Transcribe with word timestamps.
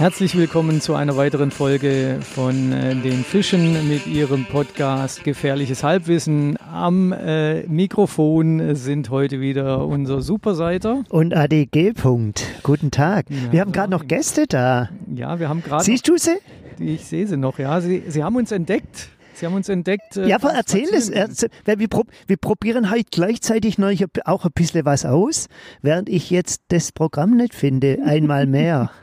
Herzlich 0.00 0.34
willkommen 0.34 0.80
zu 0.80 0.94
einer 0.94 1.18
weiteren 1.18 1.50
Folge 1.50 2.20
von 2.22 2.72
äh, 2.72 2.94
den 2.94 3.22
Fischen 3.22 3.86
mit 3.86 4.06
ihrem 4.06 4.46
Podcast 4.46 5.24
Gefährliches 5.24 5.84
Halbwissen. 5.84 6.56
Am 6.72 7.12
äh, 7.12 7.64
Mikrofon 7.66 8.74
sind 8.76 9.10
heute 9.10 9.42
wieder 9.42 9.86
unser 9.86 10.22
Superseiter. 10.22 11.04
Und 11.10 11.36
ADG. 11.36 11.90
-Punkt. 11.90 12.40
Guten 12.62 12.90
Tag. 12.90 13.26
Ja, 13.28 13.52
wir 13.52 13.60
haben 13.60 13.72
gerade 13.72 13.90
noch 13.90 14.08
Gäste 14.08 14.46
da. 14.46 14.88
Ja, 15.14 15.38
wir 15.38 15.50
haben 15.50 15.62
gerade. 15.62 15.84
Siehst 15.84 16.08
du 16.08 16.16
sie? 16.16 16.38
Ich 16.78 17.04
sehe 17.04 17.26
sie 17.26 17.36
noch, 17.36 17.58
ja. 17.58 17.78
Sie, 17.82 18.02
sie 18.08 18.24
haben 18.24 18.36
uns 18.36 18.52
entdeckt. 18.52 19.10
Sie 19.34 19.44
haben 19.44 19.54
uns 19.54 19.68
entdeckt. 19.68 20.16
Äh, 20.16 20.28
ja, 20.28 20.36
aber 20.36 20.54
erzähl 20.54 20.88
es. 20.94 21.10
Erzähl, 21.10 21.50
weil 21.66 21.78
wir, 21.78 21.88
prob 21.88 22.08
wir 22.26 22.38
probieren 22.38 22.88
halt 22.88 23.10
gleichzeitig 23.10 23.76
noch 23.76 23.92
auch 24.24 24.46
ein 24.46 24.52
bisschen 24.54 24.86
was 24.86 25.04
aus, 25.04 25.48
während 25.82 26.08
ich 26.08 26.30
jetzt 26.30 26.62
das 26.68 26.90
Programm 26.90 27.36
nicht 27.36 27.54
finde. 27.54 27.98
Einmal 28.02 28.46
mehr. 28.46 28.90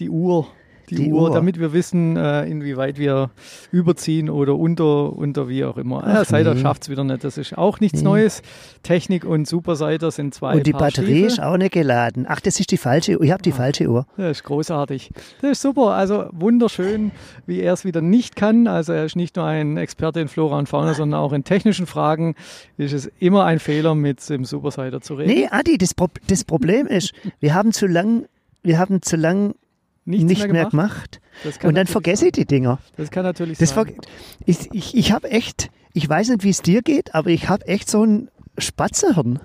die 0.00 0.10
Uhr. 0.10 0.48
Die, 0.90 0.96
die 0.96 1.12
Uhr, 1.12 1.28
Uhr, 1.28 1.30
damit 1.30 1.60
wir 1.60 1.72
wissen, 1.72 2.16
äh, 2.16 2.44
inwieweit 2.46 2.98
wir 2.98 3.30
überziehen 3.70 4.28
oder 4.28 4.56
unter, 4.56 5.12
unter 5.12 5.48
wie 5.48 5.64
auch 5.64 5.76
immer. 5.76 6.02
Ach, 6.04 6.14
ja, 6.14 6.24
Seiter 6.24 6.54
nee. 6.54 6.60
schafft 6.60 6.82
es 6.82 6.88
wieder 6.88 7.04
nicht. 7.04 7.22
Das 7.22 7.38
ist 7.38 7.56
auch 7.56 7.78
nichts 7.78 8.00
nee. 8.00 8.04
Neues. 8.04 8.42
Technik 8.82 9.24
und 9.24 9.46
Superseiter 9.46 10.10
sind 10.10 10.34
zwei. 10.34 10.56
Und 10.56 10.66
die 10.66 10.72
Batterie 10.72 11.04
Stiefel. 11.04 11.26
ist 11.26 11.42
auch 11.42 11.56
nicht 11.56 11.72
geladen. 11.72 12.26
Ach, 12.28 12.40
das 12.40 12.58
ist 12.58 12.72
die 12.72 12.76
falsche 12.76 13.18
Uhr. 13.18 13.22
Ich 13.22 13.30
habe 13.30 13.42
die 13.42 13.52
ah, 13.52 13.56
falsche 13.56 13.88
Uhr. 13.88 14.06
Das 14.16 14.38
ist 14.38 14.44
großartig. 14.44 15.10
Das 15.40 15.52
ist 15.52 15.62
super. 15.62 15.92
Also 15.92 16.26
wunderschön, 16.32 17.12
wie 17.46 17.60
er 17.60 17.74
es 17.74 17.84
wieder 17.84 18.00
nicht 18.00 18.34
kann. 18.34 18.66
Also 18.66 18.92
er 18.92 19.04
ist 19.04 19.14
nicht 19.14 19.36
nur 19.36 19.44
ein 19.44 19.76
Experte 19.76 20.18
in 20.18 20.26
Flora 20.26 20.58
und 20.58 20.68
Fauna, 20.68 20.94
sondern 20.94 21.20
auch 21.20 21.32
in 21.32 21.44
technischen 21.44 21.86
Fragen 21.86 22.34
ist 22.78 22.92
es 22.92 23.10
immer 23.20 23.44
ein 23.44 23.60
Fehler, 23.60 23.94
mit 23.94 24.28
dem 24.28 24.44
Superseiter 24.44 25.00
zu 25.00 25.14
reden. 25.14 25.30
Nee, 25.30 25.48
Adi, 25.50 25.78
das, 25.78 25.94
Pro 25.94 26.08
das 26.26 26.44
Problem 26.44 26.88
ist, 26.88 27.12
wir 27.38 27.54
haben 27.54 27.70
zu 27.70 27.86
lang, 27.86 28.24
wir 28.62 28.78
haben 28.78 29.02
zu 29.02 29.16
lang 29.16 29.54
Nichts 30.04 30.24
nicht 30.24 30.48
mehr 30.48 30.66
gemacht. 30.66 31.20
Mehr 31.44 31.52
gemacht. 31.52 31.64
Und 31.64 31.74
dann 31.74 31.86
vergesse 31.86 32.26
ich 32.26 32.32
die 32.32 32.46
Dinger. 32.46 32.78
Das 32.96 33.10
kann 33.10 33.24
natürlich 33.24 33.58
das 33.58 33.70
sein. 33.70 33.94
Ich, 34.46 34.68
ich, 34.72 34.96
ich 34.96 35.12
habe 35.12 35.30
echt, 35.30 35.70
ich 35.92 36.08
weiß 36.08 36.30
nicht, 36.30 36.44
wie 36.44 36.50
es 36.50 36.62
dir 36.62 36.82
geht, 36.82 37.14
aber 37.14 37.30
ich 37.30 37.48
habe 37.48 37.66
echt 37.66 37.90
so 37.90 38.04
ein 38.04 38.30
Spatzerhirn. 38.58 39.40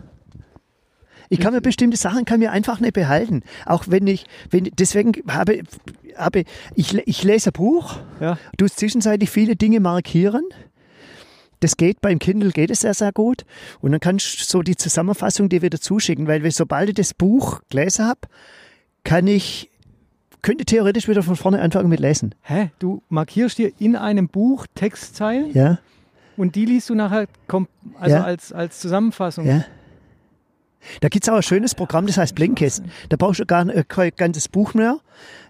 Ich 1.30 1.40
kann 1.40 1.54
mir 1.54 1.62
bestimmte 1.62 1.98
Sachen 1.98 2.26
kann 2.26 2.40
mir 2.40 2.52
einfach 2.52 2.80
nicht 2.80 2.94
behalten. 2.94 3.42
Auch 3.66 3.86
wenn 3.88 4.08
ich, 4.08 4.26
wenn, 4.52 4.66
deswegen 4.78 5.14
habe, 5.28 5.64
habe 6.16 6.44
ich, 6.76 6.94
ich 6.94 7.24
lese 7.24 7.50
ein 7.50 7.54
Buch, 7.54 7.98
ja. 8.20 8.38
du 8.58 8.68
zwischenzeitlich 8.68 9.30
viele 9.30 9.56
Dinge 9.56 9.80
markieren. 9.80 10.44
Das 11.62 11.78
geht 11.78 12.02
beim 12.02 12.20
Kindle 12.20 12.52
geht 12.52 12.70
es 12.70 12.82
sehr, 12.82 12.94
sehr 12.94 13.12
gut. 13.12 13.46
Und 13.82 13.92
dann 13.92 14.00
kannst 14.00 14.40
du 14.40 14.44
so 14.44 14.62
die 14.62 14.76
Zusammenfassung 14.76 15.50
dir 15.50 15.62
wieder 15.62 15.80
zuschicken, 15.80 16.28
weil 16.28 16.50
sobald 16.52 16.90
ich 16.90 16.96
das 16.96 17.14
Buch 17.14 17.62
gelesen 17.70 18.06
habe, 18.06 18.22
kann 19.04 19.28
ich 19.28 19.72
könnte 20.46 20.64
theoretisch 20.64 21.08
wieder 21.08 21.24
von 21.24 21.36
vorne 21.36 21.60
anfangen 21.60 21.90
mit 21.90 22.00
Lesen. 22.00 22.36
Hä? 22.44 22.70
Du 22.78 23.02
markierst 23.10 23.58
dir 23.58 23.72
in 23.80 23.96
einem 23.96 24.28
Buch 24.28 24.68
Textzeilen? 24.76 25.52
Ja. 25.54 25.80
Und 26.38 26.54
die 26.54 26.66
liest 26.66 26.88
du 26.88 26.94
nachher 26.94 27.26
also 28.00 28.16
ja. 28.16 28.24
als, 28.24 28.54
als 28.54 28.80
Zusammenfassung? 28.80 29.48
Ja. 29.48 29.66
Da 31.02 31.10
gibt 31.10 31.26
es 31.26 31.30
auch 31.30 31.38
ein 31.38 31.42
schönes 31.42 31.74
Programm, 31.74 32.06
das 32.06 32.18
heißt 32.18 32.36
Blinkist. 32.36 32.84
Da 33.10 33.18
brauchst 33.18 33.40
du 33.40 33.48
gar 33.48 33.66
kein 33.66 34.12
ganzes 34.16 34.48
Buch 34.48 34.76
mehr 34.76 35.00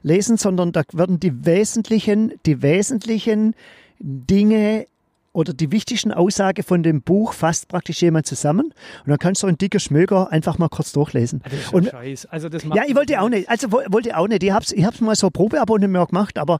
lesen, 0.01 0.37
sondern 0.37 0.71
da 0.71 0.83
werden 0.93 1.19
die 1.19 1.45
wesentlichen, 1.45 2.31
die 2.45 2.61
wesentlichen 2.61 3.53
Dinge 3.99 4.87
oder 5.35 5.53
die 5.53 5.71
wichtigsten 5.71 6.11
Aussage 6.11 6.63
von 6.63 6.81
dem 6.81 7.01
Buch 7.01 7.33
fasst 7.33 7.67
praktisch 7.67 8.01
jemand 8.01 8.25
zusammen 8.25 8.67
und 8.67 9.09
dann 9.09 9.19
kannst 9.19 9.43
du 9.43 9.47
ein 9.47 9.57
dicker 9.57 9.79
Schmöger 9.79 10.31
einfach 10.31 10.57
mal 10.57 10.69
kurz 10.69 10.93
durchlesen. 10.93 11.41
Das 11.43 11.53
ist 11.53 11.73
und, 11.73 11.89
Scheiß. 11.89 12.25
Also 12.27 12.47
das 12.49 12.63
ja, 12.63 12.83
ich 12.87 12.95
wollte 12.95 13.19
auch 13.19 13.29
nicht. 13.29 13.49
Also 13.49 13.71
wollte 13.71 14.17
auch 14.17 14.27
nicht. 14.27 14.43
Ich 14.43 14.51
hab's, 14.51 14.71
ich 14.71 14.85
hab's 14.85 15.01
mal 15.01 15.15
so 15.15 15.29
Probeabonnement 15.29 16.09
gemacht, 16.09 16.37
aber 16.37 16.59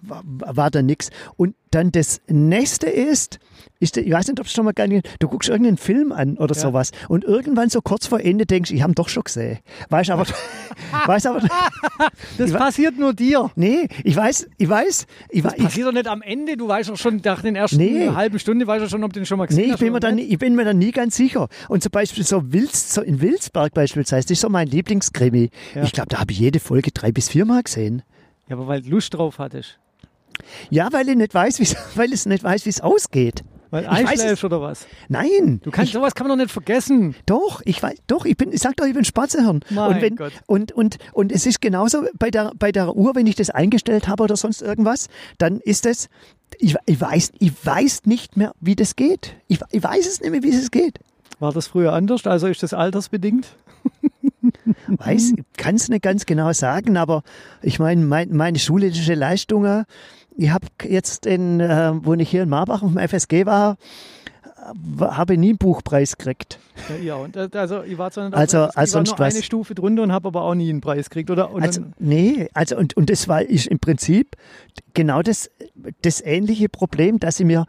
war, 0.00 0.22
war 0.24 0.70
da 0.70 0.82
nichts. 0.82 1.10
Und 1.36 1.56
dann 1.74 1.92
das 1.92 2.20
nächste 2.28 2.86
ist, 2.86 3.38
ist, 3.80 3.96
ich 3.96 4.10
weiß 4.10 4.28
nicht, 4.28 4.40
ob 4.40 4.46
es 4.46 4.52
schon 4.52 4.64
mal 4.64 4.72
gar 4.72 4.86
nicht, 4.86 5.08
du 5.18 5.28
guckst 5.28 5.48
irgendeinen 5.48 5.76
Film 5.76 6.12
an 6.12 6.38
oder 6.38 6.54
ja. 6.54 6.60
sowas 6.60 6.92
und 7.08 7.24
irgendwann 7.24 7.68
so 7.68 7.80
kurz 7.80 8.06
vor 8.06 8.20
Ende 8.20 8.46
denkst, 8.46 8.70
ich 8.70 8.82
habe 8.82 8.94
doch 8.94 9.08
schon 9.08 9.24
gesehen. 9.24 9.58
Weißt 9.90 10.10
aber, 10.10 10.24
weiß 11.06 11.26
aber, 11.26 11.40
das 12.38 12.52
passiert 12.52 12.98
nur 12.98 13.12
dir. 13.12 13.50
Nee, 13.56 13.88
ich 14.04 14.16
weiß, 14.16 14.48
ich 14.56 14.68
weiß, 14.68 15.06
ich 15.30 15.42
das 15.42 15.52
weiß. 15.52 15.62
passiert 15.62 15.88
doch 15.88 15.92
nicht 15.92 16.06
am 16.06 16.22
Ende, 16.22 16.56
du 16.56 16.68
weißt 16.68 16.90
doch 16.90 16.96
schon 16.96 17.20
nach 17.24 17.42
den 17.42 17.56
ersten 17.56 17.76
nee. 17.76 18.08
halben 18.08 18.38
Stunde, 18.38 18.66
weißt 18.66 18.84
du 18.84 18.88
schon, 18.88 19.04
ob 19.04 19.12
du 19.12 19.20
den 19.20 19.26
schon 19.26 19.38
mal 19.38 19.46
gesehen 19.46 19.62
nee, 19.62 19.66
ich 19.66 19.72
hast. 19.72 19.80
Bin 19.80 19.92
mir 19.92 20.00
dann, 20.00 20.18
ich 20.18 20.38
bin 20.38 20.54
mir 20.54 20.64
dann 20.64 20.78
nie 20.78 20.92
ganz 20.92 21.16
sicher. 21.16 21.48
Und 21.68 21.82
zum 21.82 21.90
Beispiel 21.90 22.24
so, 22.24 22.52
Wilz, 22.52 22.94
so 22.94 23.02
in 23.02 23.20
Wilsberg 23.20 23.74
beispielsweise, 23.74 24.26
das 24.26 24.32
ist 24.32 24.40
so 24.40 24.48
mein 24.48 24.68
Lieblingskrimi. 24.68 25.50
Ja. 25.74 25.82
Ich 25.82 25.92
glaube, 25.92 26.08
da 26.08 26.20
habe 26.20 26.32
ich 26.32 26.38
jede 26.38 26.60
Folge 26.60 26.92
drei 26.92 27.12
bis 27.12 27.28
viermal 27.28 27.62
gesehen. 27.62 28.02
Ja, 28.48 28.56
aber 28.56 28.66
weil 28.66 28.82
du 28.82 28.90
Lust 28.90 29.14
drauf 29.14 29.38
hattest. 29.38 29.78
Ja, 30.70 30.92
weil 30.92 31.08
ich 31.08 31.16
nicht 31.16 31.34
weiß, 31.34 31.76
weil 31.94 32.12
es 32.12 32.26
nicht 32.26 32.44
weiß, 32.44 32.64
wie 32.66 32.70
es 32.70 32.80
ausgeht. 32.80 33.44
Weil 33.74 33.88
einschläfst 33.88 34.44
oder 34.44 34.60
was? 34.60 34.86
Nein. 35.08 35.60
Du 35.64 35.72
kannst, 35.72 35.88
ich, 35.88 35.94
sowas 35.94 36.14
kann 36.14 36.28
man 36.28 36.38
doch 36.38 36.44
nicht 36.44 36.52
vergessen. 36.52 37.16
Doch, 37.26 37.60
ich 37.64 37.82
weiß, 37.82 37.96
doch, 38.06 38.24
ich 38.24 38.36
bin, 38.36 38.52
ich 38.52 38.60
sag 38.60 38.76
doch, 38.76 38.86
ich 38.86 38.94
bin 38.94 39.04
Spatzehirn. 39.04 39.64
Mein 39.70 39.94
und, 39.94 40.00
wenn, 40.00 40.14
Gott. 40.14 40.32
und, 40.46 40.70
und, 40.70 40.98
und 41.12 41.32
es 41.32 41.44
ist 41.44 41.60
genauso 41.60 42.04
bei 42.16 42.30
der, 42.30 42.52
bei 42.56 42.70
der 42.70 42.94
Uhr, 42.94 43.16
wenn 43.16 43.26
ich 43.26 43.34
das 43.34 43.50
eingestellt 43.50 44.06
habe 44.06 44.22
oder 44.22 44.36
sonst 44.36 44.62
irgendwas, 44.62 45.08
dann 45.38 45.58
ist 45.58 45.86
es, 45.86 46.08
ich, 46.58 46.76
ich, 46.86 47.00
weiß, 47.00 47.32
ich 47.40 47.52
weiß 47.66 48.02
nicht 48.04 48.36
mehr, 48.36 48.52
wie 48.60 48.76
das 48.76 48.94
geht. 48.94 49.34
Ich, 49.48 49.58
ich 49.72 49.82
weiß 49.82 50.06
es 50.06 50.20
nicht 50.20 50.30
mehr, 50.30 50.44
wie 50.44 50.54
es 50.54 50.70
geht. 50.70 51.00
War 51.40 51.52
das 51.52 51.66
früher 51.66 51.92
anders? 51.92 52.24
Also 52.26 52.46
ist 52.46 52.62
das 52.62 52.74
altersbedingt? 52.74 53.56
Weiß, 54.86 55.34
kann 55.56 55.74
es 55.74 55.88
nicht 55.88 56.02
ganz 56.02 56.26
genau 56.26 56.52
sagen, 56.52 56.96
aber 56.96 57.22
ich 57.60 57.78
meine, 57.78 58.04
mein, 58.04 58.34
meine 58.34 58.58
schulische 58.58 59.14
Leistungen, 59.14 59.84
ich 60.36 60.50
habe 60.50 60.66
jetzt, 60.88 61.26
in, 61.26 61.60
äh, 61.60 61.92
wo 61.94 62.14
ich 62.14 62.28
hier 62.28 62.42
in 62.42 62.48
Marbach 62.48 62.82
auf 62.82 62.92
dem 62.92 62.98
FSG 62.98 63.46
war, 63.46 63.76
habe 65.00 65.36
nie 65.36 65.50
einen 65.50 65.58
Buchpreis 65.58 66.16
gekriegt. 66.16 66.58
Ja, 67.02 67.16
und 67.16 67.36
äh, 67.36 67.48
also 67.52 67.82
ich 67.82 67.98
war 67.98 68.10
zwar 68.10 68.32
also, 68.32 68.68
also 68.74 68.98
war 68.98 69.04
nur 69.04 69.18
was, 69.18 69.34
eine 69.34 69.42
Stufe 69.42 69.74
drunter 69.74 70.02
und 70.02 70.12
habe 70.12 70.28
aber 70.28 70.42
auch 70.42 70.54
nie 70.54 70.70
einen 70.70 70.80
Preis 70.80 71.10
gekriegt, 71.10 71.30
oder? 71.30 71.50
Und 71.50 71.62
also, 71.62 71.82
nee, 71.98 72.48
also 72.54 72.76
und, 72.76 72.96
und 72.96 73.10
das 73.10 73.28
war 73.28 73.42
ich 73.42 73.70
im 73.70 73.78
Prinzip 73.78 74.36
genau 74.94 75.22
das, 75.22 75.50
das 76.02 76.20
ähnliche 76.20 76.68
Problem, 76.68 77.18
dass 77.18 77.40
ich 77.40 77.46
mir 77.46 77.66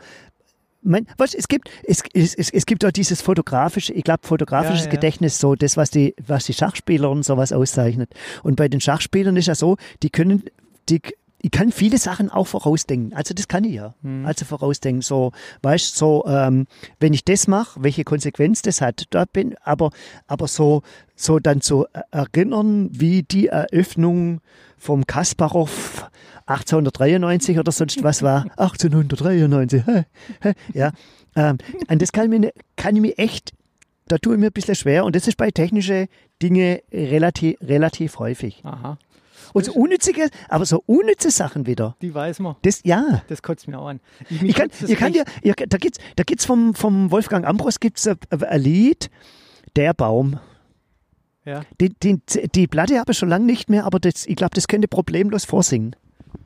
mein, 0.82 1.08
was, 1.18 1.34
es 1.34 1.48
gibt, 1.48 1.70
es, 1.84 2.04
es, 2.14 2.36
es 2.36 2.66
gibt 2.66 2.86
auch 2.86 2.92
dieses 2.92 3.22
fotografische, 3.22 3.92
ich 3.92 4.04
glaube, 4.04 4.22
fotografisches 4.22 4.82
ja, 4.82 4.86
ja. 4.86 4.92
Gedächtnis, 4.92 5.40
so 5.40 5.56
das, 5.56 5.78
was 5.78 5.90
die, 5.90 6.14
was 6.26 6.46
die 6.46 6.54
Schachspieler 6.54 7.10
und 7.10 7.24
sowas 7.24 7.52
auszeichnet. 7.52 8.12
Und 8.44 8.56
bei 8.56 8.68
den 8.68 8.80
Schachspielern 8.80 9.36
ist 9.36 9.48
ja 9.48 9.56
so, 9.56 9.78
die 10.04 10.12
können, 10.12 10.44
die, 10.88 11.02
ich 11.46 11.52
kann 11.52 11.72
viele 11.72 12.00
Sachen 12.00 12.32
auch 12.32 12.48
vorausdenken. 12.48 13.16
Also 13.16 13.36
das 13.36 13.48
kann 13.48 13.66
ich 13.66 13.76
ja. 13.76 13.94
Mhm. 14.02 14.26
Also 14.26 14.46
vorausdenken. 14.46 15.04
So, 15.04 15.32
weißt 15.62 15.96
so, 15.96 16.26
ähm, 16.26 16.66
wenn 17.00 17.14
ich 17.14 17.24
das 17.24 17.48
mache, 17.48 17.84
welche 17.84 18.04
Konsequenz 18.04 18.64
das 18.64 18.82
hat. 18.82 19.04
Da 19.12 19.26
bin, 19.26 19.54
aber, 19.62 19.92
aber 20.26 20.48
so, 20.48 20.82
so 21.16 21.38
dann 21.38 21.62
zu 21.62 21.86
erinnern, 22.10 22.90
wie 22.92 23.22
die 23.22 23.46
Eröffnung 23.46 24.42
vom 24.80 25.06
Kasparov 25.06 26.10
1893 26.48 27.60
oder 27.60 27.72
sonst 27.72 28.02
was 28.02 28.24
war. 28.24 28.48
1893. 28.58 29.84
ja. 30.74 30.94
Ähm, 31.36 31.60
und 31.88 32.02
das 32.02 32.12
kann 32.12 32.34
ich, 32.34 32.40
mir, 32.40 32.54
kann 32.76 32.96
ich 32.96 33.04
mir 33.04 33.20
echt, 33.20 33.54
da 34.08 34.18
tue 34.18 34.34
ich 34.34 34.40
mir 34.40 34.48
ein 34.48 34.52
bisschen 34.52 34.74
schwer. 34.74 35.06
Und 35.06 35.16
das 35.16 35.28
ist 35.28 35.38
bei 35.38 35.52
technischen 35.52 36.08
Dingen 36.42 36.80
relativ, 36.92 37.58
relativ 37.62 38.18
häufig. 38.18 38.62
Aha. 38.64 38.98
Und 39.56 39.64
so 39.64 39.72
unnützige, 39.72 40.30
aber 40.50 40.66
so 40.66 40.84
unnütze 40.86 41.32
Sachen 41.32 41.66
wieder. 41.66 41.96
Die 42.02 42.14
weiß 42.14 42.40
man. 42.40 42.58
Das, 42.64 42.82
ja. 42.84 43.22
Das 43.30 43.42
kotzt 43.42 43.70
mir 43.70 43.80
auch 43.80 43.88
an. 43.88 44.02
Ich, 44.30 44.42
ich 44.44 44.54
kann, 44.54 44.70
ihr 44.86 44.98
kann 44.98 45.14
dir, 45.14 45.24
ihr, 45.44 45.54
da 45.54 45.78
gibt's, 45.78 45.98
da 46.18 46.24
gibt's 46.24 46.44
vom, 46.44 46.76
vom 46.76 47.10
Wolfgang 47.10 47.46
Ambros 47.48 47.80
gibt's 47.80 48.06
ein, 48.06 48.18
ein 48.30 48.62
Lied, 48.62 49.10
Der 49.78 49.94
Baum. 49.94 50.42
Ja. 51.46 51.62
Die, 51.80 51.88
die, 51.88 52.20
die 52.54 52.68
Platte 52.68 53.00
habe 53.00 53.14
ich 53.14 53.18
schon 53.18 53.30
lange 53.30 53.46
nicht 53.46 53.70
mehr, 53.70 53.86
aber 53.86 54.02
das, 54.02 54.26
ich 54.26 54.36
glaube, 54.36 54.52
das 54.56 54.68
könnte 54.68 54.90
problemlos 54.90 55.46
vorsingen. 55.46 55.96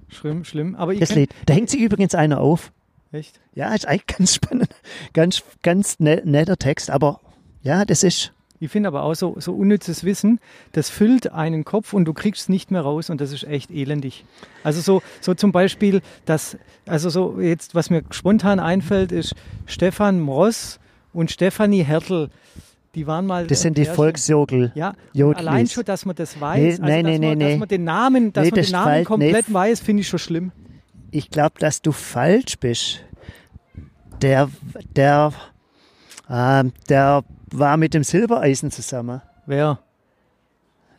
Schlimm, 0.09 0.43
schlimm. 0.43 0.75
Aber 0.75 0.93
das 0.93 1.15
Lied. 1.15 1.31
Da 1.47 1.55
hängt 1.55 1.71
sich 1.71 1.81
übrigens 1.81 2.13
einer 2.13 2.39
auf. 2.39 2.71
Echt? 3.11 3.39
Ja, 3.55 3.73
ist 3.73 3.87
eigentlich 3.87 4.05
ganz 4.05 4.35
spannend. 4.35 4.69
Ganz, 5.13 5.41
ganz 5.63 5.99
ne, 5.99 6.21
netter 6.25 6.57
Text, 6.57 6.91
aber 6.91 7.21
ja, 7.63 7.85
das 7.85 8.03
ist. 8.03 8.33
Ich 8.61 8.69
finde 8.71 8.87
aber 8.87 9.03
auch 9.03 9.13
so, 9.13 9.35
so 9.39 9.53
unnützes 9.53 10.03
Wissen, 10.03 10.39
das 10.73 10.89
füllt 10.89 11.31
einen 11.31 11.63
Kopf 11.63 11.93
und 11.93 12.05
du 12.05 12.13
kriegst 12.13 12.43
es 12.43 12.49
nicht 12.49 12.71
mehr 12.71 12.81
raus 12.81 13.09
und 13.09 13.21
das 13.21 13.31
ist 13.31 13.45
echt 13.45 13.71
elendig. 13.71 14.25
Also 14.63 14.81
so, 14.81 15.01
so 15.21 15.33
zum 15.33 15.51
Beispiel, 15.53 16.01
das, 16.25 16.57
also 16.85 17.09
so 17.09 17.39
jetzt, 17.39 17.73
was 17.73 17.89
mir 17.89 18.03
spontan 18.11 18.59
einfällt, 18.59 19.13
ist 19.13 19.33
Stefan 19.65 20.19
Mross 20.19 20.79
und 21.13 21.31
Stefanie 21.31 21.83
Hertel. 21.83 22.29
Die 22.95 23.07
waren 23.07 23.27
mal. 23.27 23.47
Das 23.47 23.61
sind 23.61 23.77
die 23.77 23.85
Volksjodel. 23.85 24.71
Ja, 24.75 24.93
allein 25.15 25.67
schon, 25.67 25.85
dass 25.85 26.05
man 26.05 26.15
das 26.15 26.41
weiß. 26.41 26.59
Nee, 26.59 26.69
also, 26.71 26.81
nein, 26.83 27.05
dass, 27.05 27.19
nee, 27.19 27.27
man, 27.27 27.37
nee, 27.37 27.49
dass 27.51 27.59
man 27.59 27.67
den 27.69 27.83
Namen, 27.83 28.33
dass 28.33 28.45
nee, 28.45 28.51
man 28.51 28.61
den 28.63 28.71
Namen 28.71 29.05
komplett 29.05 29.47
nee. 29.47 29.53
weiß, 29.53 29.79
finde 29.79 30.01
ich 30.01 30.07
schon 30.07 30.19
schlimm. 30.19 30.51
Ich 31.11 31.29
glaube, 31.29 31.53
dass 31.59 31.81
du 31.81 31.91
falsch 31.91 32.57
bist. 32.59 33.01
Der, 34.21 34.49
der, 34.95 35.31
äh, 36.27 36.63
der 36.89 37.23
war 37.57 37.77
mit 37.77 37.93
dem 37.93 38.03
Silbereisen 38.03 38.71
zusammen. 38.71 39.21
Wer? 39.45 39.79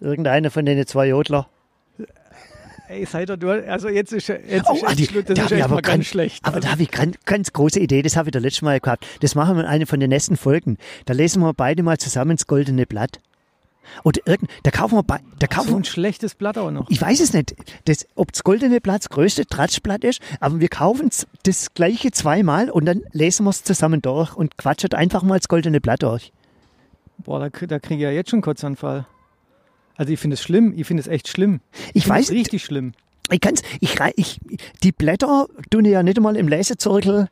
Irgendeiner 0.00 0.50
von 0.50 0.64
den 0.64 0.86
zwei 0.86 1.08
Jodler. 1.08 1.46
ey, 2.88 3.04
seid 3.06 3.30
ihr 3.30 3.36
durch? 3.36 3.68
Also 3.68 3.88
jetzt 3.88 4.12
ist 4.12 4.28
jetzt 4.28 4.68
Oh, 4.68 4.74
ist 4.74 4.84
Adi, 4.84 5.04
schlimm, 5.06 5.24
das 5.26 5.36
da 5.36 5.44
ist 5.44 5.52
echt 5.52 5.62
aber 5.64 5.74
mal 5.74 5.82
ganz 5.82 5.94
ganz- 5.96 6.06
schlecht. 6.06 6.44
Aber 6.44 6.56
Also, 6.56 6.66
da 6.66 6.72
habe 6.72 6.82
ich 6.82 6.90
ganz, 6.90 7.16
ganz 7.26 7.52
große 7.52 7.78
Idee, 7.78 8.02
das 8.02 8.16
habe 8.16 8.28
ich 8.28 8.32
das 8.32 8.42
letzte 8.42 8.64
Mal 8.64 8.80
gehabt. 8.80 9.06
Das 9.20 9.34
machen 9.34 9.56
wir 9.56 9.62
in 9.64 9.68
einer 9.68 9.86
von 9.86 10.00
den 10.00 10.08
nächsten 10.10 10.36
Folgen. 10.36 10.78
Da 11.04 11.12
lesen 11.14 11.42
wir 11.42 11.52
beide 11.52 11.82
mal 11.82 11.98
zusammen 11.98 12.36
das 12.36 12.46
Goldene 12.46 12.86
Blatt. 12.86 13.20
Oder 14.04 14.20
irgend, 14.24 14.48
da 14.62 14.70
kaufen 14.70 14.94
wir, 14.96 15.02
bei, 15.02 15.18
da 15.40 15.48
kaufen 15.48 15.70
so 15.70 15.76
ein 15.76 15.84
schlechtes 15.84 16.36
Blatt 16.36 16.56
auch 16.56 16.70
noch. 16.70 16.88
Ich 16.90 17.02
weiß 17.02 17.18
es 17.20 17.32
nicht, 17.32 17.56
das, 17.86 18.06
ob 18.14 18.30
das 18.32 18.44
Goldene 18.44 18.80
Blatt 18.80 19.00
das 19.02 19.08
größte 19.10 19.46
Tratschblatt 19.46 20.04
ist, 20.04 20.20
aber 20.38 20.60
wir 20.60 20.68
kaufen 20.68 21.10
das 21.42 21.74
gleiche 21.74 22.12
zweimal 22.12 22.70
und 22.70 22.84
dann 22.86 23.02
lesen 23.12 23.44
wir 23.44 23.50
es 23.50 23.64
zusammen 23.64 24.00
durch 24.00 24.34
und 24.36 24.56
quatschen 24.58 24.92
einfach 24.94 25.22
mal 25.24 25.38
das 25.38 25.48
Goldene 25.48 25.80
Blatt 25.80 26.02
durch. 26.04 26.32
Boah, 27.24 27.40
da, 27.50 27.66
da 27.66 27.78
kriege 27.78 27.96
ich 27.96 28.02
ja 28.02 28.10
jetzt 28.10 28.30
schon 28.30 28.40
Kurzanfall. 28.40 29.06
Also 29.96 30.12
ich 30.12 30.18
finde 30.20 30.34
es 30.34 30.42
schlimm, 30.42 30.72
ich 30.76 30.86
finde 30.86 31.02
es 31.02 31.06
echt 31.06 31.28
schlimm. 31.28 31.60
Ich 31.94 32.04
finde 32.04 32.18
weiß, 32.20 32.30
richtig 32.30 32.64
schlimm. 32.64 32.92
ich 33.30 33.40
kann's, 33.40 33.62
ich, 33.80 33.96
ich, 34.16 34.40
die 34.82 34.92
Blätter 34.92 35.46
tun 35.70 35.84
ich 35.84 35.92
ja 35.92 36.02
nicht 36.02 36.16
einmal 36.16 36.36
im 36.36 36.48
Lesezirkel 36.48 37.28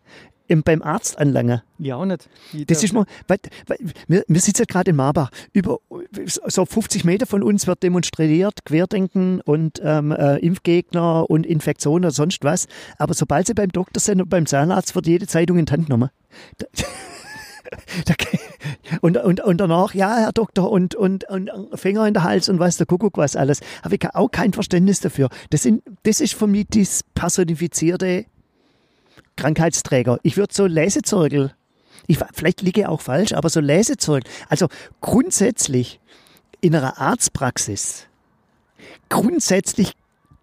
im, 0.49 0.62
beim 0.62 0.81
Arzt 0.82 1.19
anlangen. 1.19 1.61
Ja, 1.79 1.96
auch 1.96 2.05
nicht. 2.06 2.29
Die- 2.52 2.64
Das 2.67 2.79
da- 2.81 2.85
ist 2.85 2.93
mal, 2.94 3.05
weil, 3.26 3.38
weil, 3.67 3.76
wir, 4.06 4.25
wir 4.26 4.40
sitzen 4.40 4.64
gerade 4.67 4.90
in 4.90 4.96
Marbach. 4.96 5.31
Über 5.52 5.79
so 6.25 6.64
50 6.64 7.05
Meter 7.05 7.26
von 7.26 7.43
uns 7.43 7.67
wird 7.67 7.82
demonstriert, 7.82 8.64
Querdenken 8.64 9.40
und 9.43 9.81
ähm, 9.85 10.11
äh, 10.12 10.37
Impfgegner 10.38 11.29
und 11.29 11.44
Infektionen 11.46 12.06
und 12.06 12.11
sonst 12.12 12.44
was. 12.44 12.67
Aber 12.99 13.12
sobald 13.14 13.46
sie 13.46 13.55
beim 13.55 13.70
Doktor 13.70 14.00
sind 14.00 14.23
und 14.23 14.29
beim 14.31 14.46
Zahnarzt, 14.46 14.94
wird 14.94 15.06
jede 15.06 15.26
Zeitung 15.26 15.58
in 15.58 15.67
die 15.67 15.73
Hand 15.73 15.87
genommen. 15.87 16.08
Da, 16.58 16.67
und, 19.00 19.16
und, 19.16 19.40
und 19.40 19.58
danach, 19.58 19.94
ja, 19.94 20.16
Herr 20.16 20.32
Doktor, 20.32 20.70
und, 20.70 20.94
und, 20.94 21.24
und 21.24 21.50
Finger 21.74 22.06
in 22.06 22.14
der 22.14 22.24
Hals 22.24 22.48
und 22.48 22.58
weiß 22.58 22.76
der 22.76 22.86
Kuckuck 22.86 23.16
was 23.16 23.36
alles. 23.36 23.60
Habe 23.82 23.96
ich 23.96 24.14
auch 24.14 24.30
kein 24.30 24.52
Verständnis 24.52 25.00
dafür. 25.00 25.28
Das, 25.50 25.62
sind, 25.62 25.82
das 26.04 26.20
ist 26.20 26.34
für 26.34 26.46
mich 26.46 26.66
das 26.70 27.02
personifizierte 27.14 28.26
Krankheitsträger. 29.36 30.18
Ich 30.22 30.36
würde 30.36 30.52
so 30.52 30.66
Lesezirkel 30.66 31.52
ich, 32.08 32.18
vielleicht 32.32 32.62
liege 32.62 32.80
ich 32.80 32.86
auch 32.86 33.02
falsch, 33.02 33.34
aber 33.34 33.50
so 33.50 33.60
Lesezeug. 33.60 34.24
Also 34.48 34.68
grundsätzlich 35.00 36.00
in 36.60 36.74
einer 36.74 36.98
Arztpraxis 36.98 38.06
grundsätzlich 39.10 39.92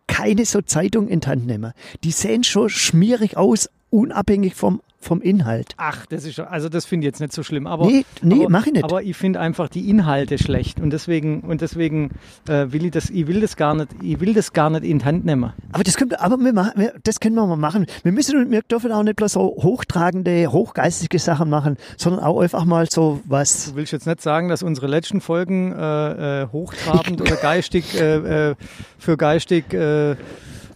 keine 0.08 0.46
so 0.46 0.62
Zeitung 0.62 1.08
in 1.08 1.20
die 1.20 1.28
Hand 1.28 1.46
nehmen. 1.46 1.74
Die 2.04 2.12
sehen 2.12 2.44
schon 2.44 2.70
schmierig 2.70 3.36
aus, 3.36 3.70
unabhängig 3.90 4.54
vom, 4.54 4.82
vom 5.06 5.22
Inhalt. 5.22 5.74
Ach, 5.78 6.06
das 6.08 6.26
ist 6.26 6.36
schon- 6.36 6.46
also 6.48 6.68
das 6.70 6.86
finde 6.86 7.06
ich 7.06 7.10
jetzt 7.12 7.20
nicht 7.22 7.32
so 7.34 7.44
schlimm. 7.44 7.68
Aber, 7.68 7.86
Nee, 7.86 8.04
nee, 8.22 8.42
aber, 8.42 8.50
mach 8.50 8.66
ich 8.68 8.74
nicht. 8.74 8.84
Aber 8.84 9.04
ich 9.04 9.16
finde 9.16 9.40
einfach 9.40 9.70
die 9.70 9.90
Inhalte 9.90 10.38
schlecht 10.38 10.80
und 10.80 10.92
deswegen 10.92 11.42
und 11.42 11.62
deswegen 11.62 12.12
äh, 12.50 12.72
will 12.72 12.86
ich 12.86 12.92
das, 12.92 13.10
ich 13.10 13.28
will 13.28 13.42
das 13.42 13.56
gar 13.56 13.74
nicht, 13.76 13.90
ich 14.02 14.20
will 14.20 14.34
das 14.34 14.52
gar 14.54 14.70
nicht 14.70 14.84
in 14.84 15.00
die 15.00 15.06
Hand 15.06 15.26
nehmen. 15.26 15.54
Aber 15.72 15.84
das 15.84 15.96
können, 15.98 16.14
aber 16.16 16.38
wir 16.38 16.54
machen, 16.54 16.72
wir, 16.76 16.94
das 17.04 17.20
können 17.20 17.36
wir 17.36 17.46
mal 17.48 17.56
machen. 17.56 17.86
Wir 18.04 18.12
müssen, 18.12 18.52
wir 18.52 18.62
dürfen 18.64 18.92
auch 18.92 19.04
nicht 19.04 19.16
bloß 19.16 19.34
so 19.34 19.42
hochtragende, 19.62 20.52
hochgeistige 20.52 21.20
Sachen 21.20 21.50
machen, 21.50 21.78
sondern 21.98 22.24
auch 22.24 22.40
einfach 22.42 22.66
mal 22.66 22.88
so 22.90 23.22
was. 23.26 23.70
Du 23.72 23.76
willst 23.76 23.92
jetzt 23.94 24.08
nicht 24.08 24.22
sagen, 24.22 24.50
dass 24.50 24.64
unsere 24.64 24.88
letzten 24.88 25.22
Folgen 25.22 25.72
äh, 25.72 26.42
äh, 26.44 26.48
hochtrabend 26.52 27.22
oder 27.22 27.36
geistig 27.36 28.00
äh, 28.00 28.50
äh, 28.52 28.56
für 28.98 29.18
geistig 29.18 29.74
äh, 29.74 30.16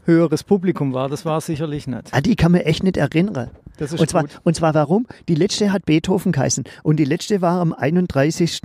höheres 0.06 0.44
Publikum 0.44 0.94
war. 0.94 1.10
Das 1.10 1.26
war 1.26 1.40
sicherlich 1.42 1.88
nicht. 1.88 2.10
Ah, 2.12 2.22
die 2.22 2.36
kann 2.36 2.52
man 2.52 2.62
echt 2.62 2.84
nicht 2.84 2.98
erinnern. 2.98 3.50
Das 3.80 3.94
ist 3.94 4.00
Und 4.00 4.10
zwar, 4.10 4.24
gut. 4.24 4.42
und 4.44 4.56
zwar 4.56 4.74
warum? 4.74 5.08
Die 5.30 5.36
letzte 5.36 5.72
hat 5.72 5.86
Beethoven 5.86 6.32
geheißen. 6.34 6.66
Und 6.84 6.98
die 6.98 7.06
letzte 7.06 7.42
war 7.42 7.62
am 7.62 7.74
31. 7.74 8.62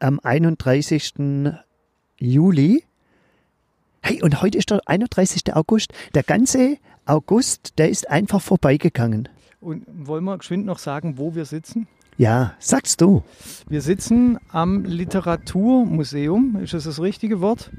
Am 0.00 0.20
31. 0.22 1.12
Juli. 2.18 2.82
Hey, 4.00 4.22
und 4.22 4.40
heute 4.40 4.56
ist 4.56 4.70
der 4.70 4.80
31. 4.86 5.54
August. 5.54 5.92
Der 6.14 6.22
ganze 6.22 6.78
August, 7.04 7.74
der 7.78 7.90
ist 7.90 8.08
einfach 8.10 8.40
vorbeigegangen. 8.40 9.28
Und 9.60 9.84
wollen 9.88 10.24
wir 10.24 10.38
geschwind 10.38 10.64
noch 10.64 10.78
sagen, 10.78 11.18
wo 11.18 11.34
wir 11.34 11.44
sitzen? 11.44 11.86
Ja, 12.16 12.54
sagst 12.58 13.00
du. 13.00 13.22
Wir 13.68 13.82
sitzen 13.82 14.38
am 14.50 14.84
Literaturmuseum. 14.84 16.56
Ist 16.62 16.74
das 16.74 16.84
das 16.84 17.00
richtige 17.00 17.40
Wort? 17.40 17.70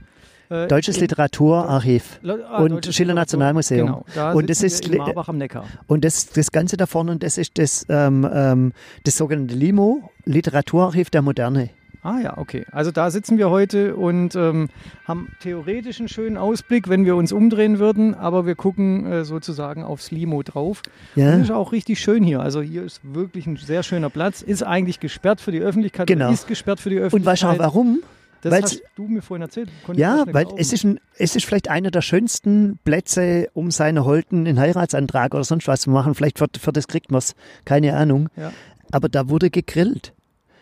Äh, 0.49 0.67
Deutsches 0.67 0.97
in- 0.97 1.01
Literaturarchiv. 1.01 2.19
Lo- 2.23 2.37
ah, 2.49 2.57
und 2.63 2.71
Deutsches 2.71 2.95
Schiller 2.95 3.13
Nationalmuseum. 3.13 3.87
Genau, 3.87 4.05
da 4.15 4.31
Und 4.33 4.49
das 4.49 4.63
ist 4.63 4.91
Marbach 4.95 5.29
am 5.29 5.37
Neckar. 5.37 5.65
Und 5.87 6.03
das, 6.03 6.29
das 6.29 6.51
Ganze 6.51 6.75
da 6.77 6.85
vorne, 6.87 7.17
das 7.17 7.37
ist 7.37 7.57
das, 7.57 7.85
ähm, 7.89 8.27
ähm, 8.33 8.73
das 9.03 9.17
sogenannte 9.17 9.53
LIMO, 9.55 10.09
Literaturarchiv 10.25 11.09
der 11.09 11.21
Moderne. 11.21 11.69
Ah 12.01 12.19
ja, 12.23 12.37
okay. 12.37 12.65
Also 12.71 12.91
da 12.91 13.11
sitzen 13.11 13.37
wir 13.37 13.49
heute 13.49 13.95
und 13.97 14.33
ähm, 14.33 14.69
haben 15.05 15.27
theoretisch 15.41 15.99
einen 15.99 16.07
schönen 16.07 16.37
Ausblick, 16.37 16.87
wenn 16.87 17.03
wir 17.03 17.17
uns 17.17 17.33
umdrehen 17.33 17.77
würden, 17.77 18.15
aber 18.15 18.45
wir 18.45 18.55
gucken 18.55 19.05
äh, 19.05 19.25
sozusagen 19.25 19.83
aufs 19.83 20.09
Limo 20.09 20.41
drauf. 20.41 20.81
Ja. 21.15 21.33
Und 21.33 21.41
ist 21.41 21.51
auch 21.51 21.73
richtig 21.73 21.99
schön 21.99 22.23
hier. 22.23 22.39
Also 22.39 22.61
hier 22.61 22.83
ist 22.83 23.01
wirklich 23.03 23.47
ein 23.47 23.57
sehr 23.57 23.83
schöner 23.83 24.09
Platz. 24.09 24.41
Ist 24.41 24.63
eigentlich 24.63 25.01
gesperrt 25.01 25.41
für 25.41 25.51
die 25.51 25.59
Öffentlichkeit. 25.59 26.07
Genau. 26.07 26.31
Ist 26.31 26.47
gesperrt 26.47 26.79
für 26.79 26.89
die 26.89 26.97
Und 26.99 27.03
Öffentlichkeit. 27.03 27.33
weißt 27.33 27.43
du 27.43 27.47
auch 27.47 27.59
warum? 27.59 27.99
Das 28.41 28.51
weil's- 28.51 28.71
hast 28.71 28.81
du 28.95 29.07
mir 29.07 29.21
vorhin 29.21 29.41
erzählt. 29.41 29.69
Ja, 29.93 30.23
weil 30.31 30.45
glauben. 30.45 30.59
es 30.59 30.71
ist, 30.73 30.83
ein, 30.83 30.99
es 31.17 31.35
ist 31.35 31.45
vielleicht 31.45 31.69
einer 31.69 31.91
der 31.91 32.01
schönsten 32.01 32.79
Plätze, 32.83 33.49
um 33.53 33.71
seine 33.71 34.05
Holden 34.05 34.47
einen 34.47 34.59
Heiratsantrag 34.59 35.33
oder 35.33 35.43
sonst 35.43 35.67
was 35.67 35.81
zu 35.81 35.89
machen. 35.89 36.15
Vielleicht 36.15 36.37
für, 36.39 36.47
für 36.59 36.71
das 36.71 36.87
kriegt 36.87 37.11
man 37.11 37.19
es, 37.19 37.35
keine 37.65 37.95
Ahnung. 37.95 38.29
Ja. 38.35 38.51
Aber 38.91 39.09
da 39.09 39.29
wurde 39.29 39.49
gegrillt. 39.49 40.13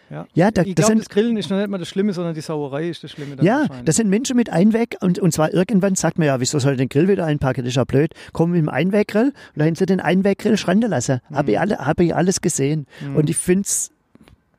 Ja. 0.09 0.25
Ja, 0.33 0.51
da, 0.51 0.61
ich 0.61 0.73
das 0.75 0.85
glaube, 0.85 0.87
sind, 0.87 0.99
das 0.99 1.09
Grillen 1.09 1.35
ist 1.35 1.49
noch 1.49 1.57
nicht 1.57 1.67
mal 1.69 1.77
das 1.77 1.89
Schlimme, 1.89 2.13
sondern 2.13 2.33
die 2.33 2.39
Sauerei 2.41 2.87
ist 2.89 3.03
das 3.03 3.11
Schlimme. 3.11 3.35
Dann 3.35 3.45
ja, 3.45 3.67
das 3.83 3.97
sind 3.97 4.09
Menschen 4.09 4.37
mit 4.37 4.49
Einweg 4.49 4.95
und, 5.01 5.19
und 5.19 5.33
zwar 5.33 5.53
irgendwann 5.53 5.95
sagt 5.95 6.17
man 6.17 6.27
ja, 6.27 6.39
wieso 6.39 6.59
soll 6.59 6.73
ich 6.73 6.77
den 6.77 6.87
Grill 6.87 7.09
wieder 7.09 7.25
einpacken, 7.25 7.63
das 7.65 7.71
ist 7.71 7.75
ja 7.75 7.83
blöd. 7.83 8.13
Kommen 8.31 8.53
mit 8.53 8.61
dem 8.61 8.69
Einweggrill 8.69 9.33
und 9.33 9.33
da 9.55 9.65
haben 9.65 9.75
sie 9.75 9.85
den 9.85 9.99
Einweggrill 9.99 10.57
schrennen 10.57 10.89
lassen. 10.89 11.19
Habe 11.33 11.51
ich, 11.51 11.59
alle, 11.59 11.77
hab 11.79 11.99
ich 11.99 12.15
alles 12.15 12.39
gesehen. 12.39 12.87
Und 13.15 13.29
ich 13.29 13.35
finde 13.35 13.63
es, 13.63 13.91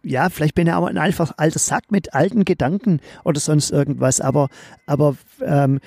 ja, 0.03 0.29
vielleicht 0.31 0.55
bin 0.55 0.67
ich 0.67 0.73
aber 0.73 0.89
ein 0.89 0.99
einfach 0.99 1.33
alter 1.37 1.59
Sack 1.59 1.91
mit 1.91 2.15
alten 2.15 2.45
Gedanken 2.45 3.01
oder 3.25 3.41
sonst 3.41 3.71
irgendwas, 3.71 4.21
aber, 4.21 4.49
aber 4.87 5.17
ähm, 5.45 5.81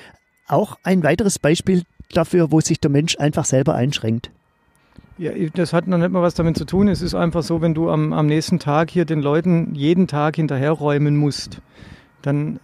auch 0.47 0.77
ein 0.83 1.03
weiteres 1.03 1.39
Beispiel 1.39 1.83
dafür, 2.13 2.51
wo 2.51 2.59
sich 2.59 2.79
der 2.79 2.91
Mensch 2.91 3.17
einfach 3.17 3.45
selber 3.45 3.75
einschränkt. 3.75 4.31
Ja, 5.17 5.31
das 5.53 5.71
hat 5.71 5.87
noch 5.87 5.97
nicht 5.97 6.11
mal 6.11 6.21
was 6.21 6.33
damit 6.33 6.57
zu 6.57 6.65
tun. 6.65 6.87
Es 6.87 7.01
ist 7.01 7.13
einfach 7.13 7.43
so, 7.43 7.61
wenn 7.61 7.73
du 7.73 7.89
am, 7.89 8.11
am 8.11 8.25
nächsten 8.25 8.59
Tag 8.59 8.89
hier 8.89 9.05
den 9.05 9.21
Leuten 9.21 9.75
jeden 9.75 10.07
Tag 10.07 10.35
hinterherräumen 10.35 11.15
musst, 11.15 11.61
dann 12.21 12.59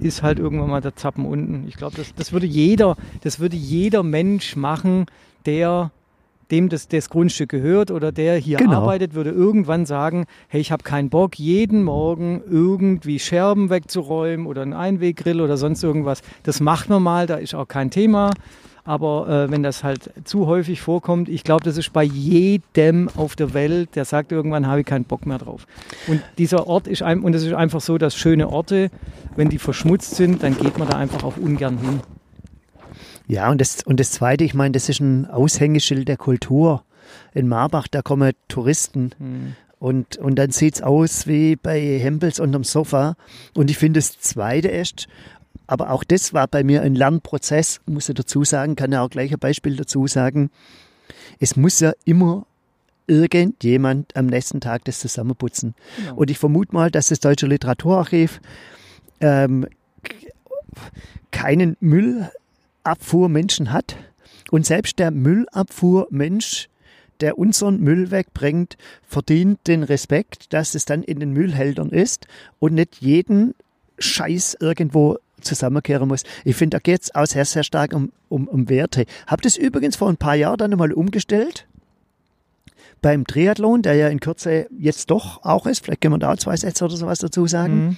ist 0.00 0.22
halt 0.22 0.38
irgendwann 0.38 0.70
mal 0.70 0.80
der 0.80 0.96
Zappen 0.96 1.26
unten. 1.26 1.66
Ich 1.68 1.76
glaube, 1.76 1.96
das, 1.96 2.14
das 2.14 2.32
würde 2.32 2.46
jeder, 2.46 2.96
das 3.22 3.40
würde 3.40 3.56
jeder 3.56 4.02
Mensch 4.02 4.56
machen, 4.56 5.06
der 5.44 5.90
dem 6.50 6.68
das, 6.68 6.88
das 6.88 7.10
Grundstück 7.10 7.50
gehört 7.50 7.90
oder 7.90 8.12
der 8.12 8.36
hier 8.36 8.58
Genau. 8.58 8.82
arbeitet, 8.82 9.14
würde 9.14 9.30
irgendwann 9.30 9.86
sagen, 9.86 10.26
hey, 10.48 10.60
ich 10.60 10.72
habe 10.72 10.82
keinen 10.82 11.10
Bock, 11.10 11.38
jeden 11.38 11.84
Morgen 11.84 12.42
irgendwie 12.50 13.18
Scherben 13.18 13.70
wegzuräumen 13.70 14.46
oder 14.46 14.62
einen 14.62 14.72
Einweggrill 14.72 15.40
oder 15.40 15.56
sonst 15.56 15.82
irgendwas. 15.82 16.22
Das 16.42 16.60
macht 16.60 16.88
man 16.88 17.02
mal, 17.02 17.26
da 17.26 17.36
ist 17.36 17.54
auch 17.54 17.68
kein 17.68 17.90
Thema. 17.90 18.30
Aber 18.84 19.28
äh, 19.28 19.50
wenn 19.50 19.62
das 19.62 19.84
halt 19.84 20.10
zu 20.24 20.46
häufig 20.46 20.80
vorkommt, 20.80 21.28
ich 21.28 21.44
glaube, 21.44 21.62
das 21.62 21.76
ist 21.76 21.92
bei 21.92 22.04
jedem 22.04 23.10
auf 23.16 23.36
der 23.36 23.52
Welt, 23.52 23.94
der 23.96 24.06
sagt 24.06 24.32
irgendwann, 24.32 24.66
habe 24.66 24.80
ich 24.80 24.86
keinen 24.86 25.04
Bock 25.04 25.26
mehr 25.26 25.36
drauf. 25.36 25.66
Und 26.06 26.22
dieser 26.38 26.66
Ort 26.66 26.86
ist 26.88 27.02
ein, 27.02 27.20
und 27.20 27.34
es 27.34 27.44
ist 27.44 27.52
einfach 27.52 27.82
so, 27.82 27.98
dass 27.98 28.16
schöne 28.16 28.48
Orte, 28.48 28.88
wenn 29.36 29.50
die 29.50 29.58
verschmutzt 29.58 30.14
sind, 30.16 30.42
dann 30.42 30.56
geht 30.56 30.78
man 30.78 30.88
da 30.88 30.96
einfach 30.96 31.22
auch 31.22 31.36
ungern 31.36 31.76
hin. 31.76 32.00
Ja, 33.28 33.50
und 33.50 33.60
das, 33.60 33.82
und 33.84 34.00
das 34.00 34.10
Zweite, 34.10 34.42
ich 34.44 34.54
meine, 34.54 34.72
das 34.72 34.88
ist 34.88 35.00
ein 35.00 35.26
Aushängeschild 35.26 36.08
der 36.08 36.16
Kultur. 36.16 36.82
In 37.34 37.46
Marbach, 37.46 37.86
da 37.86 38.02
kommen 38.02 38.32
Touristen 38.48 39.10
Hm. 39.18 39.54
und, 39.78 40.16
und 40.16 40.36
dann 40.36 40.50
sieht's 40.50 40.82
aus 40.82 41.26
wie 41.26 41.56
bei 41.56 41.80
Hempels 41.98 42.40
unterm 42.40 42.64
Sofa. 42.64 43.16
Und 43.54 43.70
ich 43.70 43.78
finde 43.78 43.98
das 43.98 44.18
Zweite 44.18 44.68
erst, 44.68 45.08
aber 45.66 45.90
auch 45.90 46.04
das 46.04 46.32
war 46.32 46.48
bei 46.48 46.64
mir 46.64 46.82
ein 46.82 46.94
Lernprozess, 46.94 47.80
muss 47.86 48.08
ich 48.08 48.14
dazu 48.14 48.44
sagen, 48.44 48.76
kann 48.76 48.92
ja 48.92 49.02
auch 49.02 49.10
gleich 49.10 49.32
ein 49.32 49.38
Beispiel 49.38 49.76
dazu 49.76 50.06
sagen. 50.06 50.50
Es 51.38 51.56
muss 51.56 51.80
ja 51.80 51.92
immer 52.04 52.46
irgendjemand 53.06 54.16
am 54.16 54.26
nächsten 54.26 54.60
Tag 54.60 54.84
das 54.84 55.00
zusammenputzen. 55.00 55.74
Genau. 55.96 56.16
Und 56.16 56.30
ich 56.30 56.38
vermute 56.38 56.74
mal, 56.74 56.90
dass 56.90 57.08
das 57.08 57.20
Deutsche 57.20 57.46
Literaturarchiv 57.46 58.40
ähm, 59.20 59.66
keinen 61.30 61.76
Müllabfuhrmenschen 62.88 63.72
hat. 63.72 63.96
Und 64.50 64.64
selbst 64.64 64.98
der 64.98 65.10
Müllabfuhrmensch, 65.10 66.68
der 67.20 67.38
unseren 67.38 67.80
Müll 67.80 68.10
wegbringt, 68.10 68.76
verdient 69.06 69.66
den 69.66 69.82
Respekt, 69.82 70.52
dass 70.52 70.74
es 70.74 70.84
dann 70.84 71.02
in 71.02 71.20
den 71.20 71.32
Müllhäldern 71.32 71.90
ist 71.90 72.26
und 72.58 72.74
nicht 72.74 72.96
jeden 73.00 73.54
Scheiß 73.98 74.56
irgendwo 74.60 75.18
zusammenkehren 75.40 76.08
muss. 76.08 76.22
Ich 76.44 76.56
finde, 76.56 76.76
da 76.76 76.78
geht 76.80 77.02
es 77.02 77.14
auch 77.14 77.26
sehr, 77.26 77.44
sehr 77.44 77.64
stark 77.64 77.92
um, 77.92 78.12
um, 78.28 78.48
um 78.48 78.68
Werte. 78.68 79.04
Hab 79.26 79.42
das 79.42 79.56
übrigens 79.56 79.96
vor 79.96 80.08
ein 80.08 80.16
paar 80.16 80.34
Jahren 80.34 80.58
dann 80.58 80.72
einmal 80.72 80.92
umgestellt. 80.92 81.66
Beim 83.00 83.26
Triathlon, 83.26 83.82
der 83.82 83.94
ja 83.94 84.08
in 84.08 84.20
Kürze 84.20 84.66
jetzt 84.78 85.10
doch 85.10 85.42
auch 85.44 85.66
ist, 85.66 85.84
vielleicht 85.84 86.00
können 86.00 86.14
wir 86.14 86.18
da 86.18 86.36
zwei 86.36 86.56
Sätze 86.56 86.84
oder 86.84 86.96
sowas 86.96 87.18
dazu 87.18 87.46
sagen, 87.46 87.74
Mhm. 87.88 87.96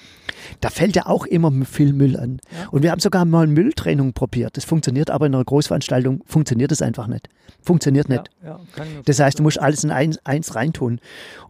da 0.61 0.71
fällt 0.71 0.97
ja 0.97 1.07
auch 1.07 1.27
immer 1.27 1.53
viel 1.65 1.93
Müll 1.93 2.17
an. 2.17 2.41
Und 2.71 2.83
wir 2.83 2.91
haben 2.91 3.01
sogar 3.01 3.25
mal 3.25 3.47
Mülltrennung 3.47 4.13
probiert. 4.13 4.57
Das 4.57 4.65
funktioniert 4.65 5.11
aber 5.11 5.27
in 5.27 5.35
einer 5.35 5.45
Großveranstaltung, 5.45 6.23
funktioniert 6.27 6.71
das 6.71 6.83
einfach 6.83 7.07
nicht. 7.07 7.29
Funktioniert 7.63 8.09
nicht. 8.09 8.31
Ja, 8.43 8.61
ja, 8.77 8.85
Das 9.05 9.19
heißt, 9.21 9.39
du 9.39 9.43
musst 9.43 9.61
alles 9.61 9.85
in 9.85 9.91
eins, 9.91 10.19
eins 10.25 10.55
reintun. 10.55 11.01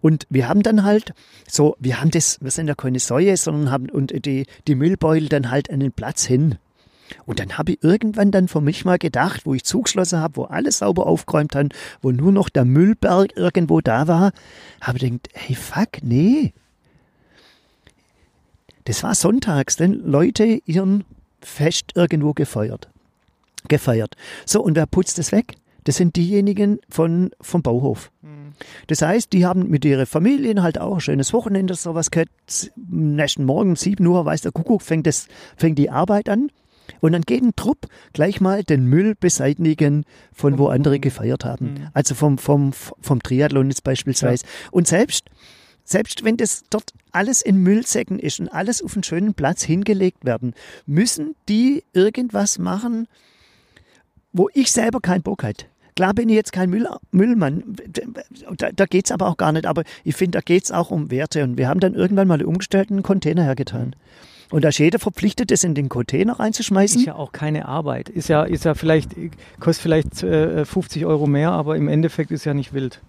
Und 0.00 0.26
wir 0.30 0.48
haben 0.48 0.62
dann 0.62 0.84
halt 0.84 1.12
so, 1.48 1.76
wir 1.78 2.00
haben 2.00 2.10
das, 2.10 2.38
wir 2.40 2.50
sind 2.50 2.68
ja 2.68 2.74
keine 2.74 2.98
Säue, 2.98 3.36
sondern 3.36 3.70
haben 3.70 3.88
und 3.90 4.24
die, 4.24 4.46
die 4.66 4.74
Müllbeutel 4.74 5.28
dann 5.28 5.50
halt 5.50 5.70
an 5.70 5.80
den 5.80 5.92
Platz 5.92 6.24
hin. 6.24 6.56
Und 7.26 7.40
dann 7.40 7.58
habe 7.58 7.72
ich 7.72 7.82
irgendwann 7.82 8.30
dann 8.30 8.48
für 8.48 8.60
mich 8.60 8.84
mal 8.84 8.98
gedacht, 8.98 9.46
wo 9.46 9.54
ich 9.54 9.64
zugeschlossen 9.64 10.20
habe, 10.20 10.36
wo 10.36 10.44
alles 10.44 10.78
sauber 10.78 11.06
aufgeräumt 11.06 11.54
haben, 11.54 11.70
wo 12.00 12.10
nur 12.10 12.32
noch 12.32 12.48
der 12.48 12.64
Müllberg 12.64 13.36
irgendwo 13.36 13.80
da 13.80 14.06
war, 14.08 14.32
habe 14.80 14.98
ich 14.98 15.04
gedacht, 15.04 15.28
hey 15.32 15.56
fuck, 15.56 16.02
nee. 16.02 16.52
Das 18.84 19.02
war 19.02 19.14
sonntags, 19.14 19.76
denn 19.76 19.94
Leute 20.04 20.60
ihren 20.64 21.04
Fest 21.40 21.92
irgendwo 21.94 22.32
gefeiert. 22.32 22.88
Gefeiert. 23.68 24.16
So, 24.46 24.62
und 24.62 24.76
wer 24.76 24.86
putzt 24.86 25.18
das 25.18 25.32
weg? 25.32 25.54
Das 25.84 25.96
sind 25.96 26.16
diejenigen 26.16 26.78
von, 26.88 27.30
vom 27.40 27.62
Bauhof. 27.62 28.10
Das 28.86 29.02
heißt, 29.02 29.32
die 29.32 29.46
haben 29.46 29.68
mit 29.68 29.84
ihren 29.84 30.06
Familien 30.06 30.62
halt 30.62 30.78
auch 30.80 30.94
ein 30.94 31.00
schönes 31.00 31.32
Wochenende, 31.32 31.74
sowas 31.74 32.10
gehabt. 32.10 32.30
Am 32.76 33.14
nächsten 33.14 33.44
Morgen 33.44 33.70
um 33.70 33.76
7 33.76 34.04
Uhr, 34.06 34.24
weiß 34.24 34.42
der 34.42 34.52
Kuckuck, 34.52 34.82
fängt, 34.82 35.06
das, 35.06 35.28
fängt 35.56 35.78
die 35.78 35.90
Arbeit 35.90 36.28
an. 36.28 36.50
Und 37.00 37.12
dann 37.12 37.22
geht 37.22 37.42
ein 37.42 37.54
Trupp 37.56 37.86
gleich 38.12 38.40
mal 38.40 38.64
den 38.64 38.86
Müll 38.86 39.14
beseitigen, 39.14 40.04
von 40.32 40.58
wo 40.58 40.68
andere 40.68 41.00
gefeiert 41.00 41.44
haben. 41.44 41.88
Also 41.94 42.14
vom, 42.14 42.38
vom, 42.38 42.72
vom 42.72 43.22
Triathlon 43.22 43.68
jetzt 43.68 43.84
beispielsweise. 43.84 44.44
Und 44.70 44.88
selbst, 44.88 45.26
selbst 45.84 46.24
wenn 46.24 46.36
das 46.36 46.64
dort 46.70 46.92
alles 47.12 47.42
in 47.42 47.56
Müllsäcken 47.62 48.18
ist 48.18 48.40
und 48.40 48.48
alles 48.48 48.82
auf 48.82 48.94
einen 48.94 49.02
schönen 49.02 49.34
Platz 49.34 49.62
hingelegt 49.62 50.24
werden, 50.24 50.54
müssen 50.86 51.34
die 51.48 51.82
irgendwas 51.92 52.58
machen, 52.58 53.06
wo 54.32 54.48
ich 54.54 54.70
selber 54.72 55.00
keinen 55.00 55.22
Bock 55.22 55.42
hätte. 55.42 55.66
Klar 55.96 56.14
bin 56.14 56.28
ich 56.28 56.36
jetzt 56.36 56.52
kein 56.52 56.70
Müll, 56.70 56.88
Müllmann, 57.10 57.76
da, 58.56 58.70
da 58.72 58.86
geht 58.86 59.06
es 59.06 59.12
aber 59.12 59.26
auch 59.26 59.36
gar 59.36 59.52
nicht, 59.52 59.66
aber 59.66 59.82
ich 60.04 60.16
finde, 60.16 60.38
da 60.38 60.40
geht 60.40 60.64
es 60.64 60.72
auch 60.72 60.90
um 60.90 61.10
Werte 61.10 61.42
und 61.44 61.58
wir 61.58 61.68
haben 61.68 61.80
dann 61.80 61.94
irgendwann 61.94 62.28
mal 62.28 62.42
umgestellt 62.42 62.90
einen 62.90 63.02
Container 63.02 63.42
hergetan. 63.42 63.94
Und 64.50 64.64
da 64.64 64.68
ist 64.70 64.78
jeder 64.78 64.98
verpflichtet, 64.98 65.50
das 65.50 65.62
in 65.64 65.74
den 65.74 65.88
Container 65.88 66.38
reinzuschmeißen. 66.40 67.00
Ist 67.00 67.06
ja 67.06 67.14
auch 67.14 67.32
keine 67.32 67.66
Arbeit. 67.66 68.08
Ist 68.08 68.28
ja, 68.28 68.42
ist 68.42 68.64
ja 68.64 68.74
vielleicht, 68.74 69.10
kostet 69.60 69.82
vielleicht 69.82 70.22
äh, 70.22 70.64
50 70.64 71.06
Euro 71.06 71.26
mehr, 71.26 71.52
aber 71.52 71.76
im 71.76 71.88
Endeffekt 71.88 72.30
ist 72.32 72.44
ja 72.44 72.54
nicht 72.54 72.72
wild. 72.72 73.00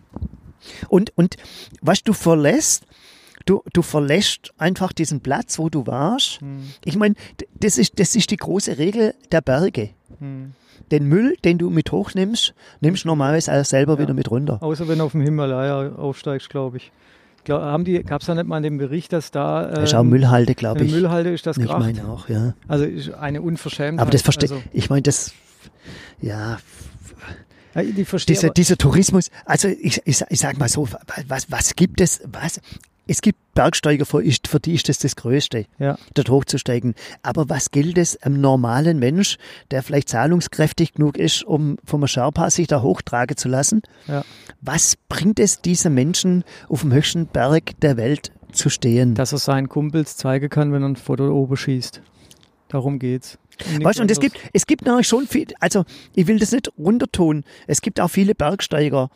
Und, 0.88 1.12
und 1.18 1.38
was 1.82 2.04
du 2.04 2.14
verlässt, 2.14 2.86
du, 3.46 3.64
du 3.74 3.82
verlässt 3.82 4.54
einfach 4.60 4.94
diesen 4.94 5.22
Platz, 5.22 5.58
wo 5.58 5.70
du 5.70 5.88
warst. 5.88 6.42
Hm. 6.42 6.64
Ich 6.86 6.96
meine, 6.96 7.16
das 7.60 7.78
ist, 7.80 8.00
das 8.00 8.16
ist 8.16 8.30
die 8.30 8.38
große 8.38 8.78
Regel 8.78 9.16
der 9.32 9.42
Berge. 9.42 9.90
Hm. 10.20 10.54
Den 10.92 11.08
Müll, 11.08 11.38
den 11.44 11.58
du 11.58 11.70
mit 11.70 11.92
hochnimmst, 11.92 12.54
nimmst 12.82 13.06
du 13.06 13.08
normalerweise 13.08 13.54
auch 13.54 13.66
selber 13.66 13.94
Ja. 13.94 14.00
wieder 14.00 14.14
mit 14.14 14.30
runter. 14.30 14.62
Außer 14.62 14.88
wenn 14.88 15.00
du 15.00 15.06
auf 15.06 15.14
dem 15.14 15.22
Himalaya 15.22 15.96
aufsteigst, 15.96 16.50
glaube 16.50 16.78
ich. 16.78 16.92
Haben 17.50 17.86
die, 17.86 18.02
gab 18.04 18.22
es 18.22 18.28
da 18.28 18.36
nicht 18.36 18.48
mal 18.48 18.62
den 18.62 18.78
Bericht, 18.78 19.14
dass 19.14 19.32
da 19.32 19.66
Da 19.66 19.82
ist 19.84 19.94
auch 19.94 20.02
ähm, 20.02 20.10
Müllhalde, 20.10 20.56
glaube 20.56 20.84
ich. 20.84 20.92
Müllhalde 20.92 21.32
ist 21.32 21.46
das 21.46 21.58
ich 21.58 21.66
Gracht? 21.66 21.80
meine 21.80 22.08
auch, 22.08 22.30
ja. 22.30 22.54
Also 22.68 22.86
eine 23.16 23.42
Unverschämtheit. 23.42 24.02
Aber 24.02 24.12
das 24.12 24.22
verstehe 24.22 24.50
also, 24.50 24.64
ich. 24.74 24.90
meine, 24.90 25.02
das, 25.02 25.34
ja, 26.22 26.58
ja, 27.76 27.84
die 27.84 28.06
verstehe 28.06 28.36
dieser, 28.36 28.50
dieser 28.50 28.78
Tourismus, 28.78 29.30
also 29.46 29.68
ich, 29.68 30.02
ich, 30.06 30.24
ich 30.30 30.40
sag 30.40 30.58
mal 30.58 30.68
so, 30.68 30.88
was, 31.28 31.50
was 31.50 31.76
gibt 31.76 32.02
es, 32.02 32.22
was, 32.26 32.60
es 33.08 33.22
gibt 33.22 33.40
Bergsteiger, 33.54 34.06
für, 34.06 34.24
ist- 34.24 34.48
für 34.48 34.60
die 34.60 34.74
ist 34.76 34.88
das 34.88 35.00
das 35.00 35.16
Größte, 35.16 35.66
Ja. 35.80 35.98
dort 36.14 36.30
hochzusteigen. 36.30 36.96
Aber 37.24 37.50
was 37.50 37.72
gilt 37.72 37.98
es 37.98 38.22
einem 38.24 38.40
normalen 38.40 39.00
Mensch, 39.00 39.38
der 39.72 39.84
vielleicht 39.84 40.10
zahlungskräftig 40.10 40.94
genug 40.94 41.18
ist, 41.18 41.44
um 41.44 41.78
vom 41.84 42.06
Sherpa 42.08 42.50
sich 42.50 42.68
da 42.68 42.82
hochtragen 42.82 43.36
zu 43.36 43.50
lassen? 43.50 43.82
Ja. 44.08 44.24
Was 44.62 44.96
bringt 45.10 45.40
es 45.40 45.62
diesen 45.62 45.94
Menschen 45.94 46.44
auf 46.70 46.82
dem 46.82 46.94
höchsten 46.94 47.28
Berg 47.28 47.80
der 47.82 47.98
Welt 47.98 48.32
zu 48.54 48.70
stehen? 48.70 49.16
dass 49.16 49.32
er 49.34 49.38
seinen 49.40 49.68
Kumpels 49.70 50.16
zeigen 50.18 50.50
kann, 50.50 50.72
wenn 50.72 50.84
er 50.84 50.90
ein 50.90 50.96
Foto 50.96 51.30
oben 51.32 51.58
schießt. 51.58 52.02
Darum 52.70 53.00
geht's. 53.00 53.38
nichts 53.70 53.84
Weißt 53.84 54.00
du, 54.00 54.04
und 54.04 54.12
es 54.12 54.20
gibt, 54.20 54.38
es 54.54 54.66
gibt 54.66 54.86
natürlich 54.86 55.08
schon 55.08 55.28
viel, 55.28 55.48
also 55.60 55.84
ich 56.16 56.28
will 56.28 56.40
das 56.40 56.52
nicht 56.54 56.72
runtertun. 56.78 57.44
Es 57.68 57.82
gibt 57.82 58.00
auch 58.00 58.08
viele 58.08 58.34
Bergsteiger, 58.34 59.10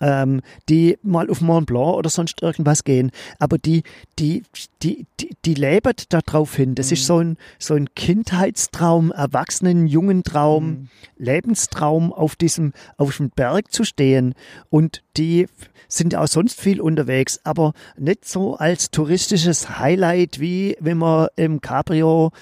ähm, 0.00 0.42
die 0.68 0.98
mal 1.02 1.30
auf 1.30 1.40
Mont 1.40 1.66
Blanc 1.66 1.96
oder 1.96 2.10
sonst 2.10 2.42
irgendwas 2.42 2.84
gehen, 2.84 3.10
aber 3.38 3.58
die, 3.58 3.82
die, 4.18 4.42
die, 4.82 5.06
die, 5.20 5.36
die 5.44 5.54
leben 5.54 5.94
darauf 6.08 6.56
hin. 6.56 6.74
Das 6.74 6.92
ist 6.92 7.06
so 7.06 7.18
ein, 7.18 7.36
so 7.58 7.74
ein 7.74 7.94
Kindheitstraum, 7.94 9.12
Erwachsenen, 9.12 9.86
jungen 9.86 10.22
Traum, 10.22 10.64
Mhm. 10.64 10.88
Lebenstraum, 11.16 12.12
auf 12.12 12.36
diesem, 12.36 12.72
auf 12.96 13.16
dem 13.16 13.30
Berg 13.30 13.72
zu 13.72 13.84
stehen. 13.84 14.34
Und 14.70 15.02
die 15.16 15.46
sind 15.88 16.14
auch 16.14 16.26
sonst 16.26 16.60
viel 16.60 16.80
unterwegs, 16.80 17.40
aber 17.44 17.72
nicht 17.96 18.26
so 18.26 18.56
als 18.56 18.90
touristisches 18.90 19.78
Highlight, 19.78 20.40
wie 20.40 20.76
wenn 20.80 20.98
man 20.98 21.28
im 21.36 21.60
Cabrio 21.60 22.32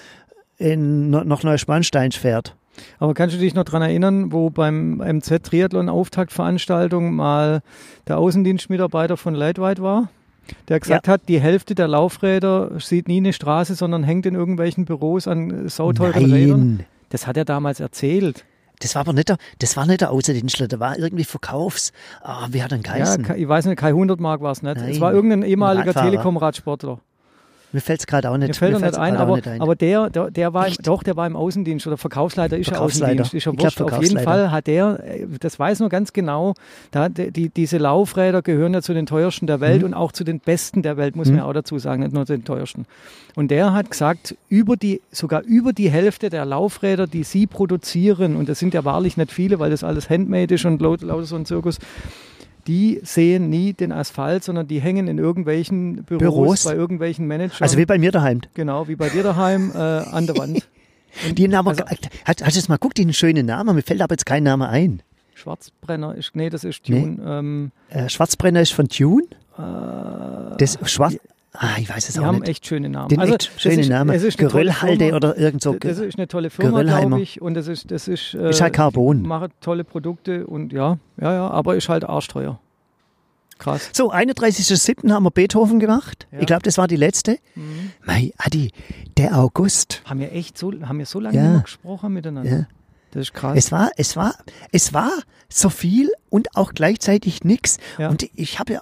in, 0.59 1.11
nach 1.11 1.43
Neuschwanstein 1.43 2.13
fährt. 2.13 2.57
Aber 2.99 3.15
kannst 3.15 3.35
du 3.37 3.39
dich 3.41 3.55
noch 3.55 3.65
daran 3.65 3.83
erinnern, 3.83 4.33
wo 4.33 4.51
beim 4.51 4.97
MZ 4.99 5.43
Triathlon 5.45 5.89
Auftaktveranstaltung 5.89 7.15
mal 7.15 7.61
der 8.09 8.19
Außendienstmitarbeiter 8.19 9.17
von 9.17 9.35
Lightweight 9.35 9.81
war? 9.83 10.09
Der 10.69 10.81
gesagt 10.81 11.07
hat, 11.07 11.23
die 11.29 11.41
Hälfte 11.41 11.75
der 11.75 11.87
Laufräder 11.89 12.73
sieht 12.81 13.07
nie 13.09 13.19
eine 13.19 13.33
Straße, 13.33 13.75
sondern 13.77 14.03
hängt 14.03 14.27
in 14.27 14.35
irgendwelchen 14.35 14.85
Büros 14.87 15.29
an 15.29 15.69
sauteuren 15.69 16.33
Rädern. 16.33 16.77
Nein, 16.79 16.87
Das 17.11 17.27
hat 17.27 17.37
er 17.37 17.45
damals 17.45 17.79
erzählt. 17.79 18.45
das 18.81 18.97
war 18.97 19.01
aber 19.03 19.13
nicht 19.13 19.29
der, 19.29 19.37
das 19.61 19.77
war 19.77 19.87
nicht 19.87 20.01
der 20.01 20.11
Außendienstler, 20.11 20.67
der 20.67 20.81
war 20.81 20.99
irgendwie 20.99 21.23
Verkaufs. 21.25 21.93
Ah, 22.23 22.49
wie 22.51 22.61
hat 22.63 22.73
er 22.73 22.79
denn 22.79 22.85
Ja, 22.85 22.95
geheißen? 23.05 23.23
ke- 23.23 23.37
ich 23.37 23.47
weiß 23.47 23.67
nicht, 23.67 23.77
kein 23.79 23.95
100 23.95 24.19
Mark 24.19 24.41
war 24.41 24.51
es 24.51 24.63
nicht. 24.63 24.77
Es 24.79 25.01
war 25.01 25.13
irgendein 25.13 25.43
ehemaliger. 25.45 25.95
Telekom-Radsportler. 25.95 26.99
Mir 27.73 27.81
fällt 27.81 28.01
es 28.01 28.07
gerade 28.07 28.31
auch 28.31 28.37
nicht, 28.37 28.49
Mir 28.49 28.55
fällt 28.55 28.79
fällt's 28.79 28.99
nicht 28.99 29.03
ein, 29.03 29.17
aber, 29.17 29.37
nicht 29.37 29.49
ein. 29.49 29.61
aber 29.61 29.75
der, 29.77 30.11
der, 30.11 30.31
der 30.31 30.53
war, 30.55 30.69
im, 30.69 30.75
doch, 30.83 31.03
der 31.03 31.17
war 31.17 31.27
im 31.27 31.37
Außendienst 31.37 31.87
oder 31.87 31.97
Verkaufsleiter 31.97 32.57
ist 32.59 32.69
er 32.69 32.75
Verkaufsleiter. 32.75 33.23
Außendienst, 33.23 33.35
ist 33.35 33.43
glaub, 33.45 33.61
wurscht. 33.61 33.81
Auf 33.81 34.03
jeden. 34.03 34.19
Fall 34.19 34.51
hat 34.51 34.67
der, 34.67 34.99
das 35.41 35.59
weiß 35.59 35.81
nur 35.81 35.89
ganz 35.89 36.13
genau, 36.13 36.55
da 36.91 37.09
die, 37.09 37.49
diese 37.49 37.79
Laufräder 37.79 38.43
gehören 38.43 38.75
ja 38.75 38.83
zu 38.83 38.93
den 38.95 39.07
teuersten 39.07 39.47
der 39.47 39.57
Mhm. 39.57 39.61
Welt 39.63 39.85
und 39.85 39.95
auch 39.95 40.13
zu 40.13 40.25
den 40.25 40.41
besten 40.41 40.83
der 40.83 40.97
Welt, 40.97 41.17
muss 41.17 41.29
man 41.29 41.39
ja 41.39 41.45
auch 41.45 41.53
dazu 41.53 41.79
sagen, 41.79 42.03
nicht 42.03 42.13
nur 42.13 42.27
zu 42.27 42.33
den 42.35 42.45
teuersten. 42.45 42.85
Und 43.35 43.51
der 43.51 43.73
hat 43.73 43.91
gesagt, 43.91 44.35
über 44.51 44.77
die, 44.77 45.01
sogar 45.11 45.43
über 45.43 45.73
die 45.73 45.91
Hälfte 45.91 46.29
der 46.29 46.45
Laufräder, 46.45 47.07
die 47.07 47.25
sie 47.25 47.47
produzieren, 47.47 48.37
und 48.37 48.49
das 48.49 48.59
sind 48.59 48.75
ja 48.75 48.85
wahrlich 48.85 49.17
nicht 49.17 49.33
viele, 49.33 49.59
weil 49.59 49.71
das 49.71 49.83
alles 49.85 50.11
handmade 50.11 50.55
ist 50.55 50.65
und 50.67 50.83
laut- 50.83 51.01
lauter 51.03 51.25
so 51.25 51.37
ein 51.37 51.47
Zirkus, 51.47 51.79
die 52.67 53.01
sehen 53.03 53.49
nie 53.51 53.73
den 53.73 53.93
Asphalt, 53.93 54.45
sondern 54.45 54.69
die 54.69 54.81
hängen 54.81 55.09
in 55.09 55.19
irgendwelchen 55.19 56.05
Büros, 56.05 56.21
Büros? 56.21 56.65
bei 56.65 56.75
irgendwelchen 56.75 57.27
Managern. 57.27 57.57
also 57.61 57.77
wie 57.79 57.87
bei 57.87 57.99
mir 57.99 58.13
daheim. 58.13 58.41
Genau, 58.55 58.87
wie 58.89 58.97
bei 58.97 59.09
dir 59.09 59.23
daheim 59.23 59.73
äh, 59.75 59.79
an 59.79 60.27
der 60.27 60.37
Wand. 60.39 60.67
Die 61.37 61.47
Name, 61.47 61.71
Also- 61.71 61.85
hat, 61.85 62.09
hast 62.25 62.39
du 62.39 62.45
jetzt 62.61 62.69
mal 62.71 62.79
guckt, 62.79 62.97
die 62.97 63.03
einen 63.03 63.13
schönen 63.13 63.45
Namen, 63.45 63.75
mir 63.77 63.83
fällt 63.83 64.01
aber 64.01 64.15
jetzt 64.15 64.25
kein 64.25 64.43
Name 64.45 64.69
ein. 64.71 65.03
Schwarzbrenner 65.35 66.15
ist, 66.15 66.35
nee, 66.35 66.49
das 66.49 66.65
ist 66.65 66.85
Tune. 66.85 67.19
Ähm, 67.23 67.71
Äh, 67.91 68.09
Schwarzbrenner 68.09 68.63
ist 68.63 68.73
von 68.73 68.89
Tune. 68.89 69.25
äh, 69.59 70.57
Das 70.57 70.79
Schwarz. 70.91 71.17
Ah, 71.55 71.77
ich 71.79 71.89
weiß 71.89 72.09
es 72.09 72.15
die 72.15 72.21
auch 72.21 72.25
haben 72.25 72.39
nicht. 72.39 72.49
echt 72.49 72.67
schöne 72.67 72.89
Namen. 72.89 73.09
Den 73.09 73.21
Also, 73.21 73.35
echt 73.35 73.67
ist- 73.67 73.89
Namen. 73.89 74.19
Geröllhalde 74.37 75.15
oder 75.15 75.37
irgend 75.37 75.63
so. 75.63 75.75
das 75.75 75.99
ist 75.99 76.17
eine 76.19 76.27
tolle 76.27 76.49
Firma, 76.49 76.83
glaube 76.83 77.21
ich. 77.21 77.43
Und 77.43 77.55
das 77.55 77.67
ist, 77.69 77.91
das 77.91 78.09
ist, 78.09 78.35
äh, 78.35 78.51
Ist 78.51 78.61
halt 78.63 78.73
Carbon. 78.73 79.23
Macht 79.23 79.51
tolle 79.61 79.85
Produkte 79.85 80.47
und 80.47 80.73
ja, 80.73 80.99
ja, 81.21 81.33
ja, 81.35 81.49
aber 81.51 81.77
ist 81.77 81.89
halt 81.91 82.05
arschteuer. 82.05 82.59
Krass. 83.59 83.91
So, 83.93 84.11
31.07. 84.11 85.13
haben 85.13 85.23
wir 85.25 85.31
Beethoven 85.31 85.79
gemacht. 85.79 86.27
Ja. 86.33 86.41
Ich 86.41 86.47
glaube, 86.47 86.63
das 86.63 86.79
war 86.79 86.89
die 86.89 86.97
letzte. 86.97 87.37
Mhm. 87.55 87.93
Mei, 88.05 88.33
Adi, 88.39 88.73
der 89.19 89.39
August. 89.39 90.03
Haben 90.05 90.21
wir 90.21 90.33
echt 90.33 90.59
so, 90.59 90.73
haben 90.83 90.99
wir 90.99 91.07
so 91.07 91.21
lange 91.21 91.37
Ja. 91.37 91.59
gesprochen 91.61 92.13
miteinander. 92.15 92.51
Ja. 92.51 92.67
Das 93.13 93.21
ist 93.25 93.35
krass. 93.35 93.57
Es 93.57 93.71
war, 93.71 93.91
es 93.97 94.17
war, 94.17 94.35
es 94.73 94.95
war 94.95 95.11
so 95.51 95.69
viel 95.69 96.11
und 96.31 96.57
auch 96.57 96.73
gleichzeitig 96.73 97.45
nichts. 97.45 97.77
Ja. 97.99 98.09
Und 98.09 98.27
ich 98.35 98.59
habe 98.59 98.73
ja, 98.73 98.81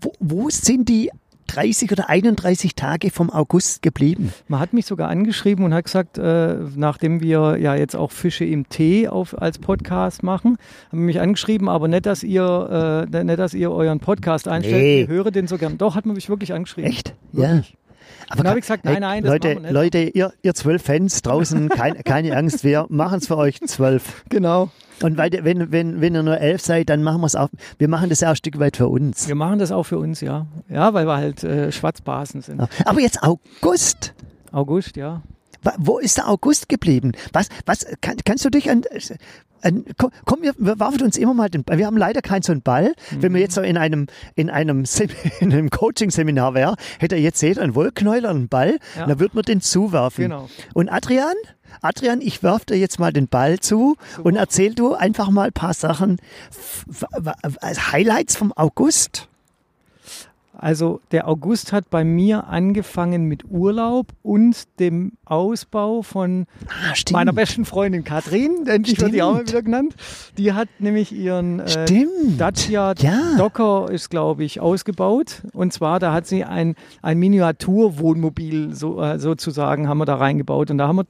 wo, 0.00 0.12
wo 0.18 0.48
sind 0.50 0.88
die 0.88 1.10
30 1.48 1.90
oder 1.92 2.08
31 2.08 2.74
Tage 2.74 3.10
vom 3.10 3.30
August 3.30 3.82
geblieben? 3.82 4.32
Man 4.46 4.60
hat 4.60 4.72
mich 4.72 4.86
sogar 4.86 5.08
angeschrieben 5.08 5.64
und 5.64 5.74
hat 5.74 5.84
gesagt, 5.84 6.18
äh, 6.18 6.56
nachdem 6.76 7.20
wir 7.20 7.56
ja 7.58 7.74
jetzt 7.74 7.96
auch 7.96 8.12
Fische 8.12 8.44
im 8.44 8.68
Tee 8.68 9.08
auf, 9.08 9.40
als 9.40 9.58
Podcast 9.58 10.22
machen, 10.22 10.56
haben 10.92 11.04
mich 11.04 11.20
angeschrieben, 11.20 11.68
aber 11.68 11.88
nicht, 11.88 12.06
dass 12.06 12.22
ihr, 12.22 13.06
äh, 13.12 13.24
nicht, 13.24 13.38
dass 13.38 13.54
ihr 13.54 13.70
euren 13.72 14.00
Podcast 14.00 14.46
einstellt. 14.48 14.82
Nee. 14.82 15.02
Ich 15.02 15.08
höre 15.08 15.30
den 15.30 15.46
so 15.48 15.58
gern. 15.58 15.78
Doch, 15.78 15.94
hat 15.94 16.06
man 16.06 16.14
mich 16.14 16.28
wirklich 16.28 16.52
angeschrieben. 16.52 16.90
Echt? 16.90 17.14
Wirklich. 17.32 17.70
Ja. 17.70 17.78
Aber 18.28 18.38
Dann 18.38 18.48
habe 18.48 18.58
ich 18.58 18.64
gesagt, 18.64 18.84
nein, 18.84 19.00
nein, 19.00 19.22
das 19.22 19.32
Leute. 19.32 19.58
Leute, 19.70 19.98
ihr, 19.98 20.32
ihr 20.42 20.54
zwölf 20.54 20.82
Fans 20.82 21.22
draußen, 21.22 21.68
kein, 21.68 21.94
keine 22.04 22.36
Angst, 22.36 22.64
wir 22.64 22.86
machen 22.88 23.18
es 23.18 23.26
für 23.26 23.36
euch 23.36 23.60
zwölf. 23.60 24.24
Genau. 24.28 24.70
Und 25.02 25.16
weil, 25.16 25.30
wenn, 25.42 25.70
wenn, 25.70 26.00
wenn 26.00 26.14
ihr 26.14 26.22
nur 26.22 26.38
elf 26.38 26.62
seid, 26.62 26.88
dann 26.88 27.02
machen 27.02 27.20
wir 27.20 27.26
es 27.26 27.36
auch. 27.36 27.48
Wir 27.78 27.88
machen 27.88 28.08
das 28.10 28.20
ja 28.20 28.28
auch 28.28 28.32
ein 28.32 28.36
Stück 28.36 28.58
weit 28.58 28.76
für 28.76 28.88
uns. 28.88 29.28
Wir 29.28 29.34
machen 29.34 29.58
das 29.58 29.72
auch 29.72 29.84
für 29.84 29.98
uns, 29.98 30.20
ja. 30.20 30.46
Ja, 30.68 30.94
weil 30.94 31.06
wir 31.06 31.16
halt 31.16 31.44
äh, 31.44 31.70
Schwarzbasen 31.72 32.42
sind. 32.42 32.60
Aber 32.84 33.00
jetzt 33.00 33.22
August. 33.22 34.14
August, 34.52 34.96
ja. 34.96 35.22
Wo 35.76 35.98
ist 35.98 36.16
der 36.18 36.28
August 36.28 36.68
geblieben? 36.68 37.12
Was, 37.32 37.48
was, 37.66 37.84
kann, 38.00 38.16
kannst 38.24 38.44
du 38.44 38.50
dich 38.50 38.70
an, 38.70 38.82
an 39.62 39.84
komm, 40.24 40.42
wir, 40.42 40.54
wir 40.56 40.78
werfen 40.78 41.02
uns 41.02 41.16
immer 41.16 41.34
mal 41.34 41.50
den 41.50 41.64
Ball. 41.64 41.78
Wir 41.78 41.86
haben 41.86 41.96
leider 41.96 42.22
keinen 42.22 42.42
so 42.42 42.52
einen 42.52 42.62
Ball. 42.62 42.94
Mhm. 43.10 43.22
Wenn 43.22 43.34
wir 43.34 43.40
jetzt 43.40 43.54
so 43.54 43.60
in 43.60 43.76
einem, 43.76 44.06
in 44.34 44.50
einem, 44.50 44.84
in 45.40 45.52
einem 45.52 45.70
Coaching-Seminar 45.70 46.54
wäre, 46.54 46.76
hätte 46.98 47.16
jetzt 47.16 47.42
jeder 47.42 47.62
einen 47.62 47.74
Wollknäuler, 47.74 48.30
einen 48.30 48.48
Ball, 48.48 48.78
ja. 48.96 49.06
dann 49.06 49.18
würde 49.18 49.34
man 49.34 49.42
den 49.42 49.60
zuwerfen. 49.60 50.24
Genau. 50.24 50.48
Und 50.74 50.88
Adrian? 50.88 51.34
Adrian, 51.80 52.20
ich 52.20 52.42
werfe 52.42 52.66
dir 52.66 52.76
jetzt 52.76 52.98
mal 52.98 53.12
den 53.12 53.28
Ball 53.28 53.58
zu 53.60 53.96
und 54.22 54.36
erzähl 54.36 54.74
du 54.74 54.94
einfach 54.94 55.30
mal 55.30 55.48
ein 55.48 55.52
paar 55.52 55.74
Sachen, 55.74 56.18
Highlights 57.92 58.36
vom 58.36 58.52
August. 58.52 59.28
Also 60.60 61.00
der 61.12 61.28
August 61.28 61.72
hat 61.72 61.88
bei 61.88 62.02
mir 62.02 62.48
angefangen 62.48 63.26
mit 63.26 63.44
Urlaub 63.48 64.08
und 64.22 64.80
dem 64.80 65.12
Ausbau 65.24 66.02
von 66.02 66.46
ah, 66.66 66.94
meiner 67.12 67.32
besten 67.32 67.64
Freundin 67.64 68.02
Katrin, 68.02 68.66
endlich 68.66 69.00
wird 69.00 69.14
die 69.14 69.22
auch 69.22 69.34
mal 69.34 69.46
wieder 69.46 69.62
genannt. 69.62 69.94
Die 70.36 70.52
hat 70.52 70.68
nämlich 70.80 71.12
ihren 71.12 71.60
äh, 71.60 72.06
Dacia 72.36 72.94
ja. 72.98 73.36
Docker 73.36 73.88
ist 73.90 74.10
glaube 74.10 74.42
ich 74.42 74.60
ausgebaut 74.60 75.42
und 75.52 75.72
zwar 75.72 76.00
da 76.00 76.12
hat 76.12 76.26
sie 76.26 76.44
ein 76.44 76.74
ein 77.02 77.18
Miniaturwohnmobil 77.18 78.74
so, 78.74 79.00
äh, 79.00 79.20
sozusagen 79.20 79.88
haben 79.88 79.98
wir 79.98 80.06
da 80.06 80.16
reingebaut 80.16 80.72
und 80.72 80.78
da 80.78 80.88
haben 80.88 80.96
wir 80.96 81.06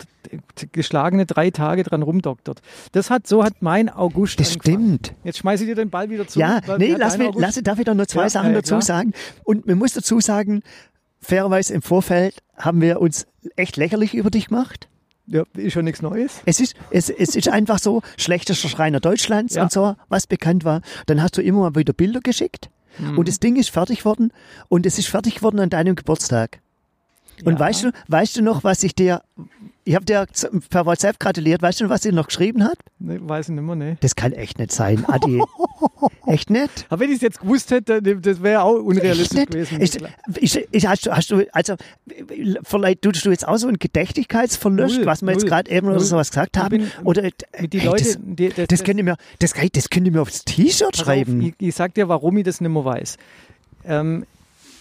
geschlagene 0.73 1.27
drei 1.27 1.51
Tage 1.51 1.83
dran 1.83 2.03
rumdoktert. 2.03 2.61
Das 2.93 3.11
hat 3.11 3.27
so 3.27 3.45
hat 3.45 3.55
mein 3.61 3.89
August 3.89 4.41
Das 4.41 4.53
angefangen. 4.53 4.99
stimmt. 4.99 5.15
Jetzt 5.25 5.39
schmeiße 5.39 5.65
ich 5.65 5.71
dir 5.71 5.75
den 5.75 5.91
Ball 5.91 6.11
wieder 6.11 6.27
zu. 6.27 6.39
Ja, 6.39 6.61
nee, 6.77 6.95
lass, 6.99 7.19
mir, 7.19 7.31
lass, 7.35 7.55
darf 7.63 7.79
ich 7.79 7.85
doch 7.85 7.95
nur 7.95 8.07
zwei 8.07 8.23
ja, 8.23 8.29
Sachen 8.29 8.53
dazu 8.53 8.75
klar. 8.75 8.83
sagen. 8.83 9.13
Und 9.45 9.67
man 9.67 9.79
muss 9.79 9.93
dazu 9.93 10.21
sagen, 10.21 10.63
fairerweise 11.21 11.75
im 11.75 11.83
Vorfeld 11.83 12.37
haben 12.57 12.81
wir 12.81 13.01
uns 13.01 13.27
echt 13.57 13.77
lächerlich 13.77 14.15
über 14.15 14.31
dich 14.31 14.49
gemacht. 14.49 14.89
Ja, 15.27 15.45
ist 15.55 15.75
schon 15.75 15.85
nichts 15.85 16.01
Neues. 16.01 16.41
Es 16.47 16.59
ist, 16.59 16.75
es, 16.91 17.11
es 17.11 17.37
ist 17.37 17.49
einfach 17.49 17.79
so, 17.79 18.03
schlechtester 18.17 18.69
Schreiner 18.69 18.99
Deutschlands 18.99 19.55
ja. 19.55 19.63
und 19.63 19.73
so, 19.73 19.95
was 20.09 20.27
bekannt 20.27 20.65
war. 20.65 20.81
Dann 21.07 21.23
hast 21.23 21.37
du 21.37 21.43
immer 21.43 21.61
mal 21.61 21.75
wieder 21.75 21.93
Bilder 21.93 22.21
geschickt 22.21 22.71
mhm. 22.99 23.19
und 23.19 23.29
das 23.29 23.39
Ding 23.39 23.57
ist 23.57 23.69
fertig 23.69 24.07
worden 24.07 24.33
und 24.69 24.87
es 24.87 24.99
ist 24.99 25.09
fertig 25.09 25.43
worden 25.43 25.61
an 25.61 25.69
deinem 25.69 25.97
Geburtstag. 25.97 26.61
Und 27.45 27.55
ja. 27.55 27.61
weißt 27.61 27.85
du, 27.85 27.93
weißt 28.09 28.37
du 28.37 28.43
noch, 28.43 28.65
was 28.65 28.83
ich 28.83 28.95
dir, 28.95 29.23
ich 29.85 29.95
habe 29.95 30.05
dir 30.05 30.27
per 30.69 30.85
WhatsApp 30.85 31.19
gratuliert, 31.19 31.63
weißt 31.63 31.81
du, 31.81 31.89
was 31.89 32.03
sie 32.03 32.13
noch 32.13 32.27
geschrieben 32.27 32.65
hat? 32.65 32.79
Nee, 32.99 33.19
weiß 33.21 33.49
ich 33.49 33.55
nicht 33.55 33.65
mehr, 33.65 33.75
nee. 33.75 33.97
Das 34.01 34.17
kann 34.17 34.33
echt 34.33 34.59
nicht 34.59 34.73
sein, 34.73 35.05
Adi. 35.07 35.41
echt 36.27 36.51
nicht? 36.51 36.87
Aber 36.91 37.01
wenn 37.01 37.11
ich 37.11 37.17
es 37.17 37.23
jetzt 37.23 37.41
gewusst 37.41 37.71
hätte, 37.71 38.03
das 38.03 38.43
wäre 38.43 38.63
auch 38.63 38.75
unrealistisch 38.75 39.47
gewesen. 39.47 39.81
Ich, 39.81 39.97
ich, 40.57 40.69
ich, 40.71 40.87
hast, 40.87 41.07
du, 41.07 41.13
hast 41.13 41.31
du, 41.31 41.47
also, 41.53 41.75
vielleicht 42.65 43.03
tust 43.03 43.25
du 43.25 43.31
jetzt 43.31 43.49
auch 43.49 43.57
so 43.57 43.69
ein 43.69 43.79
Gedächtlichkeitsverlust, 43.79 44.99
null, 44.99 45.07
was 45.07 45.23
wir 45.23 45.33
jetzt 45.33 45.47
gerade 45.47 45.71
eben 45.71 45.87
null. 45.87 45.97
oder 45.97 46.05
sowas 46.05 46.31
gesagt 46.31 46.59
haben. 46.59 46.69
Bin, 46.69 46.91
oder, 47.05 47.23
die 47.23 47.79
hey, 47.79 47.87
Leute, 47.87 48.05
das, 48.05 48.19
die, 48.21 48.49
das, 48.51 48.67
das, 48.67 48.85
könnt 48.85 48.99
ihr 48.99 49.05
mir, 49.05 49.17
das, 49.39 49.55
das 49.73 49.89
könnt 49.91 50.07
ihr 50.07 50.13
mir 50.13 50.21
aufs 50.21 50.45
T-Shirt 50.45 50.97
schreiben. 50.97 51.41
Auf, 51.41 51.47
ich, 51.47 51.55
ich 51.59 51.75
sag 51.75 51.95
dir, 51.95 52.09
warum 52.09 52.37
ich 52.37 52.45
das 52.45 52.61
nicht 52.61 52.71
mehr 52.71 52.85
weiß. 52.85 53.17
Ähm, 53.87 54.27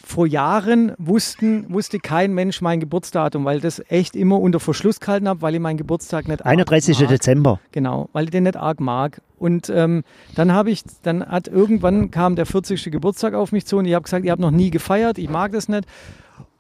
vor 0.07 0.25
Jahren 0.25 0.93
wussten, 0.97 1.65
wusste 1.73 1.99
kein 1.99 2.33
Mensch 2.33 2.61
mein 2.61 2.79
Geburtsdatum, 2.79 3.45
weil 3.45 3.57
ich 3.57 3.63
das 3.63 3.81
echt 3.89 4.15
immer 4.15 4.39
unter 4.39 4.59
Verschluss 4.59 4.99
gehalten 4.99 5.27
habe, 5.27 5.41
weil 5.41 5.55
ich 5.55 5.61
meinen 5.61 5.77
Geburtstag 5.77 6.27
nicht 6.27 6.45
31. 6.45 6.99
Mag. 6.99 7.09
Dezember. 7.09 7.59
Genau, 7.71 8.09
weil 8.13 8.25
ich 8.25 8.31
den 8.31 8.43
nicht 8.43 8.55
arg 8.55 8.79
mag. 8.79 9.21
Und 9.37 9.69
ähm, 9.69 10.03
dann 10.35 10.53
habe 10.53 10.71
ich, 10.71 10.83
dann 11.03 11.25
hat 11.25 11.47
irgendwann 11.47 12.09
kam 12.09 12.35
der 12.35 12.45
40. 12.45 12.91
Geburtstag 12.91 13.33
auf 13.33 13.51
mich 13.51 13.65
zu 13.65 13.77
und 13.77 13.85
ich 13.85 13.93
habe 13.93 14.03
gesagt, 14.03 14.25
ich 14.25 14.31
habe 14.31 14.41
noch 14.41 14.51
nie 14.51 14.71
gefeiert, 14.71 15.17
ich 15.17 15.29
mag 15.29 15.51
das 15.51 15.67
nicht. 15.67 15.85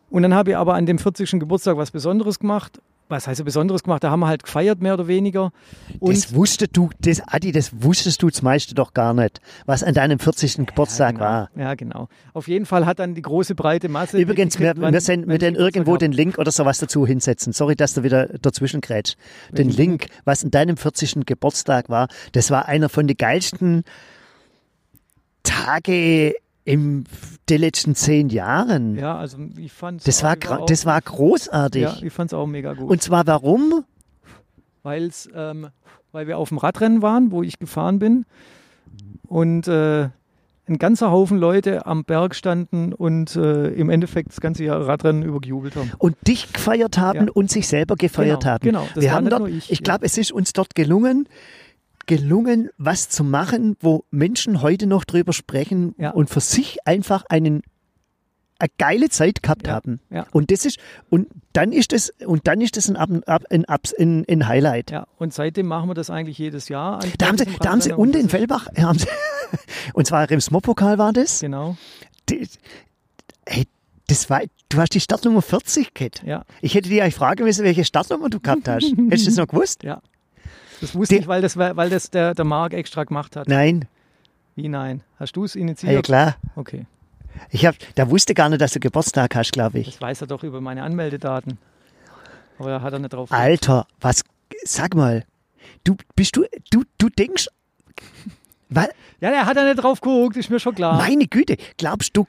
Und 0.09 0.23
dann 0.23 0.33
habe 0.33 0.51
ich 0.51 0.57
aber 0.57 0.75
an 0.75 0.85
dem 0.85 0.99
40. 0.99 1.31
Geburtstag 1.39 1.77
was 1.77 1.91
Besonderes 1.91 2.39
gemacht 2.39 2.79
was 3.09 3.27
heißt 3.27 3.37
so 3.37 3.43
Besonderes 3.43 3.83
gemacht? 3.83 4.03
Da 4.03 4.11
haben 4.11 4.19
wir 4.19 4.27
halt 4.27 4.43
gefeiert, 4.43 4.81
mehr 4.81 4.93
oder 4.93 5.07
weniger. 5.07 5.51
Und 5.99 6.15
das 6.15 6.33
wusstest 6.33 6.75
du, 6.75 6.89
das, 6.99 7.21
Adi, 7.27 7.51
das 7.51 7.71
wusstest 7.81 8.21
du 8.21 8.29
das 8.29 8.41
meiste 8.41 8.75
doch 8.75 8.93
gar 8.93 9.13
nicht, 9.13 9.41
was 9.65 9.83
an 9.83 9.93
deinem 9.93 10.19
40. 10.19 10.67
Geburtstag 10.67 11.15
genau. 11.15 11.25
war. 11.25 11.49
Ja, 11.55 11.75
genau. 11.75 12.07
Auf 12.33 12.47
jeden 12.47 12.65
Fall 12.65 12.85
hat 12.85 12.99
dann 12.99 13.15
die 13.15 13.21
große 13.21 13.55
breite 13.55 13.89
Masse. 13.89 14.17
Übrigens, 14.17 14.59
wir, 14.59 14.75
wir, 14.75 15.01
sind, 15.01 15.27
wir 15.27 15.37
den 15.37 15.55
irgendwo 15.55 15.97
den 15.97 16.11
Link 16.11 16.37
oder 16.37 16.51
sowas 16.51 16.79
dazu 16.79 17.05
hinsetzen. 17.05 17.53
Sorry, 17.53 17.75
dass 17.75 17.93
du 17.93 18.03
wieder 18.03 18.27
dazwischen 18.39 18.81
grätsch. 18.81 19.15
Den 19.51 19.69
Link, 19.69 20.07
was 20.25 20.43
an 20.43 20.51
deinem 20.51 20.77
40. 20.77 21.25
Geburtstag 21.25 21.89
war, 21.89 22.07
das 22.33 22.51
war 22.51 22.67
einer 22.67 22.89
von 22.89 23.07
den 23.07 23.17
geilsten 23.17 23.83
Tage 25.43 26.33
in 26.65 27.05
den 27.49 27.61
letzten 27.61 27.95
zehn 27.95 28.29
Jahren. 28.29 28.97
Ja, 28.97 29.17
also 29.17 29.37
ich 29.57 29.71
fand 29.71 30.07
das 30.07 30.23
war 30.23 30.35
das 30.35 30.85
war 30.85 31.01
großartig. 31.01 31.81
Ja, 31.81 31.97
ich 32.01 32.13
fand 32.13 32.31
es 32.31 32.33
auch 32.33 32.47
mega 32.47 32.73
gut. 32.73 32.89
Und 32.89 33.01
zwar 33.01 33.25
warum? 33.27 33.83
Weil's, 34.83 35.29
ähm, 35.33 35.67
weil 36.11 36.27
wir 36.27 36.37
auf 36.37 36.49
dem 36.49 36.57
Radrennen 36.57 37.01
waren, 37.01 37.31
wo 37.31 37.43
ich 37.43 37.59
gefahren 37.59 37.99
bin 37.99 38.25
und 39.27 39.67
äh, 39.67 40.09
ein 40.69 40.77
ganzer 40.77 41.11
Haufen 41.11 41.37
Leute 41.37 41.85
am 41.85 42.03
Berg 42.03 42.35
standen 42.35 42.93
und 42.93 43.35
äh, 43.35 43.69
im 43.69 43.89
Endeffekt 43.89 44.29
das 44.29 44.41
ganze 44.41 44.65
Jahr 44.65 44.85
Radrennen 44.85 45.23
übergejubelt 45.23 45.75
haben. 45.75 45.91
Und 45.97 46.15
dich 46.27 46.51
gefeiert 46.51 46.97
haben 46.97 47.27
ja. 47.27 47.31
und 47.33 47.49
sich 47.49 47.67
selber 47.67 47.95
gefeiert 47.95 48.41
genau, 48.41 48.51
haben. 48.51 48.63
Genau, 48.63 48.87
das 48.93 49.03
wir 49.03 49.13
haben 49.13 49.29
dort, 49.29 49.49
ich. 49.49 49.71
Ich 49.71 49.83
glaube, 49.83 50.05
es 50.05 50.17
ist 50.17 50.31
uns 50.31 50.53
dort 50.53 50.75
gelungen, 50.75 51.27
gelungen, 52.07 52.69
was 52.77 53.09
zu 53.09 53.23
machen, 53.23 53.77
wo 53.79 54.05
Menschen 54.09 54.61
heute 54.61 54.87
noch 54.87 55.05
drüber 55.05 55.33
sprechen 55.33 55.93
ja. 55.97 56.09
und 56.11 56.29
für 56.29 56.39
sich 56.39 56.79
einfach 56.85 57.25
einen 57.29 57.61
eine 58.59 58.69
geile 58.77 59.09
Zeit 59.09 59.43
gehabt 59.43 59.67
ja, 59.67 59.73
haben. 59.73 59.99
Ja. 60.09 60.25
Und 60.31 60.51
das 60.51 60.65
ist, 60.65 60.79
und 61.09 61.27
dann 61.53 61.71
ist 61.71 61.91
das, 61.91 62.11
und 62.25 62.47
dann 62.47 62.61
ist 62.61 62.75
das 62.77 62.89
ein, 62.89 62.95
ein, 62.95 63.65
ein, 63.65 64.25
ein, 64.27 64.47
Highlight. 64.47 64.91
Ja, 64.91 65.07
und 65.17 65.33
seitdem 65.33 65.67
machen 65.67 65.89
wir 65.89 65.93
das 65.93 66.09
eigentlich 66.09 66.37
jedes 66.37 66.69
Jahr. 66.69 66.99
Da 67.17 67.27
haben 67.27 67.37
sie, 67.37 67.45
da 67.59 67.69
haben 67.69 67.81
sie 67.81 67.93
und 67.93 68.15
in 68.15 68.29
Fellbach, 68.29 68.67
haben 68.77 68.97
sie, 68.97 69.07
und 69.93 70.07
zwar 70.07 70.29
im 70.31 70.41
Smop-Pokal 70.41 70.97
war 70.97 71.13
das. 71.13 71.41
Genau. 71.41 71.77
Die, 72.29 72.47
hey, 73.45 73.65
das 74.07 74.29
war, 74.29 74.41
du 74.69 74.77
hast 74.79 74.93
die 74.93 75.01
Startnummer 75.01 75.41
40, 75.41 75.93
Kit. 75.93 76.23
Ja. 76.25 76.43
Ich 76.61 76.73
hätte 76.73 76.89
dich 76.89 77.01
eigentlich 77.01 77.15
fragen 77.15 77.43
müssen, 77.43 77.63
welche 77.63 77.85
Startnummer 77.85 78.29
du 78.29 78.39
gehabt 78.39 78.67
hast. 78.67 78.85
Hättest 78.85 79.25
du 79.25 79.29
das 79.29 79.35
noch 79.35 79.47
gewusst? 79.47 79.83
Ja. 79.83 80.01
Das 80.81 80.95
wusste 80.95 81.15
Die, 81.15 81.21
ich, 81.21 81.27
weil 81.27 81.41
das, 81.41 81.57
weil 81.57 81.89
das 81.89 82.09
der, 82.09 82.33
der 82.33 82.45
Marc 82.45 82.73
extra 82.73 83.03
gemacht 83.03 83.35
hat. 83.35 83.47
Nein. 83.47 83.87
Wie 84.55 84.67
nein? 84.67 85.03
Hast 85.19 85.35
du 85.35 85.43
es 85.43 85.55
initiiert? 85.55 85.93
Ja, 85.93 86.01
klar. 86.01 86.35
Okay. 86.55 86.85
Ich 87.51 87.65
hab, 87.65 87.75
der 87.95 88.09
wusste 88.09 88.33
gar 88.33 88.49
nicht, 88.49 88.61
dass 88.61 88.73
du 88.73 88.79
Geburtstag 88.79 89.35
hast, 89.35 89.51
glaube 89.53 89.79
ich. 89.79 89.85
Das 89.85 90.01
weiß 90.01 90.21
er 90.21 90.27
doch 90.27 90.43
über 90.43 90.61
meine 90.61 90.83
Anmeldedaten. 90.83 91.57
Aber 92.57 92.69
da 92.69 92.81
hat 92.81 92.93
er 92.93 92.99
nicht 92.99 93.13
drauf. 93.13 93.31
Alter, 93.31 93.85
was, 94.01 94.23
sag 94.63 94.95
mal, 94.95 95.23
du 95.83 95.95
bist 96.15 96.35
du, 96.35 96.45
du, 96.71 96.83
du 96.97 97.09
denkst, 97.09 97.47
weil, 98.69 98.89
ja, 99.21 99.29
der 99.29 99.45
hat 99.45 99.57
er 99.57 99.65
nicht 99.65 99.81
drauf 99.81 100.01
geguckt, 100.01 100.37
ist 100.37 100.49
mir 100.49 100.59
schon 100.59 100.75
klar. 100.75 100.97
Meine 100.97 101.27
Güte, 101.27 101.57
glaubst 101.77 102.17
du, 102.17 102.25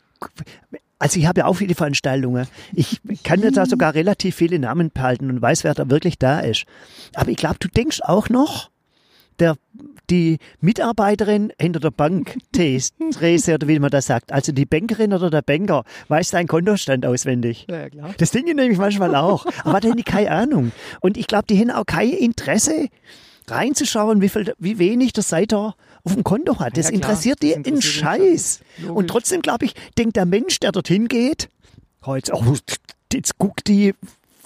also 0.99 1.21
ich 1.21 1.27
habe 1.27 1.41
ja 1.41 1.47
auch 1.47 1.55
viele 1.55 1.75
Veranstaltungen. 1.75 2.47
Ich 2.73 3.01
kann 3.23 3.41
jetzt 3.41 3.57
da 3.57 3.67
sogar 3.67 3.95
relativ 3.95 4.35
viele 4.35 4.59
Namen 4.59 4.91
behalten 4.91 5.31
und 5.31 5.41
weiß, 5.41 5.65
wer 5.65 5.75
da 5.75 5.89
wirklich 5.91 6.19
da 6.19 6.41
ist. 6.41 6.65
Aber 7.15 7.31
ich 7.31 7.37
glaube, 7.37 7.57
du 7.61 7.69
denkst 7.69 8.01
auch 8.03 8.29
noch, 8.29 8.71
der, 9.39 9.57
die 10.11 10.39
Mitarbeiterin 10.61 11.53
hinter 11.61 11.79
der 11.79 11.93
Bank, 11.93 12.37
Trese 12.53 12.93
oder 13.55 13.69
wie 13.69 13.79
man 13.79 13.91
das 13.91 14.07
sagt, 14.07 14.33
also 14.33 14.51
die 14.51 14.67
Bankerin 14.67 15.13
oder 15.13 15.31
der 15.31 15.43
Banker, 15.43 15.85
weiß 16.09 16.31
deinen 16.31 16.49
Kontostand 16.49 17.07
auswendig. 17.07 17.67
Ja, 17.71 17.89
klar. 17.89 18.15
Das 18.19 18.33
Ding 18.33 18.45
nehme 18.47 18.69
ich 18.69 18.79
manchmal 18.79 19.15
auch. 19.15 19.47
Aber 19.65 19.81
da 19.81 19.89
haben 19.89 19.97
die 19.97 20.03
keine 20.03 20.33
Ahnung. 20.33 20.73
Und 21.01 21.17
ich 21.17 21.27
glaube, 21.29 21.45
die 21.49 21.59
haben 21.61 21.71
auch 21.71 21.87
kein 21.87 22.11
Interesse, 22.11 22.89
reinzuschauen, 23.47 24.21
wie, 24.21 24.29
viel, 24.29 24.53
wie 24.59 24.79
wenig 24.79 25.13
der 25.13 25.23
Seiter 25.23 25.75
auf 26.05 26.15
dem 26.15 26.25
Konto 26.25 26.59
hat. 26.59 26.77
Das 26.77 26.87
ja, 26.87 26.95
interessiert 26.95 27.43
dir 27.43 27.57
einen 27.57 27.83
Scheiß. 27.83 28.61
Und 28.89 29.09
trotzdem, 29.09 29.43
glaube 29.43 29.67
ich, 29.67 29.75
denkt 29.97 30.17
der 30.17 30.27
Mensch, 30.27 30.61
der 30.61 30.73
dorthin 30.73 31.09
geht, 31.09 31.49
heute, 32.05 32.33
oh, 32.35 32.57
jetzt 33.13 33.39
guckt 33.39 33.69
die, 33.69 33.95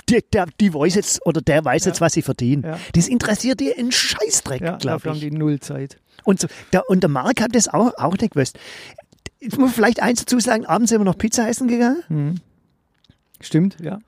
die, 0.08 0.20
der, 0.32 0.46
die 0.60 0.74
weiß 0.74 0.94
jetzt 0.94 1.24
oder 1.26 1.40
der 1.40 1.64
weiß 1.64 1.84
ja. 1.84 1.90
jetzt, 1.90 2.00
was 2.00 2.12
sie 2.12 2.22
verdienen. 2.22 2.64
Ja. 2.64 2.78
Das 2.94 3.08
interessiert 3.08 3.60
dir 3.60 3.78
einen 3.78 3.92
Scheißdreck, 3.92 4.60
ja, 4.60 4.76
glaube 4.76 5.02
ich. 5.04 5.10
haben 5.10 5.20
die 5.20 5.30
Nullzeit. 5.30 5.98
Und, 6.24 6.40
so, 6.40 6.48
der, 6.72 6.88
und 6.88 7.02
der 7.02 7.10
Marc 7.10 7.40
hat 7.40 7.54
das 7.54 7.68
auch, 7.68 7.96
auch 7.96 8.16
nicht 8.16 8.34
gewusst. 8.34 8.58
Jetzt 9.40 9.58
muss 9.58 9.72
vielleicht 9.72 10.02
eins 10.02 10.20
dazu 10.20 10.38
sagen, 10.38 10.66
abends 10.66 10.90
sind 10.90 11.00
wir 11.00 11.04
noch 11.04 11.18
Pizza 11.18 11.48
essen 11.48 11.68
gegangen. 11.68 12.02
Mhm. 12.08 12.34
Stimmt, 13.40 13.76
ja. 13.80 13.98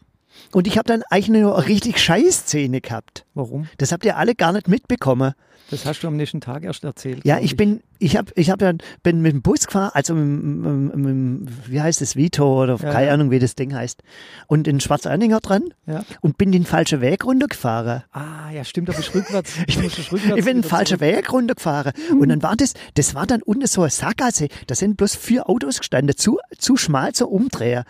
Und 0.52 0.66
ich 0.66 0.78
habe 0.78 0.86
dann 0.86 1.02
eigentlich 1.10 1.28
eine 1.42 1.66
richtig 1.66 1.98
scheiß 2.00 2.38
Szene 2.46 2.80
gehabt. 2.80 3.26
Warum? 3.34 3.68
Das 3.78 3.92
habt 3.92 4.04
ihr 4.04 4.16
alle 4.16 4.34
gar 4.34 4.52
nicht 4.52 4.68
mitbekommen. 4.68 5.32
Das 5.70 5.86
hast 5.86 6.02
du 6.02 6.08
am 6.08 6.16
nächsten 6.16 6.42
Tag 6.42 6.62
erst 6.62 6.84
erzählt. 6.84 7.24
Ja, 7.24 7.38
ich 7.38 7.56
bin, 7.56 7.80
ich 7.98 8.18
habe, 8.18 8.30
ich 8.36 8.50
habe 8.50 8.58
dann 8.58 8.78
bin 9.02 9.22
mit 9.22 9.32
dem 9.32 9.40
Bus 9.40 9.66
gefahren, 9.66 9.90
also 9.94 10.14
mit, 10.14 10.94
mit, 10.94 11.40
mit, 11.40 11.70
wie 11.70 11.80
heißt 11.80 12.02
es, 12.02 12.16
Vito 12.16 12.62
oder 12.62 12.76
Ja, 12.76 12.92
keine 12.92 13.06
ja. 13.06 13.14
Ahnung, 13.14 13.30
wie 13.30 13.38
das 13.38 13.54
Ding 13.54 13.74
heißt, 13.74 14.02
und 14.46 14.68
in 14.68 14.78
Schwarzerdinger 14.80 15.40
dran 15.40 15.72
Ja. 15.86 16.04
und 16.20 16.36
bin 16.36 16.52
den 16.52 16.66
falschen 16.66 17.00
Weg 17.00 17.24
runtergefahren. 17.24 18.02
Ah, 18.12 18.50
ja, 18.52 18.62
stimmt, 18.62 18.90
aber 18.90 18.98
ich 18.98 19.14
rückwärts. 19.14 19.54
Ich, 19.66 19.82
muss 19.82 19.98
rückwärts 20.12 20.38
Ich 20.38 20.44
bin 20.44 20.58
den 20.60 20.64
falschen. 20.64 21.00
Weg 21.00 21.32
runtergefahren. 21.32 21.92
Und 22.20 22.28
dann 22.28 22.42
war 22.42 22.56
das, 22.56 22.74
das 22.94 23.14
war 23.14 23.26
dann 23.26 23.40
unten 23.40 23.66
so 23.66 23.80
eine 23.80 23.90
Sackgasse. 23.90 24.48
Da 24.66 24.74
sind 24.74 24.98
bloß 24.98 25.16
vier 25.16 25.48
Autos 25.48 25.78
gestanden, 25.78 26.14
zu, 26.14 26.38
zu 26.58 26.76
schmal 26.76 27.12
zur 27.14 27.32
Umdrehen. 27.32 27.84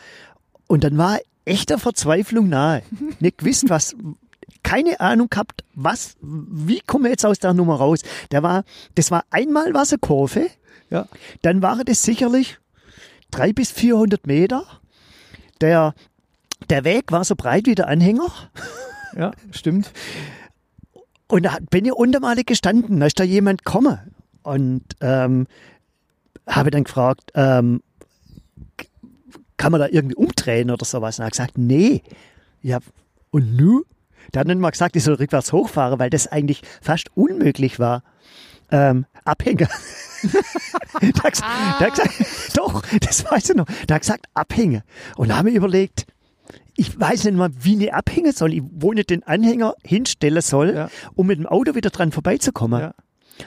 Und 0.69 0.85
dann 0.85 0.97
war 0.97 1.19
echter 1.45 1.79
Verzweiflung 1.79 2.49
nahe. 2.49 2.83
Nicht 3.21 3.39
gewusst, 3.39 3.69
was, 3.69 3.95
keine 4.63 5.01
Ahnung 5.01 5.29
gehabt, 5.29 5.65
was, 5.75 6.17
wie 6.21 6.81
komme 6.81 7.09
ich 7.09 7.13
jetzt 7.13 7.27
aus 7.27 7.39
der 7.39 7.53
Nummer 7.55 7.77
raus? 7.77 8.01
Der 8.31 8.43
war, 8.43 8.65
das 8.95 9.11
war 9.11 9.25
einmal 9.31 9.75
was 9.75 9.93
eine 9.93 9.99
Kurve, 9.99 10.47
Ja. 10.91 11.07
dann 11.43 11.63
war 11.63 11.83
das 11.85 12.03
sicherlich 12.03 12.59
drei 13.31 13.53
bis 13.53 13.71
400 13.71 14.27
Meter. 14.27 14.65
Der, 15.61 15.95
der 16.71 16.85
Weg 16.85 17.13
war 17.13 17.25
so 17.25 17.35
breit 17.37 17.67
wie 17.67 17.75
der 17.75 17.89
Anhänger. 17.89 18.33
ja, 19.17 19.33
stimmt. 19.51 19.93
Und 21.29 21.45
da 21.45 21.57
bin 21.71 21.85
ich 21.85 21.93
untermalig 21.93 22.47
gestanden, 22.47 23.01
da 23.01 23.07
ist 23.07 23.19
da 23.19 23.25
jemand 23.25 23.65
gekommen 23.65 23.99
und 24.43 24.83
ähm, 25.01 25.47
habe 26.47 26.71
dann 26.71 26.85
gefragt, 26.85 27.31
ähm, 27.35 27.83
kann 29.57 29.73
man 29.73 29.81
da 29.81 29.89
irgendwie 29.89 30.17
umdrehen 30.17 30.71
oder 30.71 30.85
sowas? 30.85 31.19
Und 31.19 31.23
er 31.23 31.27
hat 31.27 31.33
gesagt, 31.33 31.59
nee. 31.59 32.03
Ja, 32.63 32.79
und 33.31 33.57
nu? 33.57 33.83
Der 34.33 34.41
hat 34.41 34.49
dann 34.49 34.59
mal 34.59 34.71
gesagt, 34.71 34.97
ich 34.97 35.05
soll 35.05 35.15
rückwärts 35.15 35.53
hochfahren, 35.53 35.99
weil 35.99 36.11
das 36.11 36.27
eigentlich 36.27 36.63
fast 36.81 37.09
unmöglich 37.15 37.79
war. 37.79 38.03
Ähm, 38.71 39.05
Abhänger. 39.25 39.69
der, 41.03 41.23
hat, 41.23 41.33
gesagt- 41.95 42.57
doch, 42.57 42.83
das 43.01 43.31
weiß 43.31 43.51
ich 43.51 43.57
noch. 43.57 43.67
Der 43.89 43.97
hat 43.97 44.03
gesagt, 44.03 44.27
Abhänge. 44.35 44.83
Und 45.17 45.29
da 45.29 45.37
haben 45.37 45.47
wir 45.47 45.53
überlegt, 45.55 46.07
ich 46.77 46.99
weiß 46.99 47.25
nicht 47.25 47.35
mal, 47.37 47.51
wie 47.61 47.85
ich 47.85 47.93
abhängen 47.95 48.33
soll. 48.33 48.55
Ich, 48.55 48.63
wo 48.73 48.93
ich 48.93 49.07
den 49.07 49.23
Anhänger 49.25 49.75
hinstellen 49.85 50.41
soll, 50.43 50.75
Ja. 50.75 50.91
um 51.15 51.27
mit 51.27 51.39
dem 51.39 51.47
Auto 51.47 51.75
wieder 51.75 51.91
dran 51.91 52.11
vorbeizukommen. 52.11 52.81
Ja. 52.81 52.95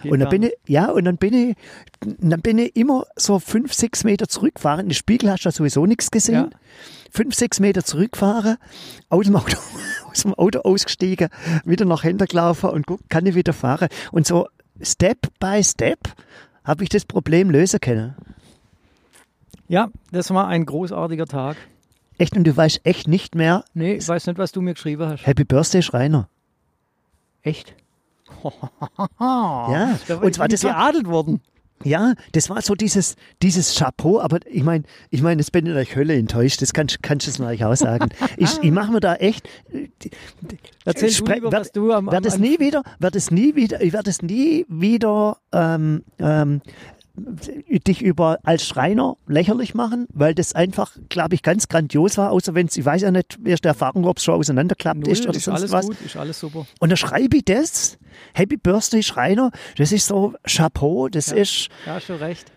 Geht 0.02 0.12
Und 0.12 0.20
dann 0.20 0.30
bin 0.30 0.44
ich, 0.44 0.54
ja, 0.68 0.90
und 0.92 1.06
dann 1.06 1.18
bin 1.18 1.34
ich, 1.34 1.56
dann 2.02 2.42
bin 2.42 2.58
ich 2.58 2.76
immer 2.76 3.06
so 3.16 3.40
fünf, 3.40 3.74
sechs 3.74 4.04
Meter 4.04 4.28
zurückgefahren. 4.28 4.82
In 4.82 4.90
den 4.90 4.96
Spiegel 4.96 5.32
hast 5.32 5.44
du 5.44 5.50
ja 5.50 5.52
sowieso 5.52 5.86
nichts 5.86 6.12
gesehen. 6.12 6.50
Ja. 6.52 6.60
Fünf, 7.12 7.36
sechs 7.36 7.60
Meter 7.60 7.84
zurückfahren, 7.84 8.58
aus 9.10 9.26
dem 9.26 9.36
Auto, 9.36 9.58
aus 10.12 10.22
dem 10.24 10.34
Auto 10.34 10.60
ausgestiegen, 10.60 11.30
wieder 11.64 11.86
nach 11.86 12.04
hinten 12.04 12.26
gelaufen 12.26 12.70
und 12.70 12.86
guck, 12.86 13.00
kann 13.10 13.26
ich 13.26 13.36
wieder 13.36 13.54
fahren. 13.54 13.88
Und 14.12 14.28
so 14.28 14.48
Step 14.82 15.28
by 15.40 15.64
Step 15.64 16.00
habe 16.64 16.84
ich 16.84 16.90
das 16.90 17.06
Problem 17.06 17.50
lösen 17.50 17.80
können. 17.80 18.16
Ja, 19.70 19.90
das 20.12 20.30
war 20.34 20.48
ein 20.48 20.66
großartiger 20.66 21.26
Tag. 21.26 21.58
Echt, 22.18 22.36
und 22.36 22.46
du 22.46 22.56
weißt 22.56 22.82
echt 22.84 23.08
nicht 23.08 23.36
mehr, 23.36 23.64
Nee, 23.74 23.96
ich 23.96 24.08
weiß 24.08 24.28
nicht, 24.28 24.38
was 24.38 24.52
du 24.52 24.62
mir 24.62 24.74
geschrieben 24.74 25.08
hast. 25.08 25.26
Happy 25.26 25.44
Birthday 25.44 25.82
Schreiner. 25.82 26.30
Echt? 27.44 27.74
Ja, 29.20 29.98
und 30.22 30.34
zwar 30.36 30.48
das 30.48 30.62
geadelt 30.62 31.08
worden. 31.08 31.42
Ja, 31.84 32.14
das 32.32 32.50
war 32.50 32.60
so 32.64 32.74
dieses, 32.74 33.16
dieses 33.44 33.76
Chapeau, 33.76 34.20
aber 34.20 34.40
ich 34.48 34.64
meine, 34.64 34.84
ich 35.12 35.22
meine, 35.22 35.40
jetzt 35.42 35.52
bin 35.52 35.68
ich 35.68 35.74
euch 35.76 35.96
Hölle 35.96 36.16
enttäuscht, 36.16 36.60
das 36.64 36.74
kannst, 36.74 37.04
kannst 37.04 37.28
du 37.28 37.32
es 37.32 37.40
euch 37.40 37.64
auch 37.66 37.76
sagen. 37.76 38.10
ich, 38.36 38.58
ich 38.64 38.72
mache 38.72 38.92
mir 38.92 39.00
da 39.00 39.14
echt. 39.16 39.48
äh, 39.72 39.88
Erzähl 40.86 41.10
Spre- 41.10 41.36
lieber, 41.36 41.52
werd- 41.52 41.62
was 41.62 41.72
du 41.72 41.92
am, 41.94 42.10
am 42.10 42.14
Werd 42.14 42.26
es 42.26 42.40
nie 42.40 42.60
wieder, 42.60 42.82
werd 42.98 43.16
es 43.16 43.30
nie 43.30 43.54
wieder, 43.56 43.80
ich 43.82 43.94
werde 43.94 44.10
es 44.10 44.24
nie 44.24 44.66
wieder 44.70 45.38
ähm, 45.52 46.04
ähm, 46.18 46.62
dich 47.18 48.02
über 48.02 48.40
als 48.44 48.66
Schreiner 48.66 49.18
lächerlich 49.28 49.74
machen, 49.74 50.08
weil 50.14 50.36
das 50.36 50.54
einfach, 50.54 50.92
glaube 51.10 51.36
ich, 51.36 51.42
ganz 51.42 51.68
grandios 51.68 52.18
war, 52.18 52.32
außer 52.32 52.54
wenn 52.54 52.68
es, 52.68 52.78
ich 52.78 52.86
weiß 52.86 53.02
ja 53.02 53.12
nicht, 53.12 53.38
wie 53.44 53.56
der 53.56 53.70
Erfahrung, 53.70 54.06
ob 54.06 54.18
es 54.18 54.24
schon 54.24 54.36
auseinanderklappt 54.36 55.00
Null, 55.00 55.12
ist 55.12 55.26
oder 55.26 55.36
ist 55.36 55.46
sonst 55.46 55.60
alles 55.62 55.72
was. 55.72 55.86
gut, 55.88 56.02
ist 56.02 56.16
alles 56.16 56.40
super. 56.40 56.66
Und 56.80 56.90
dann 56.90 56.98
schreibe 56.98 57.38
ich 57.38 57.46
das, 57.46 57.98
Happy 58.34 58.58
Birthday 58.58 59.02
Schreiner, 59.04 59.52
das 59.78 59.92
ist 59.92 60.08
so 60.08 60.34
Chapeau, 60.46 61.08
das 61.10 61.32
Ja. 61.32 61.38
ist, 61.38 61.70
Ja, 61.86 62.00
schon 62.00 62.18
recht. 62.18 62.52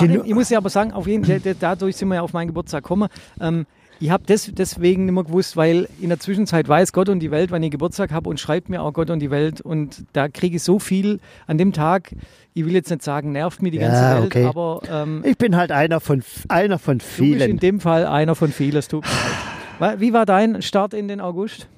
Ich 0.00 0.34
muss 0.34 0.48
ja 0.50 0.58
aber 0.58 0.70
sagen, 0.70 0.92
auf 0.92 1.06
jeden 1.06 1.24
Fall, 1.24 1.40
dadurch 1.40 1.96
sind 1.96 2.08
wir 2.08 2.16
ja 2.16 2.22
auf 2.22 2.32
meinen 2.32 2.48
Geburtstag 2.48 2.82
gekommen. 2.84 3.08
Ähm, 3.40 3.66
ich 4.00 4.10
habe 4.10 4.24
das 4.26 4.50
deswegen 4.52 5.04
nicht 5.06 5.14
mehr 5.14 5.24
gewusst, 5.24 5.56
weil 5.56 5.88
in 6.00 6.08
der 6.10 6.18
Zwischenzeit 6.20 6.68
weiß 6.68 6.92
Gott 6.92 7.08
und 7.08 7.20
die 7.20 7.30
Welt, 7.30 7.50
wann 7.50 7.62
ich 7.62 7.70
Geburtstag 7.70 8.12
habe 8.12 8.28
und 8.28 8.38
schreibt 8.40 8.68
mir 8.68 8.82
auch 8.82 8.92
Gott 8.92 9.10
und 9.10 9.20
die 9.20 9.30
Welt. 9.30 9.60
Und 9.60 10.04
da 10.12 10.28
kriege 10.28 10.56
ich 10.56 10.62
so 10.62 10.78
viel 10.78 11.20
an 11.46 11.58
dem 11.58 11.72
Tag. 11.72 12.12
Ich 12.54 12.64
will 12.64 12.72
jetzt 12.74 12.90
nicht 12.90 13.02
sagen, 13.02 13.32
nervt 13.32 13.62
mir 13.62 13.70
die 13.70 13.78
Ja, 13.78 13.88
ganze 13.88 14.22
Welt, 14.22 14.26
okay. 14.26 14.44
aber 14.46 14.80
ähm, 14.90 15.22
ich 15.24 15.36
bin 15.38 15.56
halt 15.56 15.72
einer 15.72 16.00
von, 16.00 16.22
einer 16.48 16.78
von 16.78 16.98
du 16.98 17.04
bist 17.04 17.18
in 17.20 17.38
vielen. 17.38 17.56
dem 17.58 17.80
Fall 17.80 18.06
einer 18.06 18.34
von 18.34 18.50
vielen. 18.52 18.80
Tut 18.82 19.04
mir 19.04 19.86
leid. 19.86 20.00
Wie 20.00 20.12
war 20.12 20.24
dein 20.26 20.62
Start 20.62 20.94
in 20.94 21.08
den 21.08 21.20
August? 21.20 21.68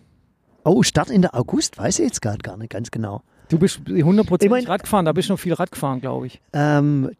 Oh, 0.64 0.82
Start 0.82 1.10
in 1.10 1.22
der 1.22 1.34
August, 1.34 1.78
weiß 1.78 1.98
ich 2.00 2.04
jetzt 2.06 2.22
gerade 2.22 2.38
gar 2.38 2.56
nicht 2.56 2.70
ganz 2.70 2.90
genau. 2.90 3.22
Du 3.48 3.58
bist 3.58 3.80
100% 3.86 4.42
Ich 4.44 4.50
mein- 4.50 4.66
Rad 4.66 4.82
gefahren, 4.82 5.04
da 5.06 5.12
bist 5.12 5.28
du 5.28 5.32
noch 5.32 5.40
viel 5.40 5.54
Rad 5.54 5.70
gefahren, 5.72 6.00
glaube 6.00 6.26
ich. 6.26 6.40
Ähm, 6.52 7.10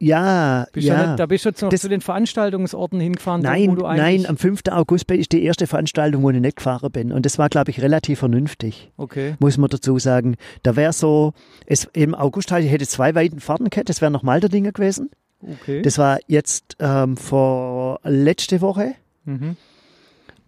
ja, 0.00 0.66
Bist 0.72 0.86
ja. 0.86 1.06
nicht, 1.08 1.18
da 1.18 1.26
bist 1.26 1.44
du 1.44 1.50
noch 1.50 1.70
Das- 1.70 1.80
zu 1.80 1.88
den 1.88 2.00
Veranstaltungsorten 2.00 3.00
hingefahren, 3.00 3.42
wo 3.42 3.46
Nein, 3.48 3.74
du 3.74 3.82
nein, 3.82 4.00
eigentlich... 4.00 4.28
am 4.28 4.36
5. 4.36 4.62
August 4.70 5.10
ist 5.10 5.32
die 5.32 5.42
erste 5.42 5.66
Veranstaltung, 5.66 6.22
wo 6.22 6.30
ich 6.30 6.40
nicht 6.40 6.56
gefahren 6.56 6.90
bin. 6.92 7.12
Und 7.12 7.26
das 7.26 7.38
war, 7.38 7.48
glaube 7.48 7.70
ich, 7.70 7.80
relativ 7.82 8.20
vernünftig, 8.20 8.92
okay. 8.96 9.34
muss 9.40 9.58
man 9.58 9.70
dazu 9.70 9.98
sagen. 9.98 10.36
Da 10.62 10.76
wäre 10.76 10.92
so, 10.92 11.32
es, 11.66 11.88
im 11.92 12.14
August 12.14 12.52
ich 12.52 12.70
hätte 12.70 12.86
zwei 12.86 13.14
weiten 13.14 13.40
Fahrten 13.40 13.70
gehabt, 13.70 13.88
das 13.88 14.00
wären 14.00 14.12
noch 14.12 14.22
Malterdinge 14.22 14.72
gewesen. 14.72 15.10
Okay. 15.42 15.82
Das 15.82 15.98
war 15.98 16.18
jetzt 16.26 16.76
ähm, 16.80 17.16
vor 17.16 18.00
letzte 18.04 18.60
Woche. 18.60 18.94
mhm. 19.24 19.56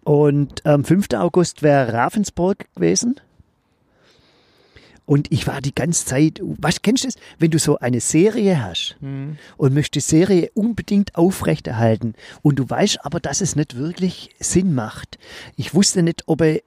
Und 0.03 0.65
am 0.65 0.83
5. 0.83 1.09
August 1.13 1.61
wäre 1.61 1.93
Ravensburg 1.93 2.65
gewesen. 2.73 3.19
Und 5.11 5.29
ich 5.29 5.45
war 5.45 5.59
die 5.59 5.75
ganze 5.75 6.05
Zeit, 6.05 6.39
was 6.41 6.81
kennst 6.83 7.03
du 7.03 7.09
das? 7.09 7.15
Wenn 7.37 7.51
du 7.51 7.59
so 7.59 7.77
eine 7.79 7.99
Serie 7.99 8.63
hast 8.63 8.95
Mhm. 9.01 9.37
und 9.57 9.73
möchtest 9.73 9.95
die 10.09 10.09
Serie 10.15 10.49
unbedingt 10.53 11.15
aufrechterhalten 11.15 12.13
und 12.43 12.57
du 12.59 12.69
weißt 12.69 13.03
aber, 13.05 13.19
dass 13.19 13.41
es 13.41 13.57
nicht 13.57 13.75
wirklich 13.75 14.29
Sinn 14.39 14.73
macht. 14.73 15.19
Ich 15.57 15.73
wusste 15.75 16.01
nicht, 16.01 16.23
ob 16.27 16.39
ich, 16.41 16.63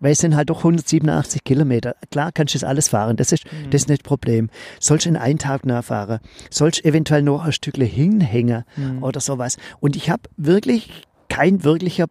weil 0.00 0.10
es 0.10 0.18
sind 0.18 0.34
halt 0.34 0.50
doch 0.50 0.64
187 0.64 1.44
Kilometer. 1.44 1.94
Klar 2.10 2.32
kannst 2.32 2.54
du 2.54 2.58
das 2.58 2.64
alles 2.68 2.88
fahren, 2.88 3.16
das 3.16 3.30
ist, 3.30 3.44
das 3.70 3.82
ist 3.82 3.88
nicht 3.88 4.02
das 4.02 4.08
Problem. 4.08 4.50
Sollst 4.80 5.04
du 5.06 5.10
in 5.10 5.16
einen 5.16 5.38
Tag 5.38 5.64
nachfahren? 5.64 6.18
Sollst 6.50 6.80
du 6.84 6.88
eventuell 6.88 7.22
noch 7.22 7.44
ein 7.44 7.52
Stückle 7.52 7.84
hinhängen 7.84 8.64
oder 9.02 9.20
sowas? 9.20 9.56
Und 9.78 9.94
ich 9.94 10.10
habe 10.10 10.22
wirklich 10.36 10.90
kein 11.28 11.62
wirklicher 11.62 12.06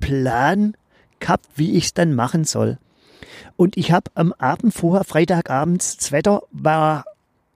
Plan 0.00 0.74
gehabt, 1.20 1.46
wie 1.54 1.76
ich 1.76 1.84
es 1.84 1.94
dann 1.94 2.14
machen 2.14 2.42
soll. 2.42 2.78
Und 3.56 3.76
ich 3.76 3.92
habe 3.92 4.10
am 4.14 4.32
Abend 4.38 4.74
vorher, 4.74 5.04
Freitagabends, 5.04 5.96
das 5.96 6.12
Wetter 6.12 6.42
war 6.52 7.04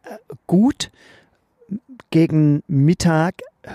äh, 0.04 0.16
gut, 0.46 0.90
gegen 2.10 2.62
Mittag 2.68 3.34
äh, 3.62 3.70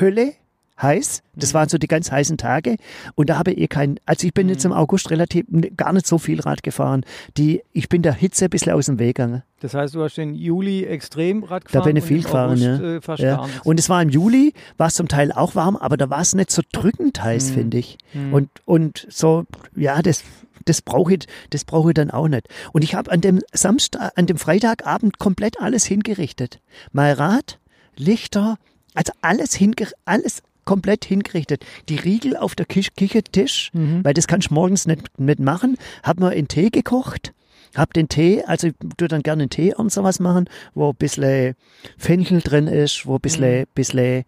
Hölle, 0.00 0.32
heiß. 0.80 1.22
Das 1.34 1.54
waren 1.54 1.68
so 1.68 1.76
die 1.76 1.88
ganz 1.88 2.12
heißen 2.12 2.36
Tage. 2.36 2.76
Und 3.16 3.30
da 3.30 3.36
habe 3.38 3.50
ich 3.50 3.58
eh 3.58 3.66
kein, 3.66 3.98
also 4.06 4.24
ich 4.28 4.32
bin 4.32 4.48
jetzt 4.48 4.64
im 4.64 4.72
August 4.72 5.10
relativ 5.10 5.44
gar 5.76 5.92
nicht 5.92 6.06
so 6.06 6.18
viel 6.18 6.38
Rad 6.40 6.62
gefahren. 6.62 7.04
Die, 7.36 7.62
ich 7.72 7.88
bin 7.88 8.02
der 8.02 8.12
Hitze 8.12 8.44
ein 8.44 8.50
bisschen 8.50 8.72
aus 8.72 8.86
dem 8.86 9.00
Weg 9.00 9.16
gegangen. 9.16 9.42
Das 9.58 9.74
heißt, 9.74 9.96
du 9.96 10.04
hast 10.04 10.18
den 10.18 10.36
Juli 10.36 10.84
extrem 10.84 11.42
Rad 11.42 11.64
Da 11.64 11.66
gefahren 11.80 11.84
bin 11.84 11.96
ich 11.96 12.02
und 12.04 12.08
viel 12.08 12.22
gefahren, 12.22 12.62
August, 12.62 13.08
ja. 13.18 13.24
Äh, 13.26 13.28
Ja. 13.28 13.48
Und 13.64 13.80
es 13.80 13.88
war 13.88 14.00
im 14.00 14.08
Juli, 14.08 14.54
war 14.76 14.86
es 14.86 14.94
zum 14.94 15.08
Teil 15.08 15.32
auch 15.32 15.56
warm, 15.56 15.74
aber 15.76 15.96
da 15.96 16.10
war 16.10 16.20
es 16.20 16.36
nicht 16.36 16.52
so 16.52 16.62
drückend 16.70 17.20
heiß, 17.24 17.50
Mhm. 17.50 17.54
finde 17.54 17.78
ich. 17.78 17.98
Mhm. 18.14 18.32
Und, 18.34 18.50
und 18.64 19.04
so, 19.10 19.46
ja, 19.74 20.00
das, 20.00 20.22
das 20.68 20.82
brauche 20.82 21.14
ich, 21.14 21.26
das 21.50 21.64
brauche 21.64 21.90
ich 21.90 21.94
dann 21.94 22.10
auch 22.10 22.28
nicht. 22.28 22.48
Und 22.72 22.82
ich 22.82 22.94
habe 22.94 23.10
an 23.10 23.20
dem 23.20 23.40
Samstag, 23.52 24.12
an 24.16 24.26
dem 24.26 24.36
Freitagabend 24.38 25.18
komplett 25.18 25.60
alles 25.60 25.84
hingerichtet. 25.84 26.60
Mein 26.92 27.14
Rad, 27.14 27.58
Lichter, 27.96 28.58
also 28.94 29.12
alles 29.22 29.54
hinge, 29.54 29.88
alles 30.04 30.42
komplett 30.64 31.04
hingerichtet. 31.04 31.64
Die 31.88 31.96
Riegel 31.96 32.36
auf 32.36 32.54
der 32.54 32.66
Küchentisch, 32.66 33.70
Mhm. 33.72 34.04
weil 34.04 34.14
das 34.14 34.26
kannst 34.26 34.50
du 34.50 34.54
morgens 34.54 34.86
nicht, 34.86 35.18
nicht 35.18 35.40
machen. 35.40 35.76
Hab 36.02 36.20
mir 36.20 36.28
einen 36.30 36.48
Tee 36.48 36.70
gekocht. 36.70 37.32
Hab 37.74 37.92
den 37.94 38.08
Tee, 38.08 38.42
also 38.44 38.68
ich 38.68 38.74
tue 38.96 39.08
dann 39.08 39.22
gerne 39.22 39.42
einen 39.44 39.50
Tee 39.50 39.74
und 39.74 39.92
sowas 39.92 40.20
machen, 40.20 40.48
wo 40.74 40.90
ein 40.90 40.96
bisschen 40.96 41.54
Fenchel 41.98 42.40
drin 42.40 42.66
ist, 42.66 43.06
wo 43.06 43.16
ein 43.16 43.20
bisschen, 43.20 43.66
bisschen 43.74 44.24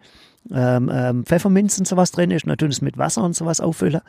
ähm, 0.53 0.91
ähm, 0.93 1.25
Pfefferminz 1.25 1.79
und 1.79 1.87
sowas 1.87 2.11
drin 2.13 2.31
ist. 2.31 2.45
Und 2.45 2.51
dann 2.51 2.59
tun 2.59 2.71
es 2.71 2.81
mit 2.83 2.97
Wasser 2.99 3.23
und 3.23 3.35
sowas 3.35 3.61
auffüllen. 3.61 4.01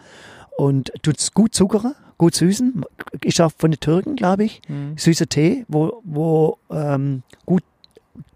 Und 0.57 0.91
tut's 1.01 1.33
gut 1.33 1.55
zuckern, 1.55 1.95
gut 2.21 2.35
süßen. 2.35 2.85
Ist 3.23 3.41
auch 3.41 3.51
von 3.57 3.71
den 3.71 3.79
Türken, 3.79 4.15
glaube 4.15 4.43
ich. 4.43 4.61
Mhm. 4.67 4.95
Süßer 4.95 5.25
Tee, 5.25 5.65
wo, 5.67 6.03
wo 6.03 6.59
ähm, 6.69 7.23
gut 7.47 7.63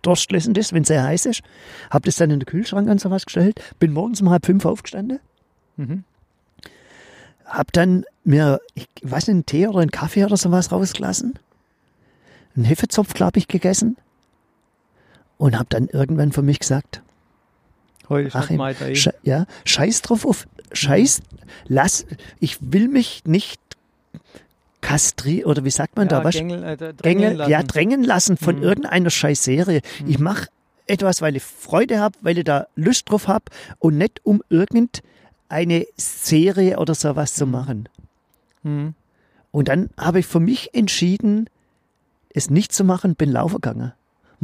durstlösend 0.02 0.58
ist, 0.58 0.74
wenn 0.74 0.82
es 0.82 0.88
sehr 0.88 1.04
heiß 1.04 1.28
ist. 1.28 1.44
Hab 1.92 2.04
das 2.04 2.16
dann 2.16 2.32
in 2.32 2.40
den 2.40 2.48
Kühlschrank 2.48 2.90
und 2.90 3.00
sowas 3.00 3.26
gestellt. 3.26 3.62
Bin 3.78 3.94
morgens 3.94 4.22
um 4.22 4.32
halb 4.32 4.48
fünf 4.48 4.66
aufgestanden. 4.66 5.20
Mhm. 5.78 6.04
hab 7.46 7.72
dann 7.74 8.06
mir, 8.24 8.60
ich 8.74 8.88
weiß 9.04 9.28
nicht, 9.28 9.36
einen 9.36 9.46
Tee 9.46 9.68
oder 9.68 9.80
einen 9.80 9.92
Kaffee 9.92 10.26
oder 10.26 10.38
sowas 10.38 10.72
rausgelassen. 10.72 11.38
Einen 12.56 12.66
Hefezopf, 12.66 13.14
glaube 13.14 13.38
ich, 13.38 13.48
gegessen. 13.48 13.98
Und 15.38 15.60
hab 15.60 15.70
dann 15.70 15.90
irgendwann 15.90 16.32
für 16.32 16.42
mich 16.42 16.58
gesagt, 16.58 17.04
Heute 18.10 18.36
Achim, 18.36 18.58
Day. 18.80 18.96
sche 18.96 19.14
ja, 19.24 19.46
scheiß 19.66 20.02
drauf 20.04 20.26
auf, 20.26 20.48
scheiß, 20.72 21.22
lass, 21.68 22.06
ich 22.40 22.58
will 22.62 22.88
mich 22.88 23.24
nicht 23.26 23.60
kastrieren, 24.82 25.50
oder 25.50 25.64
wie 25.64 25.72
sagt 25.72 25.96
man 25.96 26.08
ja, 26.08 26.20
da, 26.20 26.24
was? 26.24 26.36
Gängel, 26.36 26.64
äh, 26.64 26.78
drängen 26.78 26.96
Gänge, 27.22 27.34
lassen. 27.34 27.52
ja, 27.52 27.64
drängen 27.64 28.04
lassen 28.04 28.38
von 28.38 28.58
Mhm. 28.58 28.64
irgendeiner 28.64 29.10
Scheißserie. 29.10 29.82
Ich 30.06 30.20
mache 30.20 30.48
etwas, 30.88 31.22
weil 31.22 31.36
ich 31.36 31.44
Freude 31.44 32.00
habe, 32.00 32.16
weil 32.22 32.38
ich 32.38 32.44
da 32.44 32.68
Lust 32.76 33.10
drauf 33.10 33.28
habe 33.28 33.46
und 33.80 33.98
nicht 33.98 34.22
um 34.24 34.44
irgendeine 34.50 35.86
Serie 35.98 36.78
oder 36.78 36.94
sowas 36.94 37.34
zu 37.34 37.48
machen. 37.48 37.90
Mhm. 38.64 38.94
Und 39.52 39.68
dann 39.70 39.90
habe 39.98 40.20
ich 40.20 40.28
für 40.28 40.40
mich 40.40 40.74
entschieden, 40.76 41.50
es 42.30 42.50
nicht 42.50 42.72
zu 42.74 42.84
machen, 42.84 43.16
bin 43.16 43.32
laufen 43.32 43.56
gegangen. 43.56 43.94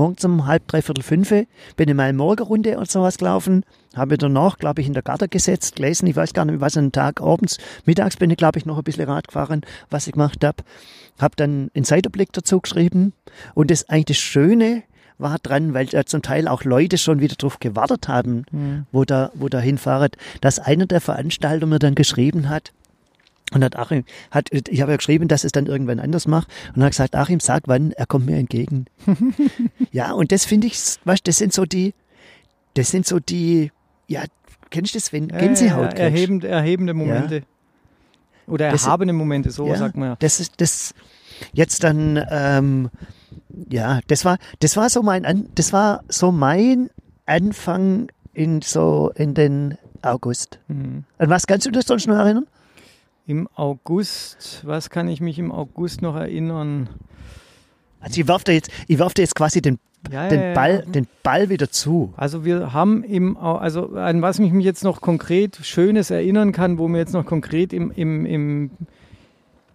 Morgens 0.01 0.25
um 0.25 0.47
halb, 0.47 0.67
dreiviertel 0.67 1.03
fünfe 1.03 1.45
bin 1.75 1.87
ich 1.87 1.93
mal 1.93 2.05
eine 2.09 2.17
Morgenrunde 2.17 2.75
und 2.79 2.89
sowas 2.89 3.19
gelaufen, 3.19 3.63
habe 3.95 4.17
danach, 4.17 4.57
glaube 4.57 4.81
ich, 4.81 4.87
in 4.87 4.93
der 4.93 5.03
Garten 5.03 5.29
gesetzt, 5.29 5.75
gelesen, 5.75 6.07
ich 6.07 6.15
weiß 6.15 6.33
gar 6.33 6.43
nicht, 6.43 6.59
was 6.59 6.75
an 6.75 6.91
Tag, 6.91 7.21
abends, 7.21 7.59
mittags 7.85 8.17
bin 8.17 8.31
ich, 8.31 8.37
glaube 8.37 8.57
ich, 8.57 8.65
noch 8.65 8.79
ein 8.79 8.83
bisschen 8.83 9.07
Rad 9.07 9.27
gefahren, 9.27 9.61
was 9.91 10.07
ich 10.07 10.13
gemacht 10.13 10.43
habe. 10.43 10.63
Habe 11.19 11.35
dann 11.35 11.69
einen 11.75 11.85
Seitenblick 11.85 12.33
dazu 12.33 12.59
geschrieben 12.59 13.13
und 13.53 13.69
das 13.69 13.89
eigentlich 13.89 14.17
das 14.17 14.17
Schöne 14.17 14.81
war 15.19 15.37
dran, 15.37 15.75
weil 15.75 15.85
da 15.85 16.03
zum 16.03 16.23
Teil 16.23 16.47
auch 16.47 16.63
Leute 16.63 16.97
schon 16.97 17.19
wieder 17.19 17.35
drauf 17.35 17.59
gewartet 17.59 18.07
haben, 18.07 18.45
Mhm. 18.49 18.87
wo 18.91 19.05
da, 19.05 19.29
wo 19.35 19.49
da 19.49 19.59
hinfahren, 19.59 20.09
dass 20.41 20.57
einer 20.57 20.87
der 20.87 21.01
Veranstalter 21.01 21.67
mir 21.67 21.77
dann 21.77 21.93
geschrieben 21.93 22.49
hat, 22.49 22.71
und 23.53 23.63
hat 23.63 23.75
Achim, 23.75 24.03
hat, 24.31 24.49
ich 24.51 24.81
habe 24.81 24.91
ja 24.91 24.97
geschrieben, 24.97 25.27
dass 25.27 25.43
es 25.43 25.51
dann 25.51 25.65
irgendwann 25.65 25.99
anders 25.99 26.27
macht. 26.27 26.47
Und 26.75 26.83
hat 26.83 26.91
gesagt, 26.91 27.15
Achim, 27.15 27.39
sag 27.39 27.63
wann, 27.67 27.91
er 27.91 28.05
kommt 28.05 28.25
mir 28.25 28.37
entgegen. 28.37 28.85
ja, 29.91 30.11
und 30.13 30.31
das 30.31 30.45
finde 30.45 30.67
ich, 30.67 30.77
weißt, 31.05 31.27
das 31.27 31.37
sind 31.37 31.53
so 31.53 31.65
die, 31.65 31.93
das 32.75 32.89
sind 32.91 33.05
so 33.05 33.19
die, 33.19 33.71
ja, 34.07 34.23
kennst 34.69 34.93
du 34.95 34.99
das, 34.99 35.11
wenn 35.13 35.29
Ja, 35.29 35.37
Gänsehaut 35.37 35.93
ja, 35.93 35.99
ja, 35.99 36.05
erhebend, 36.05 36.43
erhebende 36.43 36.93
Momente. 36.93 37.43
Oder 38.47 38.71
Das- 38.71 38.85
erhabene 38.85 39.13
Momente, 39.13 39.51
so 39.51 39.67
Ja. 39.67 39.75
sagt 39.75 39.95
man 39.97 40.09
ja. 40.09 40.15
Das 40.19 40.39
ist 40.39 40.59
das 40.61 40.93
jetzt 41.53 41.83
dann 41.83 42.23
ähm, 42.29 42.89
ja, 43.69 43.99
das 44.07 44.25
war 44.25 44.37
das 44.59 44.77
war 44.77 44.89
so 44.89 45.01
mein 45.03 45.47
das 45.55 45.73
war 45.73 46.03
so 46.09 46.31
mein 46.31 46.89
Anfang 47.25 48.09
in 48.33 48.61
so 48.61 49.11
in 49.15 49.33
den 49.33 49.77
August. 50.01 50.59
Mhm. 50.67 51.03
An 51.17 51.29
was 51.29 51.47
kannst 51.47 51.65
du 51.67 51.71
dich 51.71 51.85
sonst 51.85 52.07
noch 52.07 52.15
erinnern? 52.15 52.47
Im 53.27 53.47
August, 53.55 54.61
was 54.65 54.89
kann 54.89 55.07
ich 55.07 55.21
mich 55.21 55.37
im 55.39 55.51
August 55.51 56.01
noch 56.01 56.15
erinnern? 56.15 56.89
Also 57.99 58.19
ich 58.21 58.27
werf 58.27 58.43
dir 58.43 58.53
jetzt 58.53 58.71
ich 58.87 58.97
werf 58.99 59.13
jetzt 59.17 59.35
quasi 59.35 59.61
den 59.61 59.77
Ja, 60.11 60.23
ja, 60.23 60.29
den 60.29 60.41
ja. 60.41 60.53
Ball 60.53 60.83
den 60.87 61.07
Ball 61.23 61.49
wieder 61.49 61.69
zu. 61.69 62.13
Also 62.17 62.43
wir 62.45 62.73
haben 62.73 63.03
im, 63.03 63.37
also 63.37 63.93
an 63.95 64.21
was 64.23 64.39
ich 64.39 64.51
mich 64.51 64.65
jetzt 64.65 64.83
noch 64.83 65.01
konkret 65.01 65.57
Schönes 65.61 66.09
erinnern 66.09 66.51
kann, 66.51 66.77
wo 66.79 66.87
mir 66.87 66.97
jetzt 66.97 67.13
noch 67.13 67.25
konkret 67.25 67.71
im, 67.73 67.91
im, 67.91 68.25
im, 68.25 68.71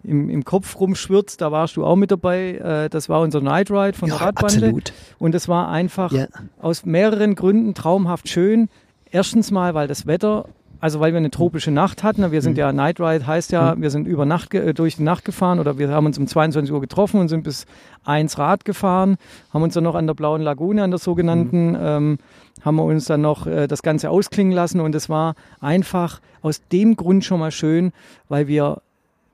im, 0.03 0.29
im 0.29 0.43
Kopf 0.45 0.77
rumschwirrt, 0.79 1.39
da 1.41 1.51
warst 1.53 1.77
du 1.77 1.85
auch 1.85 1.95
mit 1.95 2.11
dabei, 2.11 2.55
äh, 2.57 2.89
das 2.89 3.07
war 3.07 3.21
unser 3.21 3.39
Night 3.41 3.71
Ride 3.71 3.97
von 3.97 4.09
der 4.09 4.19
Radbande. 4.19 4.55
absolut. 4.67 4.93
Und 5.19 5.33
es 5.33 5.47
war 5.47 5.69
einfach 5.69 6.11
Ja. 6.11 6.27
aus 6.61 6.85
mehreren 6.85 7.35
Gründen 7.35 7.73
traumhaft 7.73 8.27
schön. 8.27 8.67
Erstens 9.09 9.51
mal, 9.51 9.73
weil 9.73 9.87
das 9.87 10.05
Wetter, 10.05 10.49
also 10.79 10.99
weil 10.99 11.11
wir 11.13 11.17
eine 11.17 11.31
tropische 11.31 11.71
Nacht 11.71 12.03
hatten. 12.03 12.31
Wir 12.31 12.41
sind 12.41 12.53
Mhm. 12.53 12.59
ja, 12.59 12.71
Night 12.73 12.99
Ride 12.99 13.25
heißt 13.27 13.51
ja, 13.51 13.79
wir 13.79 13.89
sind 13.89 14.07
über 14.07 14.25
Nacht, 14.25 14.53
äh, 14.53 14.73
durch 14.73 14.95
die 14.97 15.03
Nacht 15.03 15.25
gefahren 15.25 15.59
oder 15.59 15.77
wir 15.77 15.89
haben 15.89 16.05
uns 16.05 16.17
um 16.17 16.27
22 16.27 16.71
Uhr 16.73 16.81
getroffen 16.81 17.19
und 17.19 17.27
sind 17.29 17.43
bis 17.43 17.65
1 18.05 18.37
Rad 18.37 18.65
gefahren, 18.65 19.17
haben 19.53 19.63
uns 19.63 19.73
dann 19.73 19.83
noch 19.83 19.95
an 19.95 20.07
der 20.07 20.13
Blauen 20.13 20.41
Lagune, 20.41 20.83
an 20.83 20.91
der 20.91 20.99
sogenannten, 20.99 21.71
Mhm. 21.71 21.77
ähm, 21.81 22.17
haben 22.63 22.75
wir 22.75 22.83
uns 22.83 23.05
dann 23.05 23.21
noch 23.21 23.45
äh, 23.47 23.67
das 23.67 23.81
Ganze 23.83 24.09
ausklingen 24.09 24.53
lassen 24.53 24.79
und 24.79 24.95
es 24.95 25.09
war 25.09 25.35
einfach 25.59 26.19
aus 26.41 26.61
dem 26.71 26.95
Grund 26.95 27.23
schon 27.25 27.39
mal 27.39 27.51
schön, 27.51 27.91
weil 28.29 28.47
wir 28.47 28.81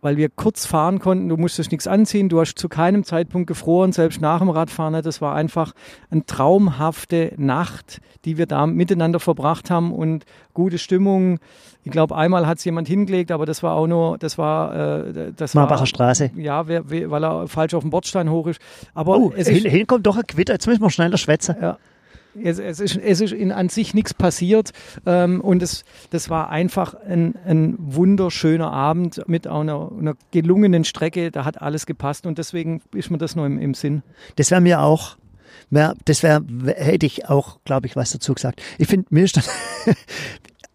weil 0.04 0.18
wir 0.18 0.30
kurz 0.30 0.68
fahren 0.68 1.00
konnten. 1.00 1.30
Du 1.30 1.38
musstest 1.38 1.72
nichts 1.72 1.88
anziehen, 1.88 2.30
du 2.30 2.40
hast 2.40 2.60
zu 2.60 2.70
keinem 2.70 3.04
Zeitpunkt 3.04 3.48
gefroren, 3.48 3.92
selbst 3.94 4.22
nach 4.22 4.40
dem 4.40 4.50
Radfahren. 4.50 4.94
nicht. 4.94 5.06
Das 5.08 5.22
war 5.22 5.34
einfach 5.34 5.74
eine 6.12 6.24
traumhafte 6.26 7.34
Nacht, 7.38 8.02
die 8.26 8.38
wir 8.38 8.46
da 8.46 8.68
miteinander 8.68 9.20
verbracht 9.20 9.72
haben 9.72 9.92
und 9.92 10.26
gute 10.54 10.78
Stimmung. 10.78 11.40
Ich 11.84 11.92
glaube, 11.92 12.16
einmal 12.16 12.46
hat 12.48 12.60
es 12.60 12.66
jemand 12.66 12.88
hingelegt, 12.88 13.32
aber 13.32 13.46
das 13.46 13.64
war 13.64 13.74
auch 13.76 13.88
nur, 13.88 14.18
das 14.18 14.38
war, 14.38 14.76
äh, 15.08 15.32
das 15.36 15.54
Marbacher 15.54 15.80
war, 15.80 15.86
Straße. 15.88 16.32
ja, 16.36 16.68
weil 16.68 17.24
er 17.24 17.48
falsch 17.48 17.74
auf 17.74 17.82
dem 17.84 17.90
Bordstein 17.90 18.30
hoch 18.30 18.48
ist. 18.48 18.62
Aber 18.94 19.18
Oh, 19.18 19.34
es 19.36 19.48
hin, 19.48 19.58
ist, 19.66 19.72
hin 19.72 19.88
kommt 19.88 20.06
doch 20.06 20.16
ein 20.18 20.24
Gewitter. 20.28 20.54
Jetzt 20.54 20.68
müssen 20.68 20.82
wir 20.82 20.90
schneller 20.90 21.18
schwätzen. 21.18 21.56
ja. 21.62 21.78
Es, 22.42 22.60
es, 22.60 22.80
ist, 22.80 22.98
es 22.98 23.22
ist 23.22 23.34
in 23.34 23.52
an 23.52 23.70
sich 23.70 23.94
nichts 23.94 24.14
passiert 24.14 24.72
ähm, 25.06 25.42
und 25.42 25.62
es, 25.62 25.84
das 26.10 26.30
war 26.30 26.50
einfach 26.50 26.96
ein, 26.96 27.36
ein 27.46 27.76
wunderschöner 27.78 28.72
Abend 28.72 29.22
mit 29.28 29.48
einer, 29.48 29.92
einer 29.92 30.16
gelungenen 30.32 30.84
Strecke. 30.84 31.32
Da 31.32 31.46
hat 31.46 31.62
alles 31.62 31.86
gepasst 31.86 32.26
und 32.26 32.38
deswegen 32.38 32.82
ist 32.94 33.12
mir 33.12 33.18
das 33.18 33.36
noch 33.36 33.46
im, 33.46 33.60
im 33.60 33.74
Sinn. 33.74 34.04
Das 34.36 34.52
wäre 34.52 34.62
mir 34.62 34.82
auch, 34.82 35.18
wär, 35.70 35.96
das 36.06 36.24
wäre, 36.24 36.44
hätte 36.76 37.06
ich 37.06 37.30
auch, 37.30 37.60
glaube 37.66 37.88
ich, 37.88 37.96
was 37.96 38.12
dazu 38.12 38.34
gesagt. 38.34 38.62
Ich 38.78 38.88
finde, 38.88 39.08
mir 39.10 39.26
ist 39.26 39.38
dann, 39.38 39.44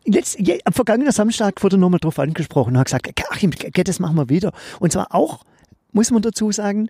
Letzt, 0.05 0.39
ja, 0.41 0.55
am 0.65 0.73
vergangenen 0.73 1.13
Samstag 1.13 1.63
wurde 1.63 1.77
nochmal 1.77 2.01
drauf 2.01 2.19
angesprochen 2.19 2.75
und 2.75 2.79
hat 2.79 2.87
gesagt, 2.87 3.13
Achim, 3.31 3.51
das 3.51 3.99
machen 3.99 4.17
wir 4.17 4.31
wieder. 4.31 4.53
Und 4.81 4.93
zwar 4.93 5.15
auch, 5.15 5.45
muss 5.93 6.11
man 6.11 6.23
dazu 6.23 6.51
sagen, 6.51 6.89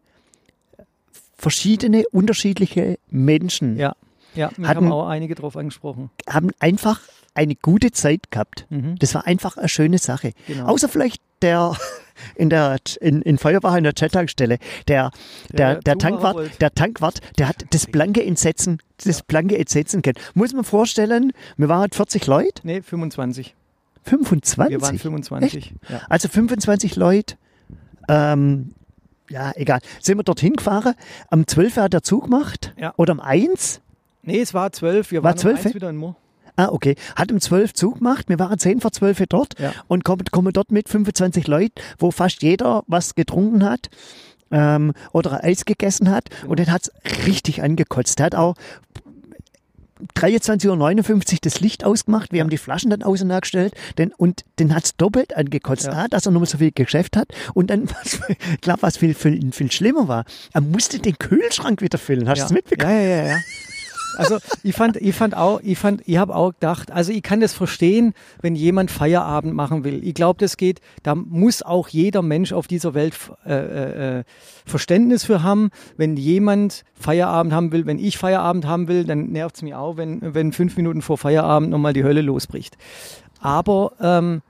verschiedene, 1.36 2.04
unterschiedliche 2.10 2.98
Menschen 3.10 3.76
Ja, 3.76 3.94
ja, 4.38 4.50
wir 4.56 4.68
Hatten- 4.68 4.84
haben 4.84 4.92
auch 4.92 5.08
einige 5.08 5.34
drauf 5.34 5.56
angesprochen. 5.56 6.10
haben 6.28 6.50
einfach 6.60 7.00
eine 7.34 7.54
gute 7.54 7.92
Zeit 7.92 8.30
gehabt. 8.30 8.66
Mhm. 8.70 8.96
Das 8.98 9.14
war 9.14 9.26
einfach 9.26 9.56
eine 9.56 9.68
schöne 9.68 9.98
Sache. 9.98 10.32
Genau. 10.46 10.66
Außer 10.66 10.88
vielleicht 10.88 11.20
der 11.42 11.76
in 12.34 12.50
der 12.50 12.78
in, 13.00 13.22
in 13.22 13.38
Feuerbach 13.38 13.76
in 13.76 13.84
der 13.84 13.94
Chat-Tankstelle, 13.94 14.58
der, 14.88 15.10
der, 15.52 15.74
Der 15.74 15.80
der, 15.82 15.98
Tankwart, 15.98 16.60
der 16.60 16.74
Tankwart, 16.74 17.20
der 17.38 17.48
hat 17.48 17.64
das 17.70 17.86
blanke 17.86 18.24
Entsetzen, 18.24 18.78
das 19.04 19.22
blanke 19.22 19.56
Entsetzen 19.56 20.02
kennt. 20.02 20.18
Muss 20.34 20.52
man 20.52 20.64
vorstellen, 20.64 21.32
wir 21.56 21.68
waren 21.68 21.90
40 21.90 22.26
Leute, 22.26 22.62
Nee, 22.64 22.82
25. 22.82 23.54
25. 24.04 24.70
Wir 24.72 24.80
waren 24.82 24.98
25. 24.98 25.74
Ja. 25.88 26.00
Also 26.08 26.28
25 26.28 26.96
Leute, 26.96 27.36
ähm, 28.08 28.74
ja, 29.30 29.52
egal. 29.54 29.80
Sind 30.00 30.16
wir 30.18 30.24
dorthin 30.24 30.54
gefahren. 30.54 30.94
Am 31.30 31.46
12 31.46 31.76
hat 31.76 31.92
der 31.92 32.02
Zug 32.02 32.24
gemacht. 32.24 32.72
Ja. 32.78 32.94
Oder 32.96 33.12
am 33.12 33.20
1. 33.20 33.80
Nee, 34.22 34.40
es 34.40 34.54
war 34.54 34.72
12. 34.72 35.10
Wir 35.10 35.22
War 35.22 35.30
waren 35.30 35.38
12? 35.38 35.66
um 35.66 35.74
wieder 35.74 35.90
in 35.90 35.96
Moor. 35.96 36.16
Ah, 36.56 36.68
okay. 36.70 36.96
Hat 37.14 37.30
um 37.30 37.40
12 37.40 37.72
Zug 37.72 37.98
gemacht. 37.98 38.28
Wir 38.28 38.38
waren 38.38 38.58
10 38.58 38.80
vor 38.80 38.90
12 38.90 39.22
dort 39.28 39.58
Ja. 39.60 39.72
und 39.86 40.04
kommen, 40.04 40.24
kommen 40.30 40.52
dort 40.52 40.72
mit 40.72 40.88
25 40.88 41.46
Leuten, 41.46 41.74
wo 41.98 42.10
fast 42.10 42.42
jeder 42.42 42.82
was 42.88 43.14
getrunken 43.14 43.64
hat 43.64 43.88
ähm, 44.50 44.92
oder 45.12 45.44
Eis 45.44 45.64
gegessen 45.64 46.10
hat. 46.10 46.24
Und 46.46 46.58
dann 46.58 46.72
hat's 46.72 46.90
richtig 47.26 47.62
angekotzt. 47.62 48.18
Er 48.18 48.26
hat 48.26 48.34
auch 48.34 48.54
23.59 50.16 51.32
Uhr 51.32 51.38
das 51.42 51.60
Licht 51.60 51.84
ausgemacht. 51.84 52.32
Wir 52.32 52.40
haben 52.40 52.50
die 52.50 52.58
Flaschen 52.58 52.90
dann 52.90 53.02
auseinandergestellt 53.02 53.74
denn, 53.98 54.12
und 54.16 54.44
den 54.58 54.74
hat's 54.74 54.96
doppelt 54.96 55.36
angekotzt, 55.36 55.86
Ja. 55.86 55.92
ah, 55.92 56.08
dass 56.08 56.26
er 56.26 56.32
nur 56.32 56.46
so 56.46 56.58
viel 56.58 56.70
Geschäft 56.72 57.16
hat. 57.16 57.28
Und 57.54 57.70
dann, 57.70 57.88
was, 58.02 58.20
glaube, 58.60 58.82
was 58.82 58.96
viel, 58.96 59.14
viel, 59.14 59.52
viel 59.52 59.70
schlimmer 59.72 60.08
war, 60.08 60.24
er 60.52 60.60
musste 60.60 60.98
den 60.98 61.18
Kühlschrank 61.18 61.82
wieder 61.82 61.98
füllen. 61.98 62.28
Hast 62.28 62.38
du 62.38 62.42
ja. 62.42 62.46
es 62.46 62.52
mitbekommen? 62.52 62.92
Ja, 62.92 63.00
ja, 63.00 63.16
ja, 63.16 63.28
ja. 63.28 63.38
Also 64.18 64.38
ich 64.62 64.74
fand, 64.74 64.96
ich 64.96 65.14
fand 65.14 65.36
auch, 65.36 65.60
ich 65.62 65.78
fand, 65.78 66.02
ich 66.06 66.16
habe 66.18 66.34
auch 66.34 66.52
gedacht, 66.52 66.90
also 66.90 67.12
ich 67.12 67.22
kann 67.22 67.40
das 67.40 67.54
verstehen, 67.54 68.14
wenn 68.42 68.54
jemand 68.54 68.90
Feierabend 68.90 69.54
machen 69.54 69.84
will. 69.84 70.04
Ich 70.04 70.14
glaube, 70.14 70.38
das 70.40 70.56
geht, 70.56 70.80
da 71.02 71.14
muss 71.14 71.62
auch 71.62 71.88
jeder 71.88 72.22
Mensch 72.22 72.52
auf 72.52 72.66
dieser 72.66 72.94
Welt 72.94 73.14
äh, 73.46 73.52
äh, 73.52 74.18
äh, 74.18 74.24
Verständnis 74.66 75.24
für 75.24 75.42
haben. 75.42 75.70
Wenn 75.96 76.16
jemand 76.16 76.84
Feierabend 76.94 77.52
haben 77.52 77.72
will, 77.72 77.86
wenn 77.86 77.98
ich 77.98 78.18
Feierabend 78.18 78.66
haben 78.66 78.88
will, 78.88 79.04
dann 79.04 79.30
nervt 79.30 79.56
es 79.56 79.62
mich 79.62 79.74
auch, 79.74 79.96
wenn, 79.96 80.34
wenn 80.34 80.52
fünf 80.52 80.76
Minuten 80.76 81.02
vor 81.02 81.18
Feierabend 81.18 81.70
nochmal 81.70 81.92
die 81.92 82.04
Hölle 82.04 82.22
losbricht. 82.22 82.76
Aber 83.40 83.92
ähm, 84.00 84.42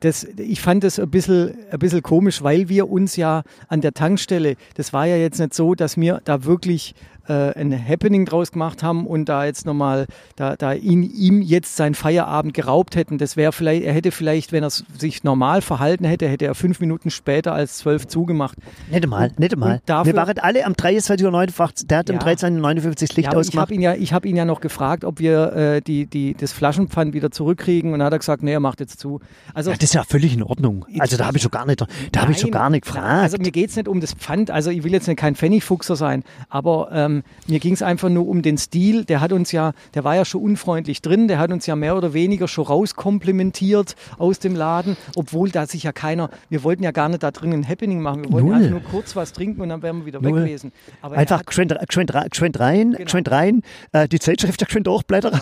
das, 0.00 0.24
ich 0.24 0.60
fand 0.60 0.82
das 0.82 0.98
ein 0.98 1.10
bisschen, 1.10 1.54
ein 1.70 1.78
bisschen 1.78 2.02
komisch, 2.02 2.42
weil 2.42 2.68
wir 2.68 2.90
uns 2.90 3.16
ja 3.16 3.42
an 3.68 3.82
der 3.82 3.92
Tankstelle, 3.92 4.56
das 4.74 4.92
war 4.92 5.06
ja 5.06 5.16
jetzt 5.16 5.38
nicht 5.38 5.54
so, 5.54 5.74
dass 5.74 5.98
wir 5.98 6.22
da 6.24 6.44
wirklich 6.44 6.94
äh, 7.30 7.58
ein 7.58 7.72
Happening 7.72 8.26
draus 8.26 8.50
gemacht 8.50 8.82
haben 8.82 9.06
und 9.06 9.28
da 9.28 9.44
jetzt 9.44 9.64
nochmal, 9.64 10.06
da, 10.36 10.56
da 10.56 10.72
ihn, 10.72 11.02
ihm 11.02 11.42
jetzt 11.42 11.76
sein 11.76 11.94
Feierabend 11.94 12.54
geraubt 12.54 12.96
hätten. 12.96 13.18
Das 13.18 13.36
wäre 13.36 13.52
vielleicht, 13.52 13.84
er 13.84 13.92
hätte 13.92 14.10
vielleicht, 14.10 14.52
wenn 14.52 14.64
er 14.64 14.70
sich 14.70 15.22
normal 15.22 15.62
verhalten 15.62 16.04
hätte, 16.04 16.28
hätte 16.28 16.46
er 16.46 16.54
fünf 16.54 16.80
Minuten 16.80 17.10
später 17.10 17.52
als 17.52 17.78
zwölf 17.78 18.08
zugemacht. 18.08 18.58
Nicht 18.90 19.06
mal, 19.06 19.30
nicht 19.38 19.56
mal. 19.56 19.80
Wir 19.86 20.16
waren 20.16 20.38
alle 20.38 20.66
am 20.66 20.72
23.59 20.72 21.22
Uhr, 21.24 21.86
der 21.86 21.98
hat 21.98 22.08
ja, 22.08 22.14
um 22.14 22.20
13.59 22.20 22.86
Uhr 22.86 22.94
das 22.94 23.16
Licht 23.16 23.32
ja, 23.32 23.38
ausgemacht. 23.38 23.46
Ich 23.46 23.56
habe 23.56 23.74
ihn, 23.74 23.80
ja, 23.80 24.12
hab 24.12 24.26
ihn 24.26 24.36
ja 24.36 24.44
noch 24.44 24.60
gefragt, 24.60 25.04
ob 25.04 25.20
wir 25.20 25.52
äh, 25.52 25.80
die, 25.80 26.06
die, 26.06 26.34
das 26.34 26.52
Flaschenpfand 26.52 27.14
wieder 27.14 27.30
zurückkriegen 27.30 27.92
und 27.92 28.00
dann 28.00 28.06
hat 28.06 28.12
er 28.12 28.18
gesagt, 28.18 28.42
nee, 28.42 28.52
er 28.52 28.60
macht 28.60 28.80
jetzt 28.80 28.98
zu. 28.98 29.20
Also, 29.54 29.70
ja, 29.70 29.76
das 29.76 29.84
ist 29.84 29.94
ja 29.94 30.02
völlig 30.02 30.34
in 30.34 30.42
Ordnung. 30.42 30.84
Also 30.98 31.16
da 31.16 31.26
habe 31.26 31.36
ich 31.36 31.42
schon 31.42 31.52
gar 31.52 31.66
nicht, 31.66 31.84
da 32.12 32.20
habe 32.20 32.32
ich 32.32 32.40
schon 32.40 32.50
gar 32.50 32.70
nicht 32.70 32.84
gefragt. 32.84 33.22
Also 33.22 33.38
mir 33.38 33.52
geht 33.52 33.70
es 33.70 33.76
nicht 33.76 33.88
um 33.88 34.00
das 34.00 34.14
Pfand, 34.14 34.50
also 34.50 34.70
ich 34.70 34.82
will 34.82 34.92
jetzt 34.92 35.06
nicht 35.06 35.18
kein 35.18 35.36
Pfennigfuchser 35.36 35.96
sein, 35.96 36.24
aber 36.48 36.90
ähm, 36.92 37.19
mir 37.46 37.58
ging 37.60 37.74
es 37.74 37.82
einfach 37.82 38.08
nur 38.08 38.28
um 38.28 38.42
den 38.42 38.58
Stil. 38.58 39.04
Der 39.04 39.20
hat 39.20 39.32
uns 39.32 39.52
ja, 39.52 39.72
der 39.94 40.04
war 40.04 40.16
ja 40.16 40.24
schon 40.24 40.42
unfreundlich 40.42 41.02
drin, 41.02 41.28
der 41.28 41.38
hat 41.38 41.50
uns 41.50 41.66
ja 41.66 41.76
mehr 41.76 41.96
oder 41.96 42.12
weniger 42.12 42.48
schon 42.48 42.64
rauskomplimentiert 42.64 43.96
aus 44.18 44.38
dem 44.38 44.54
Laden, 44.54 44.96
obwohl 45.16 45.50
da 45.50 45.66
sich 45.66 45.82
ja 45.82 45.92
keiner, 45.92 46.30
wir 46.48 46.62
wollten 46.62 46.82
ja 46.82 46.90
gar 46.90 47.08
nicht 47.08 47.22
da 47.22 47.30
drin 47.30 47.52
ein 47.52 47.68
Happening 47.68 48.00
machen, 48.00 48.24
wir 48.24 48.32
wollten 48.32 48.48
Null. 48.48 48.56
einfach 48.56 48.70
nur 48.70 48.82
kurz 48.82 49.16
was 49.16 49.32
trinken 49.32 49.60
und 49.60 49.68
dann 49.68 49.82
wären 49.82 49.98
wir 49.98 50.06
wieder 50.06 50.20
Null. 50.20 50.36
weg 50.36 50.44
gewesen. 50.44 50.72
Aber 51.02 51.16
einfach 51.16 51.44
geschwind, 51.44 51.74
geschwind, 51.86 52.12
geschwind 52.30 52.60
rein, 52.60 52.92
genau. 52.92 53.04
geschwind 53.04 53.30
rein, 53.30 53.62
äh, 53.92 54.08
die 54.08 54.18
Zeitschrift 54.18 54.64
geschwind 54.64 54.86
durchblättern. 54.86 55.40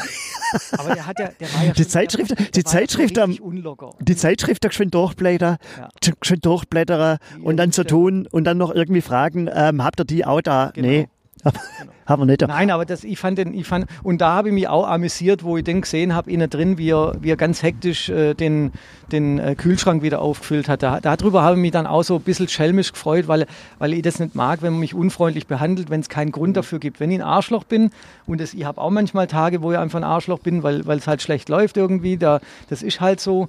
Aber 0.73 0.95
der 0.95 1.07
hat 1.07 1.19
ja, 1.19 1.29
der 1.39 1.55
war 1.55 1.65
ja 1.65 1.73
die 1.73 1.87
Zeitschrift, 1.87 2.31
der, 2.31 2.37
der 2.37 2.47
die 2.47 2.65
Zeitschrift, 2.65 3.19
am, 3.19 3.37
die 4.01 4.17
Zeitschrift 4.17 4.63
geschwind 4.63 4.95
durchblättern, 4.95 5.59
ja. 5.79 5.89
geschwind 6.21 6.45
durchblättern 6.45 7.19
und 7.43 7.57
dann 7.57 7.73
so 7.73 7.85
tun 7.85 8.27
und 8.31 8.45
dann 8.45 8.59
noch 8.59 8.75
irgendwie 8.75 9.01
fragen, 9.01 9.49
ähm, 9.53 9.85
habt 9.85 10.01
ihr 10.01 10.05
die 10.05 10.25
auch 10.25 10.41
da? 10.41 10.71
Genau. 10.75 10.89
Nee. 10.89 11.09
Haben 12.07 12.23
wir 12.23 12.27
nicht. 12.27 12.41
Nein, 12.41 12.71
aber 12.71 12.87
das, 12.87 13.05
ich 13.05 13.19
fand 13.19 13.37
den, 13.37 13.53
ich 13.53 13.67
fand, 13.67 13.87
und 14.03 14.21
da 14.23 14.33
habe 14.33 14.49
ich 14.49 14.55
mich 14.55 14.67
auch 14.67 14.89
amüsiert, 14.89 15.45
wo 15.45 15.59
ich 15.59 15.65
den 15.65 15.83
gesehen 15.83 16.15
habe, 16.15 16.31
innen 16.31 16.49
drin, 16.49 16.79
wie 16.79 16.91
er, 16.91 17.17
wie 17.21 17.31
er 17.31 17.37
ganz 17.37 17.63
hektisch 17.63 18.09
äh, 18.09 18.33
den, 18.33 18.73
den 19.13 19.39
äh, 19.39 19.55
Kühlschrank 19.55 20.03
wieder 20.03 20.23
aufgefüllt 20.23 20.69
hat. 20.69 20.83
Da, 20.83 21.01
darüber 21.01 21.43
habe 21.43 21.57
ich 21.57 21.61
mich 21.61 21.73
dann 21.73 21.87
auch 21.87 22.03
so 22.03 22.17
ein 22.17 22.23
bisschen 22.23 22.49
schelmisch 22.49 22.93
gefreut, 22.93 23.29
weil, 23.29 23.47
weil 23.79 23.93
ich 23.93 24.03
das 24.03 24.21
nicht 24.21 24.35
mag, 24.35 24.63
wenn 24.63 24.73
man 24.73 24.81
mich 24.81 24.95
unfreundlich 24.95 25.47
behandelt, 25.47 25.91
wenn 25.91 26.01
es 26.01 26.09
keinen 26.09 26.33
Grund 26.33 26.57
dafür 26.57 26.79
gibt. 26.79 26.99
Wenn 26.99 27.11
ich 27.11 27.19
ein 27.19 27.27
Arschloch 27.27 27.65
bin, 27.65 27.91
und 28.27 28.41
das, 28.41 28.55
ich 28.55 28.65
habe 28.65 28.81
auch 28.81 28.91
manchmal 28.91 29.27
Tage, 29.27 29.61
wo 29.63 29.73
ich 29.73 29.79
einfach 29.79 29.99
ein 29.99 30.05
Arschloch 30.05 30.39
bin, 30.39 30.63
weil 30.63 30.89
es 30.89 31.07
halt 31.07 31.21
schlecht 31.21 31.51
läuft 31.51 31.77
irgendwie, 31.77 32.17
da, 32.17 32.41
das 32.71 32.83
ist 32.83 33.03
halt 33.03 33.21
so, 33.21 33.49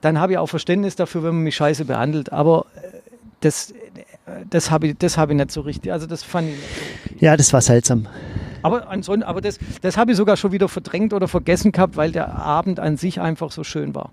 dann 0.00 0.18
habe 0.18 0.32
ich 0.32 0.38
auch 0.38 0.46
Verständnis 0.46 0.96
dafür, 0.96 1.22
wenn 1.22 1.34
man 1.34 1.44
mich 1.44 1.56
scheiße 1.56 1.84
behandelt. 1.84 2.32
Aber 2.32 2.64
äh, 2.76 2.96
das, 3.40 3.74
das 4.50 4.70
habe 4.70 4.88
ich, 4.88 4.94
hab 5.16 5.30
ich 5.30 5.36
nicht 5.36 5.50
so 5.50 5.60
richtig, 5.60 5.92
also 5.92 6.06
das 6.06 6.22
fand 6.22 6.48
ich 6.48 6.54
nicht 6.56 6.68
so 6.68 7.14
okay. 7.14 7.24
Ja, 7.24 7.36
das 7.36 7.52
war 7.52 7.60
seltsam. 7.60 8.06
Aber 8.62 8.88
ansonsten, 8.88 9.22
aber 9.22 9.40
das, 9.40 9.58
das 9.80 9.96
habe 9.96 10.12
ich 10.12 10.16
sogar 10.16 10.36
schon 10.36 10.52
wieder 10.52 10.68
verdrängt 10.68 11.12
oder 11.12 11.28
vergessen 11.28 11.72
gehabt, 11.72 11.96
weil 11.96 12.12
der 12.12 12.34
Abend 12.36 12.78
an 12.80 12.96
sich 12.96 13.20
einfach 13.20 13.52
so 13.52 13.64
schön 13.64 13.94
war. 13.94 14.10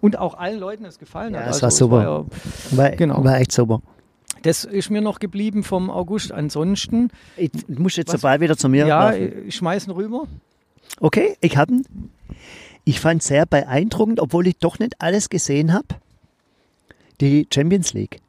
Und 0.00 0.18
auch 0.18 0.38
allen 0.38 0.58
Leuten 0.58 0.84
es 0.84 0.98
gefallen 0.98 1.34
ja, 1.34 1.40
hat. 1.40 1.48
Es 1.48 1.62
also, 1.62 1.62
war 1.62 1.70
super. 1.70 1.96
War, 1.96 2.26
ja, 2.70 2.76
war, 2.78 2.90
genau. 2.90 3.24
war 3.24 3.38
echt 3.38 3.52
super. 3.52 3.82
Das 4.42 4.64
ist 4.64 4.90
mir 4.90 5.00
noch 5.00 5.18
geblieben 5.18 5.64
vom 5.64 5.90
August. 5.90 6.30
Ansonsten. 6.30 7.10
Ich 7.36 7.50
muss 7.66 7.96
jetzt 7.96 8.12
was, 8.12 8.20
dabei 8.20 8.40
wieder 8.40 8.56
zu 8.56 8.68
mir. 8.68 8.86
Ja, 8.86 9.10
werfen. 9.10 9.48
ich 9.48 9.56
schmeiß 9.56 9.88
ihn 9.88 9.90
rüber. 9.90 10.24
Okay, 11.00 11.36
ich 11.40 11.56
habe 11.56 11.72
ihn. 11.72 12.10
Ich 12.84 13.00
fand 13.00 13.22
sehr 13.22 13.44
beeindruckend, 13.44 14.20
obwohl 14.20 14.46
ich 14.46 14.56
doch 14.58 14.78
nicht 14.78 15.00
alles 15.00 15.28
gesehen 15.28 15.74
habe. 15.74 15.86
Die 17.20 17.46
Champions 17.52 17.92
League 17.92 18.20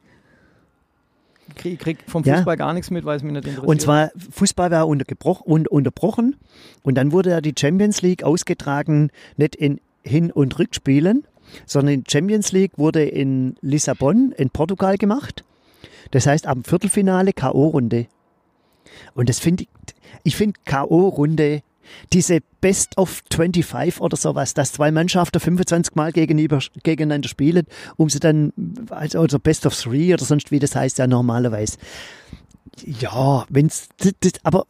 kriege 1.54 1.76
krieg 1.76 1.98
vom 2.06 2.24
Fußball 2.24 2.54
ja. 2.54 2.56
gar 2.56 2.72
nichts 2.72 2.90
mit, 2.90 3.04
weil 3.04 3.16
es 3.16 3.22
mich 3.22 3.32
nicht 3.32 3.44
interessiert. 3.44 3.66
Und 3.68 3.80
zwar, 3.80 4.10
Fußball 4.30 4.70
war 4.70 4.88
unterbrochen 4.88 6.36
und 6.82 6.94
dann 6.94 7.12
wurde 7.12 7.30
ja 7.30 7.40
die 7.40 7.54
Champions 7.58 8.02
League 8.02 8.22
ausgetragen, 8.22 9.10
nicht 9.36 9.56
in 9.56 9.80
Hin- 10.02 10.32
und 10.32 10.58
Rückspielen, 10.58 11.24
sondern 11.66 12.02
die 12.02 12.10
Champions 12.10 12.52
League 12.52 12.72
wurde 12.76 13.04
in 13.04 13.56
Lissabon, 13.60 14.32
in 14.36 14.50
Portugal 14.50 14.96
gemacht. 14.96 15.44
Das 16.10 16.26
heißt, 16.26 16.46
am 16.46 16.64
Viertelfinale 16.64 17.32
K.O.-Runde. 17.32 18.06
Und 19.14 19.28
das 19.28 19.38
finde 19.38 19.64
ich, 19.64 19.68
ich 20.24 20.36
finde 20.36 20.58
K.O.-Runde 20.64 21.62
diese 22.12 22.40
Best 22.60 22.98
of 22.98 23.22
25 23.32 24.00
oder 24.00 24.16
sowas, 24.16 24.54
dass 24.54 24.72
zwei 24.72 24.90
Mannschaften 24.90 25.40
25 25.40 25.94
Mal 25.94 26.12
gegenüber, 26.12 26.60
gegeneinander 26.82 27.28
spielen, 27.28 27.66
um 27.96 28.08
sie 28.08 28.20
dann, 28.20 28.52
also, 28.90 29.20
also 29.20 29.38
Best 29.38 29.66
of 29.66 29.74
Three 29.76 30.12
oder 30.12 30.24
sonst 30.24 30.50
wie 30.50 30.58
das 30.58 30.74
heißt 30.74 30.98
ja 30.98 31.06
normalerweise. 31.06 31.78
Ja, 32.84 33.44
wenn's, 33.48 33.88
das, 33.98 34.12
das, 34.20 34.32
aber 34.42 34.66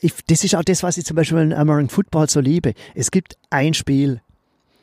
ich, 0.00 0.12
das 0.26 0.44
ist 0.44 0.54
auch 0.54 0.64
das, 0.64 0.82
was 0.82 0.96
ich 0.96 1.04
zum 1.04 1.16
Beispiel 1.16 1.38
in 1.38 1.52
American 1.52 1.88
Football 1.88 2.28
so 2.28 2.40
liebe. 2.40 2.74
Es 2.94 3.10
gibt 3.10 3.36
ein 3.50 3.74
Spiel 3.74 4.20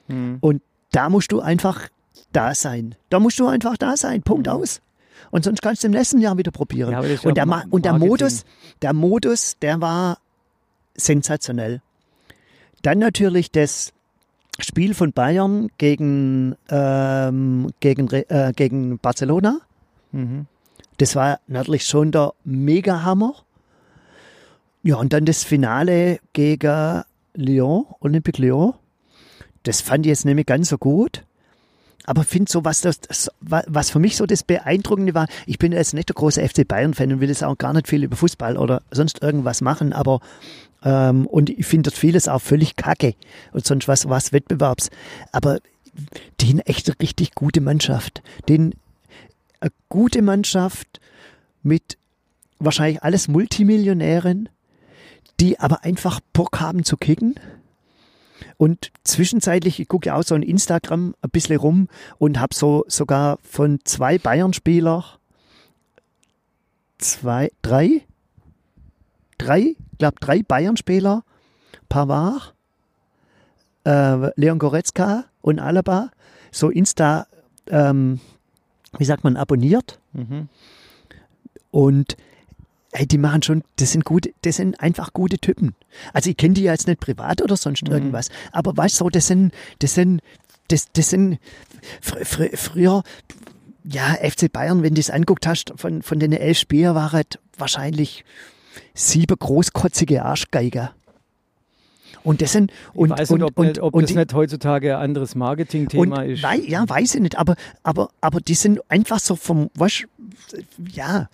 hm. 0.07 0.37
und 0.41 0.61
da 0.91 1.09
musst 1.09 1.31
du 1.31 1.39
einfach 1.39 1.87
da 2.31 2.53
sein. 2.53 2.95
Da 3.09 3.19
musst 3.19 3.39
du 3.39 3.47
einfach 3.47 3.77
da 3.77 3.97
sein. 3.97 4.21
Punkt 4.21 4.47
hm. 4.47 4.53
aus. 4.53 4.81
Und 5.31 5.45
sonst 5.45 5.61
kannst 5.61 5.83
du 5.83 5.87
im 5.87 5.93
nächsten 5.93 6.19
Jahr 6.19 6.37
wieder 6.37 6.51
probieren. 6.51 6.91
Ja, 6.91 6.99
und, 6.99 7.37
der, 7.37 7.63
und 7.69 7.85
der 7.85 7.93
Modus, 7.93 8.45
der 8.81 8.93
Modus, 8.93 9.57
der 9.61 9.81
war 9.81 10.19
sensationell. 10.99 11.81
Dann 12.81 12.99
natürlich 12.99 13.51
das 13.51 13.93
Spiel 14.59 14.93
von 14.93 15.13
Bayern 15.13 15.69
gegen, 15.77 16.55
ähm, 16.69 17.71
gegen, 17.79 18.09
äh, 18.09 18.53
gegen 18.55 18.99
Barcelona. 18.99 19.59
Mhm. 20.11 20.47
Das 20.97 21.15
war 21.15 21.39
natürlich 21.47 21.85
schon 21.85 22.11
der 22.11 22.33
Mega-Hammer. 22.43 23.35
Ja, 24.83 24.97
und 24.97 25.13
dann 25.13 25.25
das 25.25 25.43
Finale 25.43 26.19
gegen 26.33 27.03
Lyon, 27.33 27.85
Olympique 27.99 28.41
Lyon. 28.41 28.73
Das 29.63 29.81
fand 29.81 30.05
ich 30.05 30.09
jetzt 30.09 30.25
mehr 30.25 30.43
ganz 30.43 30.69
so 30.69 30.77
gut. 30.77 31.23
Aber 32.05 32.23
ich 32.23 32.27
finde 32.27 32.51
so, 32.51 32.65
was, 32.65 32.81
das, 32.81 33.01
das, 33.01 33.29
was 33.39 33.91
für 33.91 33.99
mich 33.99 34.17
so 34.17 34.25
das 34.25 34.43
Beeindruckende 34.43 35.13
war, 35.13 35.27
ich 35.45 35.59
bin 35.59 35.73
jetzt 35.73 35.93
nicht 35.93 36.09
der 36.09 36.15
große 36.15 36.41
FC 36.41 36.67
Bayern-Fan 36.67 37.13
und 37.13 37.19
will 37.19 37.29
jetzt 37.29 37.43
auch 37.43 37.57
gar 37.57 37.73
nicht 37.73 37.87
viel 37.87 38.03
über 38.03 38.15
Fußball 38.15 38.57
oder 38.57 38.81
sonst 38.89 39.21
irgendwas 39.21 39.61
machen, 39.61 39.93
aber 39.93 40.19
ähm, 40.83 41.25
und 41.27 41.49
ich 41.49 41.65
finde 41.65 41.91
vieles 41.91 42.27
auch 42.27 42.41
völlig 42.41 42.75
kacke 42.75 43.15
und 43.51 43.65
sonst 43.65 43.87
was, 43.87 44.07
was 44.09 44.33
Wettbewerbs. 44.33 44.89
Aber 45.31 45.59
eine 46.41 46.65
echt 46.65 47.01
richtig 47.01 47.35
gute 47.35 47.61
Mannschaft. 47.61 48.21
Den 48.47 48.73
eine 49.59 49.71
gute 49.89 50.21
Mannschaft 50.21 50.99
mit 51.63 51.97
wahrscheinlich 52.59 53.03
alles 53.03 53.27
Multimillionären, 53.27 54.49
die 55.39 55.59
aber 55.59 55.83
einfach 55.83 56.19
Bock 56.33 56.59
haben 56.59 56.83
zu 56.83 56.97
kicken. 56.97 57.35
Und 58.57 58.91
zwischenzeitlich, 59.03 59.79
ich 59.79 59.87
gucke 59.87 60.07
ja 60.07 60.15
auch 60.15 60.23
so 60.23 60.35
in 60.35 60.43
Instagram 60.43 61.13
ein 61.21 61.29
bisschen 61.29 61.57
rum 61.57 61.87
und 62.17 62.39
habe 62.39 62.55
so 62.55 62.85
sogar 62.87 63.37
von 63.43 63.79
zwei 63.83 64.17
Bayern-Spieler 64.17 65.19
zwei, 66.99 67.49
drei, 67.61 68.01
drei, 69.37 69.75
glaube 69.99 70.15
drei 70.19 70.41
Bayern-Spieler, 70.41 71.23
Pavard, 71.87 72.55
äh, 73.85 74.31
Leon 74.39 74.57
Goretzka 74.57 75.25
und 75.41 75.59
Alaba, 75.59 76.09
so 76.51 76.69
Insta, 76.69 77.27
ähm, 77.67 78.19
wie 78.97 79.05
sagt 79.05 79.23
man, 79.23 79.37
abonniert. 79.37 79.99
Mhm. 80.13 80.49
Und 81.71 82.17
ey, 82.91 83.05
die 83.05 83.19
machen 83.19 83.43
schon, 83.43 83.63
das 83.75 83.91
sind 83.91 84.03
gute, 84.05 84.33
das 84.41 84.55
sind 84.55 84.79
einfach 84.79 85.13
gute 85.13 85.37
Typen. 85.37 85.75
Also 86.13 86.29
ich 86.31 86.37
kenne 86.37 86.55
die 86.55 86.63
ja 86.63 86.71
jetzt 86.71 86.87
nicht 86.87 86.99
privat 86.99 87.41
oder 87.41 87.55
sonst 87.55 87.87
mhm. 87.87 87.93
irgendwas, 87.93 88.29
aber 88.51 88.75
weißt 88.75 88.99
du, 89.01 89.09
das 89.09 89.27
sind, 89.27 89.53
das 89.79 89.93
sind, 89.93 90.21
das, 90.69 90.91
das 90.93 91.11
sind 91.11 91.39
fr 92.01 92.25
fr 92.25 92.45
früher, 92.55 93.03
ja, 93.83 94.15
FC 94.15 94.51
Bayern, 94.51 94.83
wenn 94.83 94.95
du 94.95 94.99
es 94.99 95.09
anguckt 95.09 95.47
hast, 95.47 95.73
von, 95.77 96.01
von 96.01 96.19
den 96.19 96.33
elf 96.33 96.57
Spielern 96.57 96.95
war 96.95 97.13
es 97.13 97.39
wahrscheinlich 97.57 98.23
sieben 98.93 99.37
großkotzige 99.37 100.23
Arschgeiger. 100.23 100.93
Und 102.23 102.41
das 102.41 102.51
sind 102.51 102.71
und, 102.93 103.11
ich 103.11 103.17
weiß 103.17 103.29
nicht, 103.31 103.43
ob, 103.43 103.57
und, 103.57 103.79
ob 103.79 103.93
und 103.93 104.03
das 104.03 104.13
nicht 104.13 104.33
heutzutage 104.33 104.97
ein 104.97 105.03
anderes 105.03 105.35
Marketing-Thema 105.35 106.23
ist. 106.23 106.43
Wei, 106.43 106.57
ja, 106.57 106.87
weiß 106.87 107.15
ich 107.15 107.21
nicht, 107.21 107.37
aber, 107.37 107.55
aber, 107.83 108.09
aber 108.19 108.41
die 108.41 108.55
sind 108.55 108.79
einfach 108.89 109.19
so 109.19 109.35
vom, 109.35 109.69
was, 109.73 110.03
ja, 110.91 111.29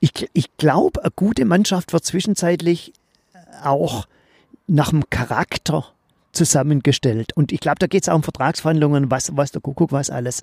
ich, 0.00 0.28
ich 0.32 0.56
glaube, 0.56 1.02
eine 1.02 1.12
gute 1.14 1.44
Mannschaft 1.44 1.92
wird 1.92 2.04
zwischenzeitlich 2.04 2.92
auch 3.62 4.06
nach 4.66 4.90
dem 4.90 5.08
Charakter 5.10 5.86
zusammengestellt. 6.32 7.36
Und 7.36 7.52
ich 7.52 7.60
glaube, 7.60 7.78
da 7.78 7.86
geht 7.86 8.02
es 8.02 8.08
auch 8.08 8.16
um 8.16 8.22
Vertragsverhandlungen, 8.22 9.10
was, 9.10 9.36
was 9.36 9.52
der 9.52 9.60
Kuckuck, 9.60 9.92
was 9.92 10.10
alles. 10.10 10.42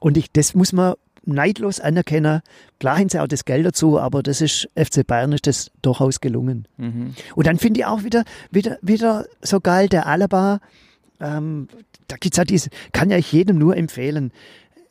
Und 0.00 0.16
ich, 0.16 0.30
das 0.32 0.54
muss 0.54 0.72
man 0.72 0.94
neidlos 1.24 1.80
anerkennen. 1.80 2.40
Klar 2.78 2.98
haben 2.98 3.08
sie 3.08 3.20
auch 3.20 3.26
das 3.26 3.44
Geld 3.44 3.66
dazu, 3.66 3.98
aber 3.98 4.22
das 4.22 4.40
ist, 4.40 4.68
FC 4.76 5.06
Bayern 5.06 5.32
ist 5.32 5.46
das 5.46 5.70
durchaus 5.82 6.20
gelungen. 6.20 6.66
Mhm. 6.76 7.14
Und 7.34 7.46
dann 7.46 7.58
finde 7.58 7.80
ich 7.80 7.86
auch 7.86 8.04
wieder, 8.04 8.24
wieder, 8.50 8.78
wieder 8.82 9.26
so 9.42 9.60
geil, 9.60 9.88
der 9.88 10.06
Alaba, 10.06 10.60
ähm, 11.20 11.68
da 12.08 12.16
gibt's 12.16 12.38
ja 12.38 12.44
diese, 12.44 12.70
kann 12.92 13.10
ja 13.10 13.18
ich 13.18 13.32
jedem 13.32 13.58
nur 13.58 13.76
empfehlen. 13.76 14.32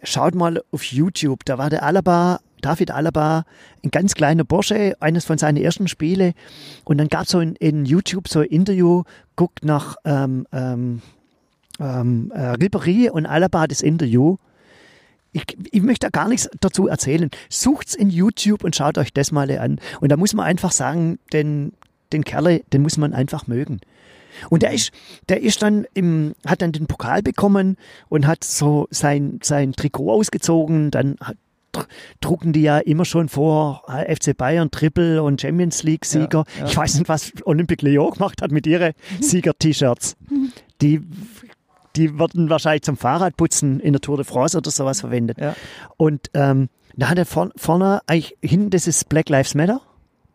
schaut 0.03 0.35
mal 0.35 0.61
auf 0.71 0.83
YouTube, 0.83 1.43
da 1.45 1.57
war 1.57 1.69
der 1.69 1.83
Alaba, 1.83 2.39
David 2.61 2.91
Alaba, 2.91 3.45
ein 3.83 3.91
ganz 3.91 4.15
kleiner 4.15 4.43
Bursche, 4.43 4.95
eines 4.99 5.25
von 5.25 5.37
seinen 5.37 5.57
ersten 5.57 5.87
Spiele. 5.87 6.33
Und 6.83 6.97
dann 6.97 7.07
gab 7.07 7.23
es 7.23 7.29
so 7.29 7.39
in, 7.39 7.55
in, 7.55 7.85
YouTube 7.85 8.27
so 8.27 8.39
ein 8.39 8.47
Interview, 8.47 9.03
guckt 9.35 9.63
nach 9.63 9.95
ähm, 10.05 10.45
ähm, 10.51 11.01
ähm, 11.79 12.31
äh, 12.35 12.53
Ribéry 12.53 13.09
und 13.09 13.25
Alaba 13.25 13.67
das 13.67 13.81
Interview. 13.81 14.37
Ich, 15.31 15.43
ich, 15.71 15.81
möchte 15.81 16.07
da 16.07 16.09
gar 16.09 16.27
nichts 16.27 16.49
dazu 16.59 16.87
erzählen. 16.87 17.29
Sucht's 17.49 17.93
in 17.93 18.09
YouTube 18.09 18.63
und 18.63 18.75
schaut 18.75 18.97
euch 18.97 19.13
das 19.13 19.31
mal 19.31 19.49
an. 19.57 19.79
Und 20.01 20.09
da 20.09 20.17
muss 20.17 20.33
man 20.33 20.45
einfach 20.45 20.71
sagen, 20.71 21.19
den, 21.33 21.73
den 22.11 22.23
Kerle, 22.23 22.63
den 22.73 22.81
muss 22.81 22.97
man 22.97 23.13
einfach 23.13 23.47
mögen. 23.47 23.79
Und 24.49 24.63
der 24.63 24.71
ist, 24.71 24.91
der 25.27 25.41
ist 25.41 25.61
dann 25.61 25.85
im, 25.93 26.33
hat 26.45 26.61
dann 26.61 26.71
den 26.71 26.87
Pokal 26.87 27.21
bekommen 27.21 27.77
und 28.09 28.25
hat 28.25 28.43
so 28.43 28.87
sein, 28.89 29.39
sein 29.43 29.73
Trikot 29.73 30.11
ausgezogen. 30.11 30.91
Dann 30.91 31.15
hat, 31.19 31.37
drucken 32.19 32.53
die 32.53 32.61
ja 32.61 32.79
immer 32.79 33.05
schon 33.05 33.29
vor 33.29 33.83
FC 33.87 34.35
Bayern 34.35 34.71
Triple 34.71 35.21
und 35.21 35.41
Champions 35.41 35.83
League 35.83 36.05
Sieger. 36.05 36.45
Ja, 36.55 36.61
ja. 36.61 36.65
Ich 36.65 36.77
weiß 36.77 36.95
nicht, 36.95 37.09
was 37.09 37.31
Olympique 37.45 37.85
Lyon 37.87 38.11
gemacht 38.11 38.41
hat 38.41 38.51
mit 38.51 38.65
ihren 38.65 38.93
Sieger-T-Shirts. 39.21 40.15
Die, 40.81 41.01
die 41.95 42.19
werden 42.19 42.49
wahrscheinlich 42.49 42.83
zum 42.83 42.97
Fahrradputzen 42.97 43.79
in 43.79 43.93
der 43.93 44.01
Tour 44.01 44.17
de 44.17 44.25
France 44.25 44.57
oder 44.57 44.71
sowas 44.71 45.01
verwendet. 45.01 45.39
Ja. 45.39 45.55
Und 45.97 46.29
ähm, 46.33 46.69
da 46.95 47.09
hat 47.09 47.17
er 47.17 47.25
vorne, 47.25 47.51
vorne 47.55 48.01
eigentlich 48.07 48.37
hinten, 48.41 48.69
das 48.69 48.87
ist 48.87 49.09
Black 49.09 49.29
Lives 49.29 49.55
Matter 49.55 49.81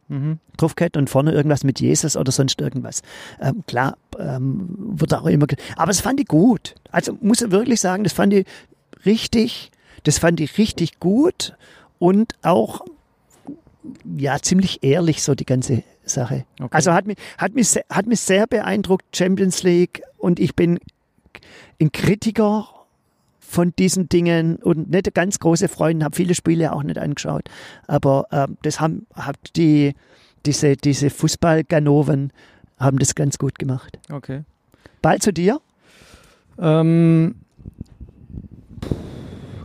mhm. 0.09 0.39
drauf 0.57 0.75
gehabt 0.75 0.97
und 0.97 1.11
vorne 1.11 1.33
irgendwas 1.33 1.65
mit 1.65 1.81
Jesus 1.81 2.17
oder 2.17 2.33
sonst 2.33 2.61
irgendwas. 2.61 3.03
Ähm, 3.41 3.65
klar, 3.67 3.97
ähm, 4.19 4.69
wird 4.77 5.15
auch 5.15 5.27
immer. 5.27 5.47
Aber 5.77 5.87
das 5.87 6.01
fand 6.01 6.21
ich 6.21 6.27
gut. 6.27 6.75
Also 6.91 7.17
muss 7.21 7.43
ich 7.43 7.51
wirklich 7.51 7.81
sagen, 7.81 8.05
das 8.05 8.13
fand 8.13 8.33
ich 8.33 8.47
richtig, 9.05 9.71
das 10.05 10.19
fand 10.19 10.41
ich 10.41 10.57
richtig 10.59 11.01
gut 11.01 11.57
und 11.99 12.35
auch 12.43 12.85
ja 14.17 14.39
ziemlich 14.41 14.83
ehrlich 14.83 15.23
so 15.23 15.35
die 15.35 15.45
ganze 15.45 15.83
Sache. 16.05 16.45
Okay. 16.59 16.69
Also 16.71 16.93
hat 16.93 17.07
mich, 17.07 17.17
hat, 17.39 17.55
mich, 17.55 17.75
hat 17.91 18.07
mich 18.07 18.21
sehr 18.21 18.47
beeindruckt, 18.47 19.17
Champions 19.17 19.63
League 19.63 20.03
und 20.19 20.41
ich 20.41 20.55
bin 20.55 20.79
ein 21.81 21.93
Kritiker 21.93 22.69
von 23.41 23.73
diesen 23.79 24.09
Dingen 24.09 24.57
und 24.57 24.91
nicht 24.91 25.15
ganz 25.15 25.39
große 25.39 25.69
Freunde, 25.69 26.05
habe 26.05 26.17
viele 26.17 26.35
Spiele 26.35 26.73
auch 26.73 26.83
nicht 26.83 26.99
angeschaut. 26.99 27.49
Aber 27.87 28.27
äh, 28.31 28.49
das 28.63 28.81
haben, 28.81 29.07
haben 29.15 29.39
die, 29.55 29.95
diese, 30.45 30.77
diese 30.77 31.11
Fußballganoven 31.11 32.33
haben 32.79 32.99
das 32.99 33.15
ganz 33.15 33.39
gut 33.39 33.59
gemacht. 33.59 33.99
Okay. 34.11 34.43
Bald 35.03 35.23
zu 35.23 35.33
dir? 35.33 35.61
Ähm, 36.59 37.37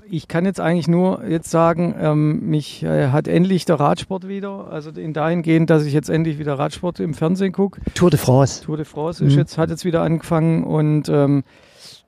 ich 0.09 0.27
kann 0.27 0.45
jetzt 0.45 0.59
eigentlich 0.59 0.87
nur 0.87 1.25
jetzt 1.25 1.49
sagen, 1.49 1.95
ähm, 1.99 2.49
mich 2.49 2.83
äh, 2.83 3.09
hat 3.09 3.27
endlich 3.27 3.65
der 3.65 3.79
Radsport 3.79 4.27
wieder, 4.27 4.67
also 4.71 4.89
in 4.91 5.13
dahingehend, 5.13 5.69
dass 5.69 5.85
ich 5.85 5.93
jetzt 5.93 6.09
endlich 6.09 6.39
wieder 6.39 6.57
Radsport 6.57 6.99
im 6.99 7.13
Fernsehen 7.13 7.53
gucke. 7.53 7.81
Tour 7.93 8.09
de 8.09 8.19
France. 8.19 8.63
Tour 8.63 8.77
de 8.77 8.85
France 8.85 9.23
ist 9.23 9.33
mhm. 9.33 9.39
jetzt, 9.39 9.57
hat 9.57 9.69
jetzt 9.69 9.85
wieder 9.85 10.01
angefangen 10.01 10.63
und 10.63 11.09
ähm, 11.09 11.43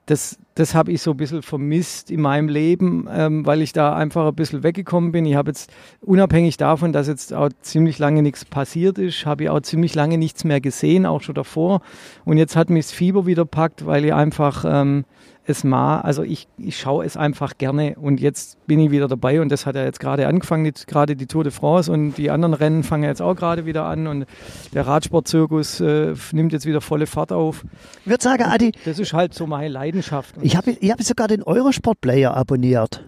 das, 0.08 0.38
das 0.56 0.76
habe 0.76 0.92
ich 0.92 1.02
so 1.02 1.12
ein 1.12 1.18
bisschen 1.18 1.42
vermisst 1.42 2.12
in 2.12 2.22
meinem 2.22 2.50
Leben, 2.50 3.08
ähm, 3.10 3.46
weil 3.46 3.62
ich 3.62 3.72
da 3.72 3.96
einfach 3.96 4.28
ein 4.28 4.36
bisschen 4.36 4.64
weggekommen 4.64 5.12
bin. 5.12 5.26
Ich 5.26 5.36
habe 5.36 5.52
jetzt, 5.52 5.72
unabhängig 6.02 6.58
davon, 6.58 6.92
dass 6.92 7.08
jetzt 7.08 7.34
auch 7.34 7.50
ziemlich 7.62 8.00
lange 8.00 8.22
nichts 8.22 8.44
passiert 8.44 8.98
ist, 8.98 9.26
habe 9.26 9.44
ich 9.44 9.50
auch 9.50 9.62
ziemlich 9.62 9.96
lange 9.96 10.18
nichts 10.18 10.44
mehr 10.44 10.60
gesehen, 10.60 11.06
auch 11.06 11.22
schon 11.22 11.36
davor. 11.36 11.82
Und 12.26 12.38
jetzt 12.38 12.56
hat 12.56 12.70
mich 12.70 12.88
das 12.88 12.92
Fieber 12.92 13.26
wieder 13.26 13.46
packt, 13.46 13.86
weil 13.86 14.04
ich 14.04 14.14
einfach 14.14 14.66
ähm, 14.68 15.06
es 15.46 15.64
mal, 15.64 16.02
also 16.02 16.24
ich, 16.24 16.48
ich 16.58 16.78
schaue 16.78 17.04
es 17.04 17.18
einfach 17.18 17.58
gerne 17.58 17.96
und 18.00 18.20
jetzt 18.20 18.64
bin 18.68 18.80
ich 18.80 18.92
wieder 18.92 19.08
dabei 19.08 19.42
und 19.42 19.50
das 19.50 19.66
hat 19.66 19.76
ja 19.76 19.84
jetzt 19.84 20.00
gerade 20.00 20.28
angefangen, 20.28 20.72
gerade 20.88 21.16
die 21.16 21.26
Tour 21.26 21.44
de 21.44 21.52
France 21.52 21.92
und 21.92 22.18
die 22.18 22.30
anderen 22.30 22.54
Rennen 22.54 22.84
fangen 22.84 23.04
jetzt 23.04 23.22
auch 23.22 23.36
gerade 23.36 23.66
wieder 23.66 23.86
an 23.86 24.08
und 24.08 24.26
der 24.74 24.86
Radsportzirkus 24.86 25.80
äh, 25.80 26.14
nimmt 26.32 26.54
jetzt 26.54 26.66
wieder 26.66 26.82
volle 26.82 27.08
Fahrt 27.08 27.32
auf. 27.32 27.66
Ich 28.02 28.10
würde 28.10 28.24
sagen, 28.24 28.44
Adi. 28.44 28.72
Das 28.86 29.00
ist 29.00 29.14
halt 29.14 29.34
so 29.34 29.48
meine 29.48 29.70
Leidenschaft. 29.70 30.36
Ich 30.42 30.56
habe 30.56 30.72
ich 30.72 30.92
hab 30.92 31.02
sogar 31.02 31.28
den 31.28 31.42
Eurosport-Player 31.44 32.36
abonniert. 32.36 33.04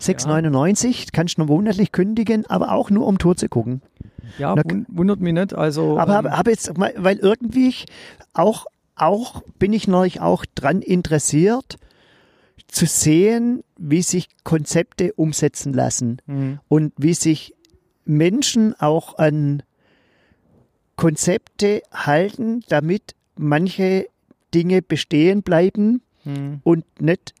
6,99, 0.00 0.88
ja. 0.88 1.04
kannst 1.12 1.36
du 1.36 1.42
noch 1.42 1.48
monatlich 1.48 1.92
kündigen, 1.92 2.46
aber 2.48 2.72
auch 2.72 2.90
nur 2.90 3.06
um 3.06 3.18
Tour 3.18 3.36
zu 3.36 3.48
gucken. 3.48 3.82
Ja, 4.38 4.54
wundert 4.88 5.20
mich 5.20 5.34
nicht. 5.34 5.54
Also, 5.54 5.98
aber 5.98 6.20
ähm, 6.20 6.36
habe 6.36 6.50
jetzt, 6.50 6.72
weil 6.76 7.16
irgendwie 7.16 7.74
auch 8.32 8.66
auch, 9.00 9.42
bin 9.58 9.72
ich 9.72 9.88
neulich 9.88 10.20
auch 10.20 10.44
dran 10.54 10.82
interessiert, 10.82 11.78
zu 12.68 12.86
sehen, 12.86 13.64
wie 13.76 14.02
sich 14.02 14.28
Konzepte 14.44 15.12
umsetzen 15.14 15.72
lassen 15.72 16.18
mhm. 16.26 16.60
und 16.68 16.92
wie 16.96 17.14
sich 17.14 17.54
Menschen 18.04 18.78
auch 18.78 19.18
an 19.18 19.62
Konzepte 20.96 21.82
halten, 21.92 22.62
damit 22.68 23.14
manche 23.36 24.06
Dinge 24.54 24.82
bestehen 24.82 25.42
bleiben 25.42 26.02
mhm. 26.24 26.60
und 26.62 26.84
nicht 27.00 27.34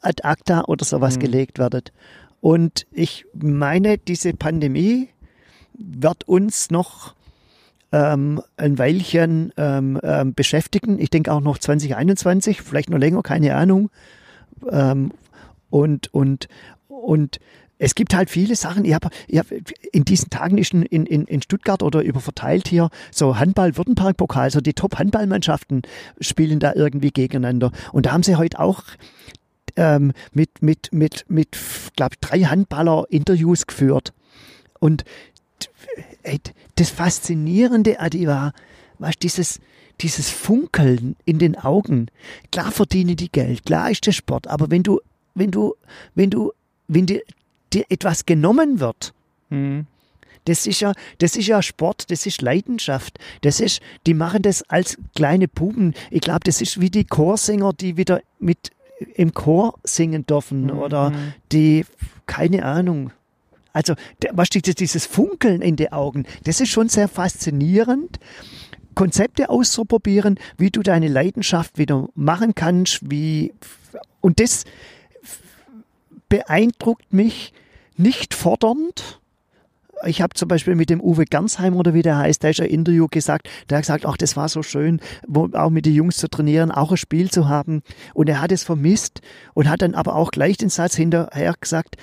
ad 0.00 0.22
acta 0.24 0.64
oder 0.64 0.84
sowas 0.84 1.16
mhm. 1.16 1.20
gelegt 1.20 1.58
werden. 1.58 1.82
Und 2.40 2.86
ich 2.90 3.24
meine, 3.34 3.98
diese 3.98 4.32
Pandemie 4.34 5.08
wird 5.74 6.26
uns 6.26 6.70
noch 6.70 7.14
ähm, 7.92 8.40
ein 8.56 8.78
Weilchen 8.78 9.52
ähm, 9.56 10.00
ähm, 10.02 10.34
beschäftigen. 10.34 10.98
Ich 10.98 11.10
denke 11.10 11.32
auch 11.32 11.40
noch 11.40 11.58
2021, 11.58 12.62
vielleicht 12.62 12.90
noch 12.90 12.98
länger, 12.98 13.22
keine 13.22 13.54
Ahnung. 13.54 13.90
Ähm, 14.70 15.12
und, 15.70 16.12
und, 16.12 16.48
und 16.88 17.38
es 17.78 17.94
gibt 17.94 18.14
halt 18.14 18.30
viele 18.30 18.54
Sachen. 18.54 18.84
Ich 18.84 18.94
habe 18.94 19.08
hab, 19.34 19.46
in 19.92 20.04
diesen 20.04 20.30
Tagen 20.30 20.56
ist 20.56 20.72
in, 20.72 20.84
in, 20.84 21.24
in 21.24 21.42
Stuttgart 21.42 21.82
oder 21.82 22.02
über 22.02 22.20
verteilt 22.20 22.68
hier 22.68 22.90
so 23.10 23.38
Handball-Württemberg-Pokal, 23.38 24.50
so 24.50 24.60
die 24.60 24.72
Top-Handballmannschaften 24.72 25.82
spielen 26.20 26.60
da 26.60 26.74
irgendwie 26.74 27.10
gegeneinander. 27.10 27.72
Und 27.92 28.06
da 28.06 28.12
haben 28.12 28.22
sie 28.22 28.36
heute 28.36 28.60
auch 28.60 28.84
ähm, 29.76 30.12
mit, 30.32 30.62
mit, 30.62 30.92
mit, 30.92 31.24
mit 31.28 31.58
glaube 31.96 32.16
drei 32.20 32.42
Handballer 32.42 33.06
Interviews 33.10 33.66
geführt. 33.66 34.12
Und 34.78 35.04
ey, 36.22 36.40
das 36.76 36.90
Faszinierende, 36.90 38.00
Adi, 38.00 38.26
war, 38.26 38.52
was 38.98 39.16
dieses, 39.18 39.60
dieses 40.00 40.30
Funkeln 40.30 41.16
in 41.24 41.38
den 41.38 41.56
Augen. 41.56 42.06
Klar 42.50 42.72
verdienen 42.72 43.16
die 43.16 43.30
Geld, 43.30 43.64
klar 43.64 43.90
ist 43.90 44.06
der 44.06 44.12
Sport, 44.12 44.46
aber 44.48 44.70
wenn 44.70 44.82
du, 44.82 45.00
wenn 45.34 45.50
du, 45.50 45.74
wenn 46.14 46.30
du, 46.30 46.52
wenn 46.88 47.06
dir, 47.06 47.22
dir 47.72 47.84
etwas 47.88 48.26
genommen 48.26 48.80
wird, 48.80 49.12
mhm. 49.50 49.86
Das 50.44 50.66
ist 50.66 50.80
ja, 50.80 50.92
das 51.18 51.36
ist 51.36 51.46
ja 51.46 51.62
Sport, 51.62 52.10
das 52.10 52.26
ist 52.26 52.42
Leidenschaft. 52.42 53.18
Das 53.42 53.60
ist, 53.60 53.80
die 54.06 54.14
machen 54.14 54.42
das 54.42 54.62
als 54.68 54.98
kleine 55.14 55.46
Buben. 55.46 55.94
Ich 56.10 56.20
glaube, 56.20 56.40
das 56.42 56.60
ist 56.60 56.80
wie 56.80 56.90
die 56.90 57.04
Chorsänger, 57.04 57.72
die 57.72 57.96
wieder 57.96 58.22
mit 58.40 58.72
im 59.14 59.34
Chor 59.34 59.78
singen 59.84 60.26
dürfen 60.26 60.64
mhm. 60.64 60.78
oder 60.78 61.12
die, 61.50 61.84
keine 62.26 62.64
Ahnung, 62.64 63.12
also, 63.72 63.94
was 64.32 64.48
steht 64.48 64.78
dieses 64.80 65.06
Funkeln 65.06 65.62
in 65.62 65.76
den 65.76 65.92
Augen? 65.92 66.26
Das 66.44 66.60
ist 66.60 66.68
schon 66.68 66.88
sehr 66.88 67.08
faszinierend. 67.08 68.18
Konzepte 68.94 69.48
auszuprobieren, 69.48 70.38
wie 70.58 70.70
du 70.70 70.82
deine 70.82 71.08
Leidenschaft 71.08 71.78
wieder 71.78 72.08
machen 72.14 72.54
kannst, 72.54 73.10
wie, 73.10 73.54
und 74.20 74.38
das 74.38 74.64
beeindruckt 76.28 77.12
mich 77.12 77.54
nicht 77.96 78.34
fordernd, 78.34 79.22
ich 80.04 80.20
habe 80.20 80.34
zum 80.34 80.48
Beispiel 80.48 80.74
mit 80.74 80.90
dem 80.90 81.00
Uwe 81.00 81.24
Gernsheim 81.24 81.76
oder 81.76 81.94
wie 81.94 82.02
der 82.02 82.18
heißt, 82.18 82.42
der 82.42 82.50
ist 82.50 82.60
ein 82.60 82.66
Interview 82.66 83.06
gesagt, 83.10 83.48
der 83.68 83.78
hat 83.78 83.84
gesagt, 83.84 84.06
ach, 84.06 84.16
das 84.16 84.36
war 84.36 84.48
so 84.48 84.62
schön, 84.62 85.00
auch 85.52 85.70
mit 85.70 85.86
den 85.86 85.94
Jungs 85.94 86.16
zu 86.16 86.28
trainieren, 86.28 86.70
auch 86.70 86.90
ein 86.90 86.96
Spiel 86.96 87.30
zu 87.30 87.48
haben. 87.48 87.82
Und 88.14 88.28
er 88.28 88.40
hat 88.40 88.52
es 88.52 88.64
vermisst 88.64 89.20
und 89.54 89.68
hat 89.68 89.82
dann 89.82 89.94
aber 89.94 90.16
auch 90.16 90.30
gleich 90.30 90.56
den 90.56 90.68
Satz 90.68 90.96
hinterher 90.96 91.54
gesagt, 91.60 91.96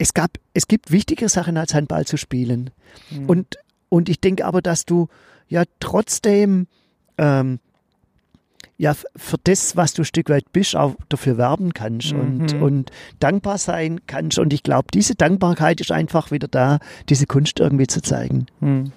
es 0.00 0.14
gab, 0.14 0.38
es 0.54 0.66
gibt 0.66 0.90
wichtigere 0.90 1.28
Sachen 1.28 1.58
als 1.58 1.74
Handball 1.74 2.06
zu 2.06 2.16
spielen. 2.16 2.70
Mhm. 3.10 3.26
Und, 3.26 3.58
und 3.90 4.08
ich 4.08 4.18
denke 4.18 4.46
aber, 4.46 4.62
dass 4.62 4.86
du 4.86 5.08
ja 5.48 5.64
trotzdem 5.78 6.68
ähm, 7.18 7.60
ja 8.78 8.94
für 8.94 9.36
das, 9.44 9.76
was 9.76 9.92
du 9.92 10.00
ein 10.00 10.06
Stück 10.06 10.30
weit 10.30 10.50
bist, 10.52 10.74
auch 10.74 10.94
dafür 11.10 11.36
werben 11.36 11.74
kannst 11.74 12.14
mhm. 12.14 12.20
und, 12.20 12.52
und 12.54 12.90
dankbar 13.18 13.58
sein 13.58 14.00
kannst. 14.06 14.38
Und 14.38 14.54
ich 14.54 14.62
glaube, 14.62 14.88
diese 14.94 15.16
Dankbarkeit 15.16 15.82
ist 15.82 15.92
einfach 15.92 16.30
wieder 16.30 16.48
da, 16.48 16.78
diese 17.10 17.26
Kunst 17.26 17.60
irgendwie 17.60 17.86
zu 17.86 18.00
zeigen. 18.00 18.46
Mhm. 18.60 18.92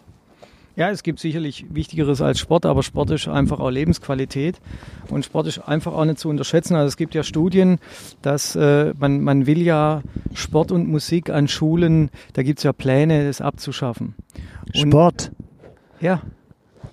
Ja, 0.76 0.90
es 0.90 1.04
gibt 1.04 1.20
sicherlich 1.20 1.66
Wichtigeres 1.70 2.20
als 2.22 2.40
Sport, 2.40 2.66
aber 2.66 2.82
Sport 2.82 3.12
ist 3.12 3.28
einfach 3.28 3.60
auch 3.60 3.70
Lebensqualität 3.70 4.60
und 5.10 5.24
Sport 5.24 5.46
ist 5.46 5.60
einfach 5.60 5.94
auch 5.94 6.06
nicht 6.06 6.18
zu 6.18 6.30
unterschätzen. 6.30 6.76
Also 6.76 6.88
es 6.88 6.98
gibt 6.98 7.14
ja 7.14 7.22
Studien, 7.22 7.78
dass 8.24 8.56
äh, 8.56 8.94
man, 8.98 9.22
man 9.22 9.46
will 9.46 9.62
ja 9.62 10.02
Sport 10.34 10.72
und 10.72 10.88
Musik 10.88 11.30
an 11.30 11.48
Schulen, 11.48 12.10
da 12.34 12.42
gibt 12.42 12.58
es 12.60 12.64
ja 12.64 12.74
Pläne, 12.74 13.26
das 13.26 13.40
abzuschaffen. 13.40 14.16
Und, 14.74 14.78
Sport? 14.78 15.32
Ja. 16.02 16.24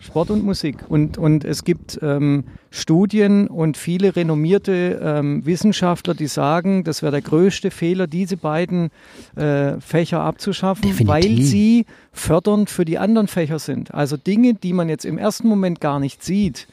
Sport 0.00 0.30
und 0.30 0.42
Musik. 0.44 0.76
Und, 0.88 1.18
und 1.18 1.44
es 1.44 1.62
gibt 1.62 1.98
ähm, 2.02 2.44
Studien 2.70 3.48
und 3.48 3.76
viele 3.76 4.16
renommierte 4.16 4.98
ähm, 5.02 5.44
Wissenschaftler, 5.44 6.14
die 6.14 6.26
sagen, 6.26 6.84
das 6.84 7.02
wäre 7.02 7.12
der 7.12 7.20
größte 7.20 7.70
Fehler, 7.70 8.06
diese 8.06 8.36
beiden 8.38 8.90
äh, 9.36 9.78
Fächer 9.80 10.20
abzuschaffen, 10.20 10.82
Definitiv. 10.82 11.08
weil 11.08 11.42
sie 11.42 11.86
fördernd 12.12 12.70
für 12.70 12.84
die 12.86 12.98
anderen 12.98 13.28
Fächer 13.28 13.58
sind. 13.58 13.92
Also 13.92 14.16
Dinge, 14.16 14.54
die 14.54 14.72
man 14.72 14.88
jetzt 14.88 15.04
im 15.04 15.18
ersten 15.18 15.46
Moment 15.48 15.80
gar 15.80 16.00
nicht 16.00 16.24
sieht, 16.24 16.66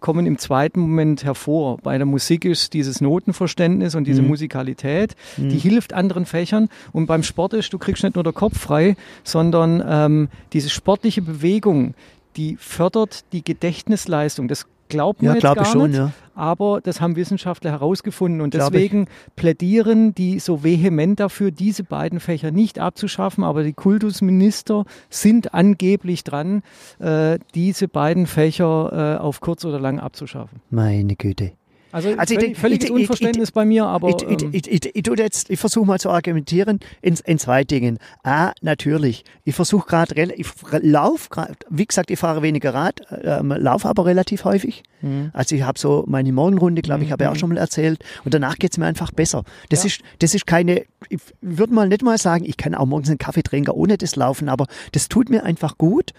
kommen 0.00 0.26
im 0.26 0.36
zweiten 0.36 0.80
Moment 0.80 1.22
hervor. 1.22 1.78
Bei 1.78 1.96
der 1.96 2.06
Musik 2.06 2.44
ist 2.44 2.72
dieses 2.74 3.00
Notenverständnis 3.00 3.94
und 3.94 4.04
diese 4.08 4.20
Mhm. 4.20 4.28
Musikalität, 4.28 5.14
die 5.36 5.56
hilft 5.58 5.92
anderen 5.92 6.26
Fächern. 6.26 6.68
Und 6.92 7.06
beim 7.06 7.22
Sport 7.22 7.54
ist, 7.54 7.72
du 7.72 7.78
kriegst 7.78 8.02
nicht 8.02 8.16
nur 8.16 8.24
den 8.24 8.34
Kopf 8.34 8.58
frei, 8.58 8.96
sondern 9.22 9.80
ähm, 9.86 10.28
diese 10.52 10.70
sportliche 10.70 11.22
Bewegung, 11.22 11.94
die 12.36 12.56
fördert 12.56 13.24
die 13.32 13.44
Gedächtnisleistung. 13.44 14.48
Das 14.48 14.66
glaubt 14.88 15.22
man 15.22 15.26
Ja, 15.28 15.32
jetzt 15.34 15.40
glaube 15.40 15.56
gar 15.56 15.64
ich 15.64 15.72
schon, 15.72 15.90
nicht, 15.90 15.98
ja. 15.98 16.12
aber 16.34 16.80
das 16.82 17.00
haben 17.00 17.16
Wissenschaftler 17.16 17.70
herausgefunden 17.70 18.40
und 18.42 18.50
Glaub 18.50 18.68
ich. 18.68 18.72
deswegen 18.72 19.08
plädieren 19.36 20.14
die 20.14 20.38
so 20.38 20.62
vehement 20.62 21.18
dafür, 21.18 21.50
diese 21.50 21.82
beiden 21.82 22.20
Fächer 22.20 22.50
nicht 22.50 22.78
abzuschaffen, 22.78 23.42
aber 23.42 23.64
die 23.64 23.72
Kultusminister 23.72 24.84
sind 25.08 25.54
angeblich 25.54 26.24
dran, 26.24 26.62
äh, 26.98 27.38
diese 27.54 27.88
beiden 27.88 28.26
Fächer 28.26 29.16
äh, 29.16 29.20
auf 29.20 29.40
kurz 29.40 29.64
oder 29.64 29.80
lang 29.80 29.98
abzuschaffen. 29.98 30.60
Meine 30.70 31.16
Güte. 31.16 31.52
Also, 31.92 32.08
Also 32.16 32.34
ich 32.34 32.40
völlig, 32.40 32.40
denk- 32.40 32.56
völliges 32.58 32.84
ich- 32.84 32.90
ich- 32.90 33.00
Unverständnis 33.00 33.52
bei 33.52 33.64
mir, 33.64 33.84
aber 33.84 34.08
ich, 34.08 34.22
ich, 34.22 34.42
ähm, 34.42 34.50
ich, 34.52 34.66
ich, 34.70 34.96
ich, 34.96 35.06
jetzt- 35.18 35.50
ich 35.50 35.60
versuche 35.60 35.86
mal 35.86 36.00
zu 36.00 36.10
argumentieren 36.10 36.80
in, 37.02 37.16
in 37.24 37.38
zwei 37.38 37.64
Dingen. 37.64 37.98
A, 38.24 38.52
natürlich. 38.62 39.24
Ich 39.44 39.54
versuche 39.54 39.86
gerade, 39.86 40.14
ich 40.34 40.46
lauf 40.80 41.28
gerade, 41.28 41.54
wie 41.70 41.84
gesagt, 41.86 42.10
ich 42.10 42.18
fahre 42.18 42.42
weniger 42.42 42.72
Rad, 42.74 43.02
ähm, 43.22 43.50
laufe 43.56 43.88
aber 43.88 44.06
relativ 44.06 44.44
häufig. 44.44 44.82
Mhm. 45.02 45.30
Also 45.34 45.54
ich 45.54 45.62
habe 45.62 45.78
so 45.78 46.04
meine 46.08 46.32
Morgenrunde, 46.32 46.80
glaube 46.82 47.04
ich, 47.04 47.12
habe 47.12 47.24
ich 47.24 47.30
auch 47.30 47.36
schon 47.36 47.50
mal 47.50 47.58
erzählt. 47.58 48.02
Und 48.24 48.32
danach 48.34 48.56
geht's 48.56 48.78
mir 48.78 48.86
einfach 48.86 49.10
besser. 49.12 49.44
Das, 49.68 49.80
Ja. 49.82 49.88
ist, 49.88 50.00
das 50.20 50.34
ist 50.34 50.46
keine, 50.46 50.84
ich 51.10 51.20
würde 51.40 51.74
mal 51.74 51.88
nicht 51.88 52.02
mal 52.02 52.16
sagen, 52.18 52.44
ich 52.46 52.56
kann 52.56 52.74
auch 52.74 52.86
morgens 52.86 53.08
einen 53.10 53.18
Kaffee 53.18 53.42
trinken 53.42 53.70
ohne 53.72 53.98
das 53.98 54.16
Laufen, 54.16 54.48
aber 54.48 54.66
das 54.92 55.08
tut 55.08 55.28
mir 55.28 55.42
einfach 55.44 55.76
gut. 55.76 56.12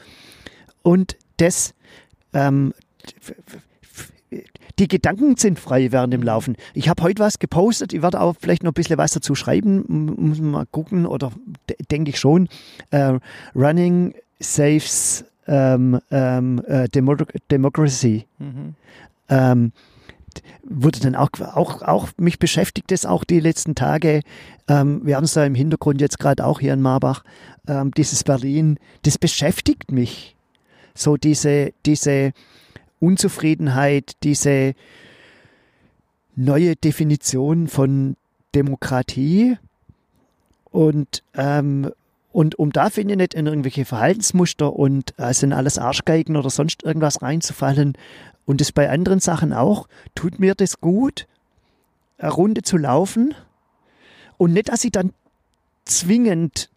Und 0.84 1.16
das, 1.38 1.74
ähm, 2.34 2.74
die 4.80 4.88
Gedanken 4.88 5.38
sind 5.38 5.60
frei 5.60 5.92
während 5.92 6.14
dem 6.14 6.24
Laufen. 6.24 6.56
Ich 6.74 6.90
habe 6.90 7.04
heute 7.04 7.22
was 7.22 7.40
gepostet, 7.40 7.94
ich 7.94 8.02
werde 8.02 8.20
auch 8.22 8.36
vielleicht 8.40 8.64
noch 8.64 8.72
ein 8.72 8.76
bisschen 8.76 8.98
was 8.98 9.12
dazu 9.14 9.36
schreiben, 9.36 9.84
muss 10.18 10.40
man 10.40 10.52
mal 10.52 10.66
gucken, 10.66 11.06
oder 11.06 11.32
de- 11.70 11.78
denke 11.92 12.10
ich 12.12 12.20
schon. 12.20 12.50
Äh, 12.92 13.20
running 13.56 14.14
saves 14.40 15.26
ähm, 15.48 16.00
ähm, 16.12 16.62
äh, 16.68 16.88
Demo 16.90 17.16
Democracy. 17.52 18.26
mhm. 18.40 18.76
Ähm, 19.30 19.72
wurde 20.64 21.00
dann 21.00 21.16
auch, 21.16 21.30
auch, 21.40 21.82
auch, 21.82 22.10
mich 22.18 22.40
beschäftigt 22.40 22.92
es 22.92 23.06
auch 23.06 23.24
die 23.24 23.40
letzten 23.40 23.76
Tage. 23.76 24.22
Ähm, 24.68 25.02
wir 25.04 25.16
haben 25.16 25.26
es 25.26 25.34
da 25.34 25.46
im 25.46 25.56
Hintergrund 25.56 26.02
jetzt 26.02 26.18
gerade 26.20 26.46
auch 26.46 26.60
hier 26.60 26.74
in 26.74 26.82
Marbach, 26.82 27.24
ähm, 27.68 27.92
dieses 27.92 28.24
Berlin, 28.24 28.80
das 29.04 29.18
beschäftigt 29.18 29.92
mich. 29.92 30.36
So 30.96 31.18
diese, 31.18 31.74
diese 31.86 32.32
Unzufriedenheit, 33.04 34.14
diese 34.24 34.74
neue 36.36 36.76
Definition 36.76 37.68
von 37.68 38.16
Demokratie 38.56 39.58
und 40.72 41.24
ähm, 41.36 41.92
und 42.32 42.58
um 42.58 42.72
da 42.72 42.90
finde 42.90 43.14
ich 43.14 43.18
nicht 43.18 43.34
in 43.36 43.46
irgendwelche 43.46 43.86
Verhaltensmuster 43.86 44.74
und 44.74 45.14
äh, 45.20 45.34
sind 45.34 45.54
alles 45.54 45.78
Arschgeigen 45.78 46.36
oder 46.36 46.50
sonst 46.50 46.82
irgendwas 46.82 47.22
reinzufallen. 47.22 47.96
Und 48.46 48.60
das 48.60 48.72
bei 48.72 48.90
anderen 48.90 49.20
Sachen 49.20 49.54
auch. 49.54 49.88
Tut 50.16 50.40
mir 50.40 50.56
das 50.56 50.82
gut, 50.82 51.28
eine 52.18 52.32
Runde 52.32 52.64
zu 52.64 52.78
laufen 52.78 53.36
und 54.38 54.52
nicht, 54.52 54.70
dass 54.70 54.84
ich 54.84 54.92
dann 54.92 55.14
zwingend 55.86 56.72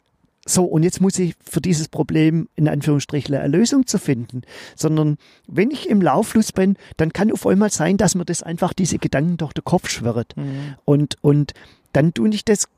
so, 0.49 0.64
und 0.64 0.84
jetzt 0.84 1.01
muss 1.01 1.18
ich 1.18 1.34
für 1.44 1.61
dieses 1.61 1.88
Problem 1.88 2.49
in 2.55 2.68
Anführungsstrichen 2.68 3.34
eine 3.34 3.49
Lösung 3.49 3.86
zu 3.86 3.99
finden, 3.99 4.42
sondern 4.76 5.18
wenn 5.49 5.72
ich 5.72 5.90
im 5.90 6.01
Lauffluss 6.01 6.53
bin, 6.53 6.76
dann 6.97 7.12
kann 7.12 7.32
auf 7.32 7.47
einmal 7.47 7.70
sein, 7.70 7.97
dass 7.97 8.14
mir 8.14 8.24
das 8.24 8.44
einfach 8.44 8.72
diese 8.72 8.99
Gedanken 8.99 9.38
durch 9.38 9.53
den 9.53 9.64
Kopf 9.64 9.88
schwirrt. 9.88 10.36
Mhm. 10.36 10.76
Und, 10.84 11.16
und 11.20 11.53
dann 11.92 12.14
tue 12.14 12.28
ich 12.28 12.44
das 12.44 12.68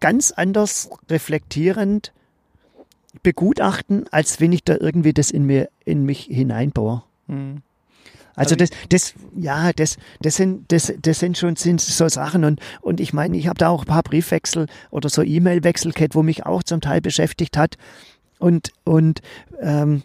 ganz 0.00 0.32
anders 0.32 0.90
reflektierend 1.08 2.12
begutachten, 3.22 4.04
als 4.10 4.38
wenn 4.40 4.52
ich 4.52 4.62
da 4.62 4.76
irgendwie 4.78 5.14
das 5.14 5.30
in 5.30 5.46
mir, 5.46 5.70
in 5.86 6.04
mich 6.04 6.24
hineinbaue. 6.24 7.04
Mhm. 7.26 7.62
Also 8.36 8.54
Also 8.54 8.56
das, 8.56 8.70
das, 8.88 9.14
ja, 9.36 9.72
das, 9.72 9.96
das 10.20 10.36
sind, 10.36 10.70
das, 10.72 10.92
das 11.00 11.18
sind 11.18 11.38
schon 11.38 11.56
sind 11.56 11.80
so 11.80 12.08
Sachen 12.08 12.44
und 12.44 12.60
und 12.80 13.00
ich 13.00 13.12
meine, 13.12 13.36
ich 13.36 13.46
habe 13.46 13.58
da 13.58 13.68
auch 13.68 13.82
ein 13.82 13.86
paar 13.86 14.02
Briefwechsel 14.02 14.66
oder 14.90 15.08
so 15.08 15.22
E-Mail-Wechsel 15.22 15.92
gehabt, 15.92 16.14
wo 16.14 16.22
mich 16.22 16.44
auch 16.44 16.62
zum 16.62 16.80
Teil 16.80 17.00
beschäftigt 17.00 17.56
hat 17.56 17.76
und 18.38 18.72
und 18.84 19.22
ähm, 19.60 20.02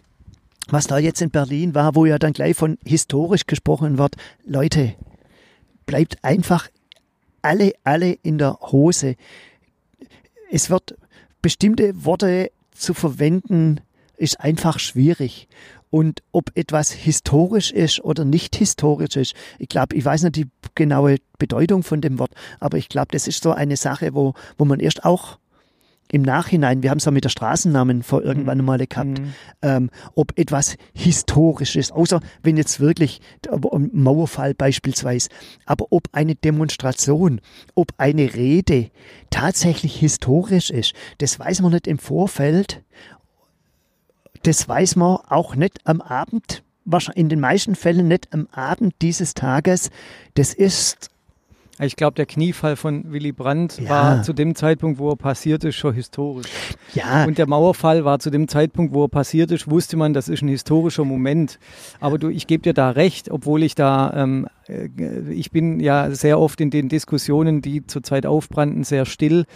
was 0.68 0.86
da 0.86 0.98
jetzt 0.98 1.20
in 1.20 1.30
Berlin 1.30 1.74
war, 1.74 1.94
wo 1.94 2.06
ja 2.06 2.18
dann 2.18 2.32
gleich 2.32 2.56
von 2.56 2.78
historisch 2.84 3.46
gesprochen 3.46 3.98
wird, 3.98 4.16
Leute, 4.44 4.94
bleibt 5.86 6.22
einfach 6.22 6.68
alle, 7.42 7.72
alle 7.82 8.12
in 8.22 8.38
der 8.38 8.58
Hose. 8.60 9.16
Es 10.50 10.70
wird 10.70 10.96
bestimmte 11.42 12.04
Worte 12.04 12.50
zu 12.72 12.94
verwenden, 12.94 13.80
ist 14.16 14.40
einfach 14.40 14.78
schwierig. 14.78 15.48
Und 15.90 16.22
ob 16.32 16.52
etwas 16.54 16.92
historisch 16.92 17.72
ist 17.72 18.00
oder 18.04 18.24
nicht 18.24 18.54
historisch 18.56 19.16
ist, 19.16 19.34
ich 19.58 19.68
glaube, 19.68 19.96
ich 19.96 20.04
weiß 20.04 20.22
nicht 20.22 20.36
die 20.36 20.46
genaue 20.74 21.16
Bedeutung 21.38 21.82
von 21.82 22.00
dem 22.00 22.18
Wort, 22.18 22.32
aber 22.60 22.78
ich 22.78 22.88
glaube, 22.88 23.08
das 23.10 23.26
ist 23.26 23.42
so 23.42 23.52
eine 23.52 23.76
Sache, 23.76 24.14
wo, 24.14 24.34
wo 24.56 24.64
man 24.64 24.78
erst 24.80 25.04
auch 25.04 25.38
im 26.12 26.22
Nachhinein, 26.22 26.82
wir 26.82 26.90
haben 26.90 26.98
es 26.98 27.04
ja 27.04 27.12
mit 27.12 27.22
der 27.22 27.28
Straßennamen 27.28 28.02
vor 28.02 28.22
irgendwann 28.22 28.64
mal 28.64 28.84
gehabt, 28.84 29.20
Mhm. 29.20 29.32
ähm, 29.62 29.90
ob 30.16 30.36
etwas 30.36 30.76
historisch 30.92 31.76
ist, 31.76 31.92
außer 31.92 32.20
wenn 32.42 32.56
jetzt 32.56 32.80
wirklich 32.80 33.20
Mauerfall 33.92 34.54
beispielsweise, 34.54 35.28
aber 35.66 35.86
ob 35.90 36.08
eine 36.12 36.34
Demonstration, 36.34 37.40
ob 37.76 37.92
eine 37.96 38.34
Rede 38.34 38.90
tatsächlich 39.30 39.96
historisch 39.96 40.70
ist, 40.70 40.94
das 41.18 41.38
weiß 41.38 41.62
man 41.62 41.72
nicht 41.72 41.86
im 41.86 41.98
Vorfeld, 41.98 42.82
das 44.42 44.68
weiß 44.68 44.96
man 44.96 45.18
auch 45.28 45.54
nicht 45.54 45.80
am 45.84 46.00
Abend, 46.00 46.62
wahrscheinlich 46.84 47.20
in 47.20 47.28
den 47.28 47.40
meisten 47.40 47.74
Fällen 47.74 48.08
nicht 48.08 48.32
am 48.32 48.48
Abend 48.52 48.94
dieses 49.02 49.34
Tages, 49.34 49.90
das 50.34 50.54
ist 50.54 51.10
Ich 51.82 51.96
glaube, 51.96 52.14
der 52.14 52.26
Kniefall 52.26 52.76
von 52.76 53.10
Willy 53.10 53.32
Brandt 53.32 53.78
Ja. 53.80 53.88
war 53.90 54.22
zu 54.22 54.32
dem 54.32 54.54
Zeitpunkt, 54.54 54.98
wo 54.98 55.10
er 55.10 55.16
passiert 55.16 55.64
ist, 55.64 55.76
schon 55.76 55.94
historisch. 55.94 56.46
ja 56.94 57.24
Und 57.24 57.38
der 57.38 57.48
Mauerfall 57.48 58.04
war 58.04 58.18
zu 58.18 58.30
dem 58.30 58.48
Zeitpunkt, 58.48 58.94
wo 58.94 59.04
er 59.04 59.08
passiert 59.08 59.50
ist, 59.50 59.70
wusste 59.70 59.96
man, 59.96 60.12
das 60.12 60.28
ist 60.28 60.42
ein 60.42 60.48
historischer 60.48 61.04
Moment. 61.04 61.58
Aber 62.00 62.18
du, 62.18 62.28
ich 62.28 62.46
gebe 62.46 62.62
dir 62.62 62.74
da 62.74 62.90
recht, 62.90 63.30
obwohl 63.30 63.62
ich 63.62 63.74
da, 63.74 64.12
ähm, 64.14 64.46
äh, 64.68 64.88
ich 65.30 65.50
bin 65.50 65.80
ja 65.80 66.10
sehr 66.10 66.38
oft 66.38 66.60
in 66.60 66.70
den 66.70 66.88
Diskussionen, 66.88 67.62
die 67.62 67.86
zurzeit 67.86 68.26
aufbrannten, 68.26 68.84
sehr 68.84 69.06
still, 69.06 69.46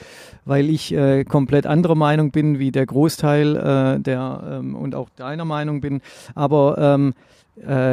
weil 0.45 0.71
ich 0.71 0.95
äh, 0.95 1.25
komplett 1.25 1.67
anderer 1.67 1.95
Meinung 1.95 2.31
bin, 2.31 2.59
wie 2.59 2.73
der 2.73 2.87
Großteil 2.87 3.57
äh, 3.57 4.01
der 4.01 4.61
ähm, 4.61 4.75
und 4.75 4.95
auch 4.95 5.11
deiner 5.11 5.45
Meinung 5.45 5.81
bin. 5.81 6.01
Aber 6.35 6.79
ähm, 6.79 7.11
äh, 7.11 7.44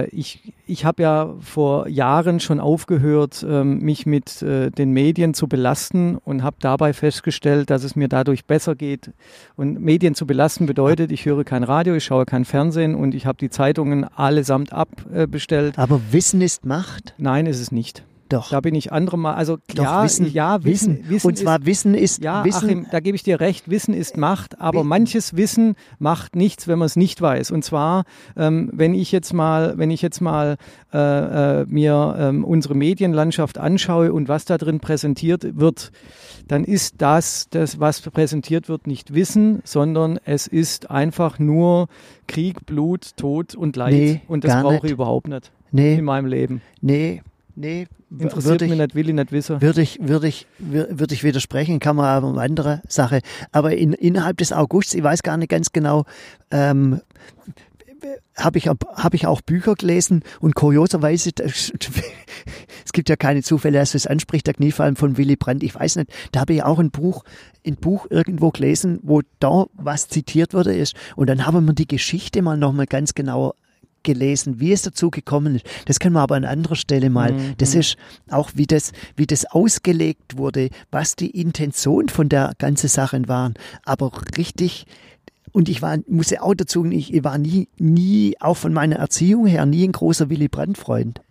ich, 0.07 0.53
ich 0.66 0.86
habe 0.86 1.03
ja 1.03 1.36
vor 1.39 1.88
Jahren 1.88 2.39
schon 2.39 2.59
aufgehört, 2.59 3.45
ähm, 3.47 3.80
mich 3.80 4.05
mit 4.05 4.41
äh, 4.41 4.72
den 4.72 4.91
Medien 4.91 5.34
zu 5.34 5.47
belasten 5.47 6.18
und 6.18 6.41
habe 6.41 6.57
dabei 6.59 6.93
festgestellt, 6.93 7.70
dass 7.70 7.84
es 7.84 7.95
mir 7.95 8.07
dadurch 8.07 8.45
besser 8.45 8.76
geht. 8.76 9.12
Und 9.55 9.80
Medien 9.80 10.16
zu 10.16 10.26
belasten 10.26 10.66
bedeutet, 10.66 11.12
ich 11.12 11.26
höre 11.26 11.43
kein 11.43 11.64
Radio, 11.64 11.95
ich 11.95 12.05
schaue 12.05 12.26
kein 12.26 12.45
Fernsehen 12.45 12.95
und 12.95 13.14
ich 13.14 13.26
habe 13.26 13.38
die 13.38 13.49
Zeitungen 13.49 14.03
allesamt 14.03 14.74
abbestellt. 14.74 15.78
aber 15.78 16.01
Wissen 16.12 16.41
ist 16.41 16.66
Macht. 16.66 17.14
Nein, 17.18 17.45
ist 17.45 17.59
es 17.59 17.72
nicht. 17.72 18.03
Doch. 18.32 18.50
Da 18.50 18.62
bin 18.62 18.76
ich 18.76 18.92
andere 18.92 19.18
Mal, 19.18 19.34
also 19.34 19.58
Doch, 19.76 19.84
ja, 19.84 20.04
Wissen, 20.04 20.32
ja, 20.32 20.64
Wissen, 20.64 21.04
Wissen 21.10 21.28
Und 21.28 21.38
zwar 21.38 21.60
ist, 21.60 21.66
Wissen 21.66 21.94
ist 21.96 22.24
ja, 22.24 22.44
Wissen, 22.46 22.66
Achim, 22.66 22.88
da 22.92 23.00
gebe 23.00 23.16
ich 23.16 23.24
dir 23.24 23.40
recht, 23.40 23.70
Wissen 23.70 23.94
ist 23.94 24.16
Macht, 24.18 24.60
aber 24.62 24.82
Wi- 24.82 24.88
manches 24.88 25.36
Wissen 25.36 25.76
macht 26.00 26.36
nichts, 26.36 26.68
wenn 26.68 26.80
man 26.80 26.86
es 26.86 26.96
nicht 26.96 27.22
weiß. 27.22 27.52
Und 27.52 27.64
zwar, 27.66 28.06
ähm, 28.38 28.70
wenn 28.74 28.94
ich 28.94 29.12
jetzt 29.12 29.34
mal, 29.34 29.78
wenn 29.78 29.92
ich 29.92 30.02
jetzt 30.02 30.22
mal 30.22 30.58
äh, 30.94 31.62
äh, 31.62 31.66
mir 31.68 32.16
ähm, 32.18 32.44
unsere 32.46 32.76
Medienlandschaft 32.76 33.58
anschaue 33.58 34.14
und 34.14 34.28
was 34.30 34.46
da 34.46 34.58
drin 34.58 34.80
präsentiert 34.80 35.60
wird, 35.60 35.92
dann 36.48 36.64
ist 36.64 37.02
das, 37.02 37.48
das, 37.50 37.80
was 37.80 38.02
präsentiert 38.02 38.70
wird, 38.70 38.88
nicht 38.88 39.14
Wissen, 39.14 39.62
sondern 39.64 40.20
es 40.26 40.48
ist 40.48 40.90
einfach 40.90 41.40
nur 41.40 41.88
Krieg, 42.28 42.66
Blut, 42.66 43.18
Tod 43.18 43.56
und 43.56 43.76
Leid. 43.76 43.94
Nee, 43.94 44.22
und 44.28 44.44
das 44.44 44.62
brauche 44.62 44.74
nicht. 44.76 44.84
ich 44.86 44.92
überhaupt 44.92 45.28
nicht 45.28 45.52
nee, 45.72 45.96
in 45.96 46.06
meinem 46.06 46.26
Leben. 46.28 46.62
nee, 46.82 47.22
nee, 47.62 47.88
Interessiert 48.09 48.45
würde 48.45 48.66
mich 48.66 48.74
ich, 48.74 48.80
nicht, 48.80 48.95
will 48.95 49.09
ich 49.09 49.16
nicht 49.16 49.32
wissen. 49.32 49.62
würde 49.62 49.82
ich, 49.82 49.99
würde 50.01 50.28
ich, 50.28 50.47
wür- 50.62 50.99
würde 50.99 51.14
ich 51.14 51.24
widersprechen, 51.24 51.80
kann 51.80 51.95
man 51.95 52.05
aber 52.05 52.28
eine 52.30 52.41
andere 52.41 52.82
Sache. 52.88 53.22
Aber 53.51 53.76
in, 53.76 53.93
innerhalb 53.93 54.38
des 54.38 54.51
Augusts, 54.51 54.93
ich 54.93 55.03
weiß 55.03 55.24
gar 55.24 55.38
nicht 55.38 55.49
ganz 55.49 55.72
genau, 55.72 56.05
ähm, 56.51 57.01
habe 58.36 58.57
ich, 58.57 58.68
hab 58.68 59.14
ich 59.14 59.28
auch 59.28 59.41
Bücher 59.41 59.76
gelesen 59.76 60.24
und 60.39 60.55
kurioserweise, 60.55 61.30
es 61.38 62.91
gibt 62.93 63.09
ja 63.09 63.16
keine 63.16 63.43
Zufälle, 63.43 63.78
dass 63.78 63.93
es 63.93 64.07
anspricht, 64.07 64.47
der 64.47 64.55
Kniefall 64.55 64.95
von 64.95 65.18
Willy 65.18 65.36
Brandt, 65.36 65.62
ich 65.64 65.76
weiß 65.76 65.97
nicht, 65.97 66.12
da 66.32 66.41
habe 66.41 66.53
ich 66.53 66.64
auch 66.64 66.80
ein 66.80 66.89
Buch, 66.91 67.24
ein 67.66 67.76
Buch 67.76 68.07
irgendwo 68.09 68.49
gelesen, 68.49 68.99
wo 69.03 69.22
da 69.39 69.66
was 69.74 70.07
zitiert 70.07 70.53
wurde 70.53 70.74
ist 70.74 70.95
und 71.16 71.28
dann 71.30 71.45
haben 71.45 71.64
wir 71.66 71.74
die 71.74 71.88
Geschichte 71.88 72.41
mal 72.41 72.57
nochmal 72.57 72.88
ganz 72.88 73.14
genau 73.14 73.53
gelesen, 74.04 74.60
wie 74.60 74.72
es 74.72 74.82
dazu 74.82 75.10
gekommen 75.10 75.56
ist. 75.56 75.66
Das 75.86 75.99
können 75.99 76.14
wir 76.14 76.22
aber 76.22 76.36
an 76.36 76.45
anderer 76.45 76.76
Stelle 76.76 77.10
mal. 77.10 77.34
Mhm. 77.34 77.56
Das 77.58 77.76
ist 77.76 77.97
auch, 78.30 78.52
wie 78.56 78.68
das, 78.68 78.91
wie 79.16 79.28
das 79.28 79.45
ausgelegt 79.45 80.38
wurde, 80.38 80.70
was 80.91 81.16
die 81.16 81.30
Intention 81.30 82.10
von 82.10 82.30
der 82.30 82.54
ganzen 82.58 82.88
Sache 82.88 83.22
waren. 83.28 83.54
Aber 83.84 84.12
richtig, 84.38 84.86
und 85.52 85.70
ich 85.70 85.82
war, 85.82 85.97
muss 86.08 86.30
ja 86.30 86.41
auch 86.41 86.54
dazu, 86.54 86.86
ich, 86.86 87.14
ich 87.14 87.24
war 87.24 87.38
nie, 87.38 87.68
nie, 87.78 88.36
auch 88.39 88.58
von 88.58 88.74
meiner 88.74 88.97
Erziehung 88.97 89.45
her, 89.45 89.66
nie 89.66 89.84
ein 89.88 89.91
großer 89.91 90.30
Willy 90.30 90.47
Brandt-Freund. 90.47 91.22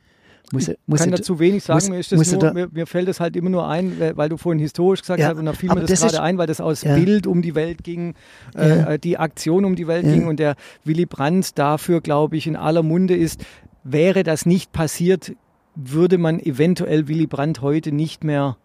Muss, 0.52 0.68
ich 0.68 0.76
muss 0.86 1.00
kann 1.00 1.12
dazu 1.12 1.38
wenig 1.38 1.62
sagen, 1.62 1.76
muss, 1.76 1.88
mir, 1.88 1.98
ist 1.98 2.10
das 2.10 2.32
nur, 2.32 2.40
da, 2.40 2.52
mir, 2.52 2.68
mir, 2.72 2.86
fällt 2.86 3.06
das 3.06 3.20
halt 3.20 3.36
immer 3.36 3.50
nur 3.50 3.68
ein, 3.68 4.00
weil 4.14 4.28
du 4.28 4.36
vorhin 4.36 4.58
historisch 4.58 5.00
gesagt 5.00 5.20
ja, 5.20 5.28
hast, 5.28 5.38
und 5.38 5.44
da 5.44 5.52
fiel 5.52 5.68
mir 5.68 5.80
das, 5.82 5.90
das 5.90 6.00
gerade 6.00 6.22
ein, 6.22 6.38
weil 6.38 6.48
das 6.48 6.60
aus 6.60 6.82
ja. 6.82 6.96
Bild 6.96 7.28
um 7.28 7.40
die 7.40 7.54
Welt 7.54 7.84
ging, 7.84 8.14
äh, 8.56 8.68
ja. 8.68 8.90
äh, 8.92 8.98
die 8.98 9.16
Aktion 9.16 9.64
um 9.64 9.76
die 9.76 9.86
Welt 9.86 10.04
ging 10.04 10.26
und 10.26 10.40
der 10.40 10.56
Willy 10.84 11.06
Brandt 11.06 11.56
dafür, 11.56 12.00
glaube 12.00 12.36
ich, 12.36 12.48
in 12.48 12.56
aller 12.56 12.82
Munde 12.82 13.14
ist, 13.14 13.44
wäre 13.84 14.24
das 14.24 14.44
nicht 14.44 14.72
passiert, 14.72 15.32
würde 15.76 16.18
man 16.18 16.40
eventuell 16.40 17.06
Willy 17.06 17.26
Brandt 17.26 17.62
heute 17.62 17.92
nicht 17.92 18.24
mehr 18.24 18.56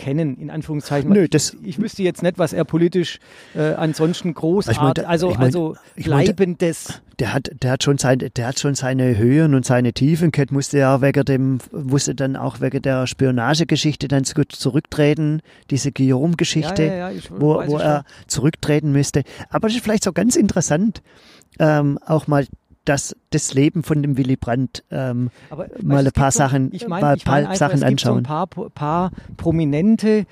kennen, 0.00 0.38
in 0.38 0.50
Anführungszeichen. 0.50 1.12
Nö, 1.12 1.28
das, 1.28 1.54
ich, 1.62 1.68
ich 1.68 1.78
wüsste 1.78 2.02
jetzt 2.02 2.22
nicht, 2.22 2.38
was 2.38 2.52
er 2.52 2.64
politisch 2.64 3.18
äh, 3.54 3.74
ansonsten 3.74 4.32
großartig, 4.32 5.06
also, 5.06 5.30
ich 5.30 5.36
mein, 5.36 5.44
also 5.44 5.76
ich 5.94 6.06
mein, 6.06 6.24
bleibendes. 6.24 7.02
Der 7.18 7.34
hat, 7.34 7.50
der 7.62 7.72
hat 7.72 7.84
schon 7.84 7.98
seine, 7.98 8.30
der 8.30 8.46
hat 8.46 8.58
schon 8.58 8.74
seine 8.74 9.18
Höhen 9.18 9.54
und 9.54 9.66
seine 9.66 9.92
Tiefen 9.92 10.32
gehabt, 10.32 10.52
musste 10.52 10.78
ja 10.78 11.02
wegen 11.02 11.24
dem, 11.26 11.58
musste 11.70 12.14
dann 12.14 12.34
auch 12.34 12.62
wegen 12.62 12.80
der 12.80 13.06
Spionagegeschichte 13.06 14.08
dann 14.08 14.24
zurücktreten, 14.24 15.42
diese 15.70 15.92
Guillaume-Geschichte, 15.92 16.82
ja, 16.84 16.94
ja, 16.94 17.10
ja, 17.10 17.20
wo, 17.28 17.62
wo 17.66 17.76
er 17.76 18.04
zurücktreten 18.26 18.90
müsste. 18.92 19.22
Aber 19.50 19.68
es 19.68 19.74
ist 19.74 19.84
vielleicht 19.84 20.04
so 20.04 20.12
ganz 20.12 20.34
interessant, 20.34 21.02
ähm, 21.58 21.98
auch 22.06 22.26
mal 22.26 22.46
das, 22.84 23.14
das 23.30 23.54
Leben 23.54 23.82
von 23.82 24.02
dem 24.02 24.16
Willy 24.16 24.36
Brandt 24.36 24.84
ähm, 24.90 25.30
Aber, 25.50 25.66
mal 25.82 26.06
ein 26.06 26.12
paar 26.12 26.30
Sachen, 26.30 26.72
ich 26.72 26.88
mein, 26.88 27.16
ich 27.16 27.26
mein 27.26 27.46
einfach, 27.46 27.56
Sachen 27.56 27.82
anschauen. 27.82 28.14
So 28.14 28.18
ein 28.18 28.22
paar, 28.22 28.46
paar 28.46 29.12
Prominente, 29.36 30.26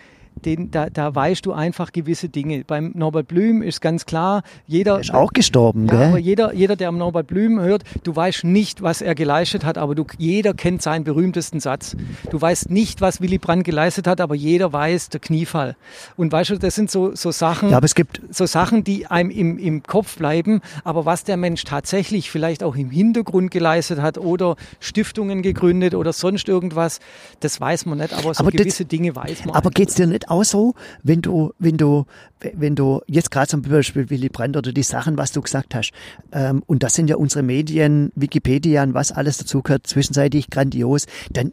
den, 0.45 0.71
da, 0.71 0.91
da 0.91 1.15
weißt 1.15 1.45
du 1.47 1.53
einfach 1.53 1.93
gewisse 1.93 2.29
Dinge. 2.29 2.65
Beim 2.67 2.93
Norbert 2.95 3.29
Blüm 3.29 3.63
ist 3.63 3.81
ganz 3.81 4.07
klar, 4.07 4.43
jeder. 4.67 4.95
Der 4.95 5.01
ist 5.01 5.15
auch 5.15 5.33
gestorben, 5.33 5.87
ja, 5.87 5.95
gell? 5.95 6.09
Aber 6.09 6.19
jeder, 6.19 6.55
jeder, 6.55 6.77
der 6.77 6.89
am 6.89 6.99
Norbert 6.99 7.27
Blüm 7.27 7.61
hört, 7.61 7.85
du 8.05 8.15
weißt 8.15 8.45
nicht, 8.45 8.83
was 8.83 9.03
er 9.03 9.15
geleistet 9.15 9.65
hat, 9.65 9.79
aber 9.79 9.95
du, 9.95 10.05
jeder 10.19 10.55
kennt 10.55 10.83
seinen 10.83 11.05
berühmtesten 11.05 11.61
Satz. 11.61 11.97
Du 12.31 12.41
weißt 12.41 12.71
nicht, 12.71 13.01
was 13.01 13.21
Willy 13.21 13.39
Brandt 13.39 13.65
geleistet 13.65 14.07
hat, 14.07 14.21
aber 14.21 14.35
jeder 14.35 14.73
weiß 14.73 15.09
der 15.11 15.21
Kniefall. 15.21 15.77
Und 16.17 16.33
weißt 16.33 16.51
du, 16.51 16.59
das 16.59 16.75
sind 16.75 16.91
so, 16.91 17.15
so 17.15 17.31
Sachen, 17.31 17.71
ja, 17.71 17.77
aber 17.77 17.85
es 17.85 17.95
gibt 17.95 18.21
so 18.31 18.47
Sachen, 18.47 18.85
die 18.85 19.07
einem 19.07 19.31
im, 19.31 19.59
im 19.59 19.83
Kopf 19.83 20.17
bleiben, 20.17 20.61
aber 20.85 21.07
was 21.07 21.25
der 21.25 21.37
Mensch 21.37 21.65
tatsächlich 21.65 22.31
vielleicht 22.31 22.63
auch 22.63 22.77
im 22.77 22.91
Hintergrund 22.91 23.51
geleistet 23.51 24.01
hat 24.01 24.19
oder 24.19 24.57
Stiftungen 24.81 25.43
gegründet 25.43 25.95
oder 25.95 26.13
sonst 26.13 26.49
irgendwas, 26.49 27.01
das 27.41 27.61
weiß 27.61 27.87
man 27.87 27.99
nicht, 27.99 28.13
aber 28.13 28.35
so 28.35 28.41
aber 28.41 28.51
gewisse 28.51 28.85
das, 28.85 28.89
Dinge 28.89 29.15
weiß 29.15 29.45
man. 29.45 29.55
Aber 29.55 29.71
geht 29.71 29.89
es 29.89 29.95
dir 29.95 30.07
nicht 30.07 30.28
auch 30.31 30.45
so, 30.45 30.75
wenn 31.03 31.23
du, 31.23 31.53
wenn 31.59 31.77
du, 31.77 32.07
wenn 32.55 32.75
du 32.75 33.01
jetzt 33.07 33.31
gerade 33.31 33.49
zum 33.49 33.63
Beispiel 33.63 34.11
Willy 34.11 34.29
Brandt 34.29 34.57
oder 34.57 34.73
die 34.73 34.83
Sachen, 34.83 35.19
was 35.19 35.33
du 35.33 35.43
gesagt 35.43 35.75
hast, 35.75 35.93
ähm, 36.33 36.63
und 36.67 36.83
das 36.83 36.95
sind 36.95 37.09
ja 37.09 37.17
unsere 37.17 37.43
Medien, 37.43 38.13
Wikipedia 38.15 38.83
und 38.83 38.95
was 38.95 39.13
alles 39.13 39.39
dazu 39.39 39.63
gehört, 39.63 39.87
zwischenzeitlich 39.87 40.51
grandios, 40.51 41.07
dann 41.33 41.53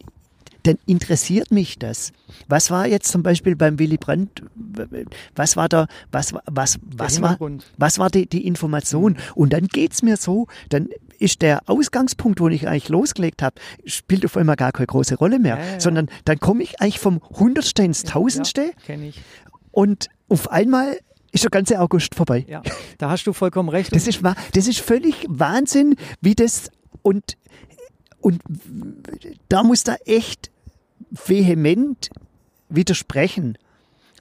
dann 0.66 0.78
interessiert 0.86 1.52
mich 1.52 1.78
das. 1.78 2.12
Was 2.48 2.72
war 2.72 2.88
jetzt 2.88 3.12
zum 3.12 3.24
Beispiel 3.24 3.56
beim 3.56 3.78
Willy 3.78 3.98
Brandt, 3.98 4.42
was 5.36 5.56
war 5.56 5.70
da, 5.70 5.88
was, 6.12 6.34
was, 6.46 6.80
was 6.84 7.22
war, 7.22 7.38
was 7.78 8.00
war 8.00 8.10
die, 8.10 8.28
die 8.28 8.48
Information? 8.48 9.14
Mhm. 9.14 9.18
Und 9.36 9.54
dann 9.54 9.68
geht's 9.68 10.02
mir 10.02 10.18
so, 10.18 10.48
dann 10.70 10.90
ist 11.20 11.42
der 11.42 11.62
Ausgangspunkt, 11.68 12.40
wo 12.40 12.48
ich 12.48 12.68
eigentlich 12.68 12.90
losgelegt 12.90 13.42
habe, 13.42 13.56
spielt 13.86 14.26
auf 14.26 14.38
einmal 14.38 14.56
gar 14.56 14.72
keine 14.72 14.88
große 14.88 15.16
Rolle 15.16 15.40
mehr, 15.40 15.58
ja, 15.58 15.66
ja, 15.74 15.80
sondern 15.80 16.10
dann 16.26 16.40
komme 16.40 16.64
ich 16.64 16.82
eigentlich 16.82 17.00
vom 17.00 17.22
Hundertste 17.22 17.84
ins 17.84 18.04
Tausendste 18.04 18.72
ja, 18.88 18.96
ich. 18.96 19.22
und 19.72 20.10
auf 20.28 20.52
einmal 20.52 21.00
ist 21.32 21.44
der 21.44 21.52
ganze 21.52 21.80
August 21.80 22.16
vorbei. 22.16 22.46
Ja, 22.48 22.64
da 22.98 23.10
hast 23.10 23.26
du 23.28 23.34
vollkommen 23.34 23.70
recht. 23.70 23.94
Das 23.94 24.08
ist, 24.08 24.22
das 24.54 24.68
ist 24.68 24.80
völlig 24.80 25.26
Wahnsinn, 25.28 25.96
wie 26.22 26.34
das 26.34 26.72
und, 27.02 27.38
und 28.22 28.42
da 29.50 29.64
muss 29.64 29.84
da 29.84 29.96
echt 30.06 30.50
vehement 31.12 32.10
widersprechen. 32.70 33.58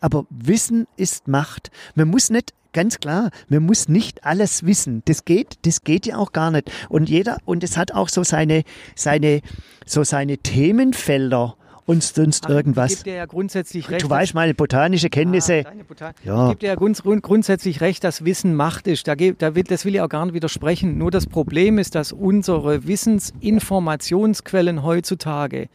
Aber 0.01 0.26
Wissen 0.28 0.86
ist 0.97 1.28
Macht. 1.28 1.70
Man 1.95 2.09
muss 2.09 2.30
nicht 2.30 2.53
ganz 2.75 2.99
klar, 2.99 3.31
man 3.49 3.62
muss 3.62 3.89
nicht 3.89 4.25
alles 4.25 4.66
wissen. 4.66 5.01
Das 5.07 5.25
geht, 5.25 5.57
das 5.62 5.83
geht 5.83 6.05
ja 6.05 6.18
auch 6.18 6.33
gar 6.33 6.51
nicht. 6.51 6.70
Und 6.91 7.09
jeder, 7.09 7.39
und 7.47 7.64
es 7.64 7.79
hat 7.79 7.93
auch 7.93 8.11
so 8.11 8.22
seine, 8.22 8.64
seine, 8.95 9.41
so 9.87 10.05
seine 10.05 10.37
Themenfelder 10.37 11.57
und 11.87 12.03
sonst 12.03 12.47
Ach, 12.47 12.51
irgendwas. 12.51 12.93
Ich 12.93 12.99
gebe 12.99 13.11
dir 13.11 13.16
ja 13.16 13.27
grundsätzlich 13.27 13.91
recht. 13.91 14.03
Du 14.03 14.11
weißt 14.11 14.35
meine 14.35 14.55
botanische 14.55 15.11
Kenntnisse. 15.11 15.64
Ah, 15.66 15.72
Botan 15.87 16.14
ja. 16.25 16.45
Ich 16.45 16.51
gebe 16.51 16.61
dir 16.61 16.68
ja 16.68 16.75
grund, 16.75 17.03
grundsätzlich 17.22 17.81
recht, 17.81 18.05
dass 18.05 18.25
Wissen 18.25 18.55
Macht 18.55 18.87
ist. 18.87 19.07
Da, 19.07 19.14
da 19.14 19.55
will, 19.55 19.64
das 19.64 19.85
will 19.85 19.95
ich 19.95 20.01
auch 20.01 20.09
gar 20.09 20.25
nicht 20.25 20.35
widersprechen. 20.35 20.99
Nur 20.99 21.11
das 21.11 21.27
Problem 21.27 21.79
ist, 21.79 21.95
dass 21.95 22.12
unsere 22.12 22.87
Wissensinformationsquellen 22.87 24.83
heutzutage 24.83 25.68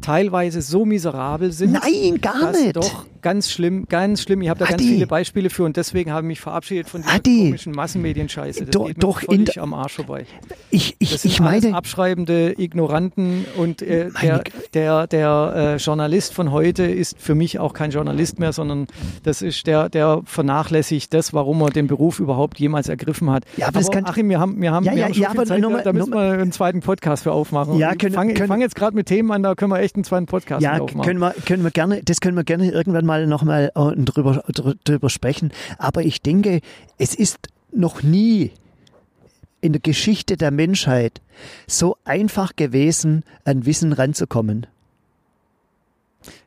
teilweise 0.00 0.62
so 0.62 0.84
miserabel 0.84 1.52
sind. 1.52 1.72
Nein, 1.72 2.20
gar 2.20 2.52
nicht. 2.52 2.76
Doch, 2.76 3.04
ganz 3.22 3.50
schlimm, 3.50 3.86
ganz 3.88 4.22
schlimm. 4.22 4.42
Ich 4.42 4.48
habe 4.48 4.58
da 4.58 4.66
Adi. 4.66 4.74
ganz 4.74 4.82
viele 4.84 5.06
Beispiele 5.06 5.50
für 5.50 5.64
und 5.64 5.76
deswegen 5.76 6.12
habe 6.12 6.22
ich 6.22 6.28
mich 6.28 6.40
verabschiedet 6.40 6.88
von 6.88 7.02
dieser 7.02 7.20
komischen 7.20 7.72
Massenmedienscheiße. 7.72 8.66
Das 8.66 8.70
Do, 8.70 8.84
geht 8.84 9.02
doch 9.02 9.20
völlig 9.20 9.60
am 9.60 9.74
Arsch 9.74 9.94
vorbei. 9.94 10.26
Ich, 10.70 10.96
ich, 10.98 11.12
das 11.12 11.22
sind 11.22 11.32
ich 11.32 11.40
meine 11.40 11.74
abschreibende 11.74 12.54
Ignoranten 12.58 13.44
und 13.56 13.82
äh, 13.82 14.10
der, 14.22 14.42
der, 14.74 15.06
der 15.06 15.52
äh, 15.56 15.76
Journalist 15.76 16.34
von 16.34 16.52
heute 16.52 16.84
ist 16.84 17.20
für 17.20 17.34
mich 17.34 17.58
auch 17.58 17.72
kein 17.72 17.90
Journalist 17.90 18.38
mehr, 18.38 18.52
sondern 18.52 18.86
das 19.22 19.42
ist 19.42 19.66
der, 19.66 19.88
der 19.88 20.22
vernachlässigt 20.24 21.12
das, 21.14 21.32
warum 21.32 21.60
er 21.62 21.70
den 21.70 21.86
Beruf 21.86 22.20
überhaupt 22.20 22.58
jemals 22.58 22.88
ergriffen 22.88 23.30
hat. 23.30 23.44
Ja, 23.56 23.68
aber, 23.68 23.80
aber 23.80 23.88
kann, 23.90 24.06
Achim, 24.06 24.28
wir 24.28 24.40
haben, 24.40 24.60
wir 24.60 24.72
haben, 24.72 24.84
ja, 24.84 24.92
wir 24.92 24.98
ja, 24.98 25.04
haben 25.06 25.14
schon 25.14 25.22
ja, 25.22 25.30
viel 25.30 25.44
Zeit, 25.44 25.60
mal, 25.60 25.82
da 25.82 25.92
müssen 25.92 26.12
wir 26.12 26.32
einen 26.32 26.52
zweiten 26.52 26.80
Podcast 26.80 27.24
für 27.24 27.32
aufmachen. 27.32 27.78
Ja, 27.78 27.94
können, 27.94 28.12
ich 28.12 28.14
fange 28.14 28.36
fang 28.46 28.60
jetzt 28.60 28.74
gerade 28.74 28.94
mit 28.94 29.06
Themen 29.06 29.30
an, 29.32 29.42
da 29.42 29.54
können 29.54 29.72
wir 29.72 29.80
echt 29.80 29.87
einen 29.96 30.04
zweiten 30.04 30.26
Podcast 30.26 30.62
ja, 30.62 30.78
aufmachen. 30.78 31.02
Können 31.02 31.20
wir, 31.20 31.34
können 31.46 31.62
wir 31.64 31.70
gerne, 31.70 32.02
das 32.02 32.20
können 32.20 32.36
wir 32.36 32.44
gerne 32.44 32.70
irgendwann 32.70 33.06
mal 33.06 33.26
nochmal 33.26 33.72
äh, 33.74 33.96
drüber, 33.96 34.42
drüber 34.84 35.10
sprechen. 35.10 35.52
Aber 35.78 36.02
ich 36.02 36.22
denke, 36.22 36.60
es 36.98 37.14
ist 37.14 37.48
noch 37.72 38.02
nie 38.02 38.52
in 39.60 39.72
der 39.72 39.80
Geschichte 39.80 40.36
der 40.36 40.50
Menschheit 40.50 41.20
so 41.66 41.96
einfach 42.04 42.56
gewesen, 42.56 43.24
an 43.44 43.66
Wissen 43.66 43.92
ranzukommen. 43.92 44.66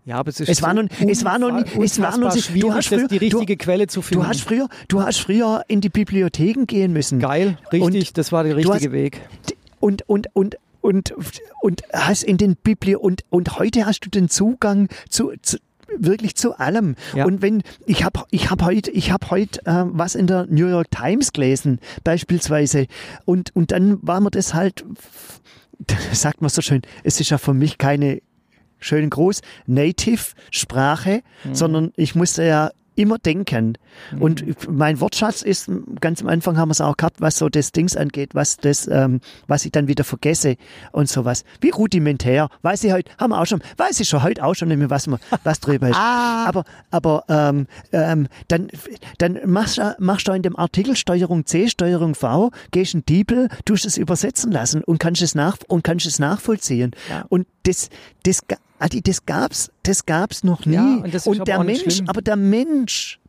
Ja, 0.05 0.17
aber 0.17 0.29
es 0.29 0.39
ist 0.39 0.49
es 0.49 0.57
so 0.57 0.63
war 0.63 0.73
nun, 0.73 0.89
es 1.07 1.23
war 1.23 1.39
nun, 1.39 1.63
es 1.81 2.01
war 2.01 2.17
nun, 2.17 2.31
du 2.59 2.73
hast 2.73 2.87
früher, 2.87 3.07
die 3.07 3.17
richtige 3.17 3.57
du, 3.57 3.63
Quelle 3.63 3.87
zu 3.87 4.01
finden. 4.01 4.23
Du 4.23 4.27
hast 4.27 4.41
früher, 4.41 4.67
du 4.87 5.01
hast 5.01 5.19
früher 5.19 5.63
in 5.67 5.81
die 5.81 5.89
Bibliotheken 5.89 6.65
gehen 6.65 6.91
müssen. 6.91 7.19
Geil, 7.19 7.57
richtig, 7.71 7.81
und 7.81 8.17
das 8.17 8.31
war 8.31 8.43
der 8.43 8.55
richtige 8.55 8.73
hast, 8.73 8.91
Weg. 8.91 9.21
Und 9.79 10.07
und 10.07 10.27
und 10.33 10.57
und 10.81 11.13
und 11.61 11.83
hast 11.93 12.23
in 12.23 12.37
den 12.37 12.55
Bibli 12.55 12.95
und 12.95 13.23
und 13.29 13.57
heute 13.57 13.85
hast 13.85 14.01
du 14.01 14.09
den 14.09 14.29
Zugang 14.29 14.87
zu, 15.09 15.33
zu 15.41 15.57
wirklich 15.97 16.35
zu 16.35 16.57
allem. 16.57 16.95
Ja. 17.15 17.25
Und 17.25 17.41
wenn 17.41 17.63
ich 17.85 18.03
habe 18.03 18.23
ich 18.31 18.49
habe 18.49 18.65
heute 18.65 18.91
ich 18.91 19.11
habe 19.11 19.29
heute 19.29 19.65
äh, 19.65 19.83
was 19.87 20.15
in 20.15 20.27
der 20.27 20.47
New 20.47 20.67
York 20.67 20.89
Times 20.91 21.33
gelesen 21.33 21.79
beispielsweise 22.03 22.87
und 23.25 23.55
und 23.55 23.71
dann 23.71 23.99
war 24.01 24.19
mir 24.21 24.31
das 24.31 24.53
halt 24.53 24.85
sagt 26.13 26.41
man 26.41 26.49
so 26.49 26.61
schön, 26.61 26.81
es 27.03 27.19
ist 27.19 27.29
ja 27.29 27.37
für 27.37 27.53
mich 27.53 27.77
keine 27.77 28.21
schön 28.79 29.09
groß 29.09 29.41
Native 29.67 30.33
Sprache, 30.49 31.21
mhm. 31.43 31.55
sondern 31.55 31.93
ich 31.95 32.15
musste 32.15 32.43
ja 32.43 32.71
immer 33.01 33.17
denken. 33.17 33.77
Mhm. 34.11 34.21
Und 34.21 34.69
mein 34.69 34.99
Wortschatz 34.99 35.41
ist, 35.41 35.69
ganz 35.99 36.21
am 36.21 36.27
Anfang 36.27 36.57
haben 36.57 36.69
wir 36.69 36.73
es 36.73 36.81
auch 36.81 36.97
gehabt, 36.97 37.19
was 37.19 37.37
so 37.37 37.49
das 37.49 37.71
Dings 37.71 37.97
angeht, 37.97 38.35
was 38.35 38.57
das, 38.57 38.87
ähm, 38.87 39.19
was 39.47 39.65
ich 39.65 39.71
dann 39.71 39.87
wieder 39.87 40.03
vergesse 40.03 40.55
und 40.91 41.09
sowas. 41.09 41.43
Wie 41.59 41.69
rudimentär. 41.69 42.49
Weiß 42.61 42.83
ich 42.83 42.91
heute, 42.91 43.11
haben 43.17 43.31
wir 43.31 43.41
auch 43.41 43.45
schon, 43.45 43.61
weiß 43.77 43.99
ich 43.99 44.07
schon 44.07 44.23
heute 44.23 44.43
auch 44.43 44.53
schon 44.53 44.67
nicht 44.67 44.77
mehr, 44.77 44.89
was, 44.89 45.07
man, 45.07 45.19
was 45.43 45.59
drüber 45.59 45.89
ist. 45.89 45.95
ah. 45.97 46.45
Aber, 46.47 46.63
aber 46.91 47.25
ähm, 47.27 47.67
ähm, 47.91 48.27
dann, 48.47 48.67
dann 49.17 49.39
machst, 49.45 49.77
du 49.77 49.95
machst 49.99 50.27
du 50.27 50.31
in 50.33 50.41
dem 50.41 50.55
Artikel 50.55 50.95
Steuerung 50.95 51.45
C, 51.45 51.67
Steuerung 51.67 52.15
V, 52.15 52.51
gehst 52.71 52.93
in 52.93 53.05
Diebel, 53.05 53.49
tust 53.65 53.85
es 53.85 53.97
übersetzen 53.97 54.51
lassen 54.51 54.83
und 54.83 54.99
kannst 54.99 55.21
es 55.21 55.35
nach 55.35 55.57
und 55.67 55.83
kannst 55.83 56.05
es 56.05 56.19
nachvollziehen. 56.19 56.91
Ja. 57.09 57.25
Und 57.29 57.47
das, 57.63 57.89
das 58.23 58.41
Adi, 58.81 59.01
das 59.01 59.25
gab's, 59.25 59.71
das 59.83 60.05
gab's 60.05 60.43
noch 60.43 60.65
nie. 60.65 60.73
Ja, 60.75 60.95
und, 61.03 61.39
und 61.39 61.47
der 61.47 61.63
Mensch, 61.63 62.01
aber 62.07 62.21
der 62.21 62.35
Mensch, 62.35 63.19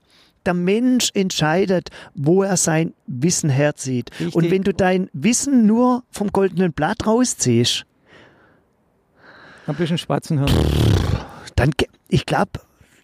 der 0.46 0.54
Mensch 0.54 1.10
entscheidet, 1.14 1.90
wo 2.14 2.42
er 2.42 2.56
sein 2.56 2.94
Wissen 3.06 3.50
herzieht. 3.50 4.10
Richtig. 4.18 4.34
Und 4.34 4.50
wenn 4.50 4.62
du 4.62 4.72
dein 4.72 5.08
Wissen 5.12 5.66
nur 5.66 6.04
vom 6.10 6.32
goldenen 6.32 6.72
Blatt 6.72 7.06
rausziehst, 7.06 7.84
Ein 9.66 9.74
bisschen 9.76 9.98
Spatzenhirn. 9.98 10.50
dann, 11.54 11.70
ge- 11.72 11.88
ich 12.08 12.26
glaube, 12.26 12.52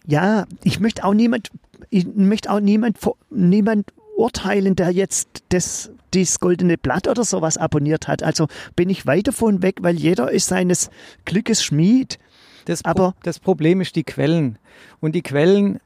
ja, 0.07 0.47
ich 0.65 0.81
möchte 0.81 1.05
auch 1.05 1.15
niemand, 1.15 1.51
ich 1.91 2.07
möchte 2.07 2.51
auch 2.51 2.61
niemand, 2.61 2.99
niemand 3.31 3.91
urteilen, 4.17 4.75
der 4.75 4.91
jetzt 4.91 5.29
das, 5.51 5.91
das 6.13 6.41
goldene 6.41 6.77
Blatt 6.77 7.07
oder 7.07 7.25
sowas 7.25 7.57
abonniert 7.57 8.09
hat. 8.09 8.23
Also 8.23 8.49
bin 8.75 8.91
ich 8.91 9.07
weit 9.07 9.29
davon 9.29 9.63
weg, 9.63 9.77
weil 9.83 9.97
jeder 9.97 10.31
ist 10.33 10.47
seines 10.49 10.91
Glückes 11.25 11.63
Schmied. 11.63 12.19
Das, 12.69 12.85
Aber- 12.85 13.15
das 13.23 13.39
Problem 13.39 13.81
ist 13.81 13.97
die 13.97 14.05
Quellen. 14.05 14.59
Und 15.01 15.15
die 15.15 15.23
Quellen, 15.23 15.81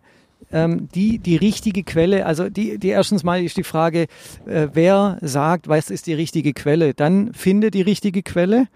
ähm, 0.52 0.88
die, 0.94 1.18
die 1.18 1.36
richtige 1.36 1.82
Quelle, 1.84 2.26
also 2.26 2.48
die, 2.50 2.78
die 2.78 2.88
erstens 2.88 3.22
mal 3.24 3.42
ist 3.42 3.56
die 3.56 3.62
Frage, 3.64 4.06
äh, 4.46 4.68
wer 4.72 5.18
sagt, 5.22 5.68
was 5.68 5.90
ist 5.90 6.06
die 6.06 6.14
richtige 6.14 6.52
Quelle? 6.52 6.94
Dann 6.94 7.32
finde 7.32 7.70
die 7.70 7.82
richtige 7.82 8.22
Quelle 8.22 8.66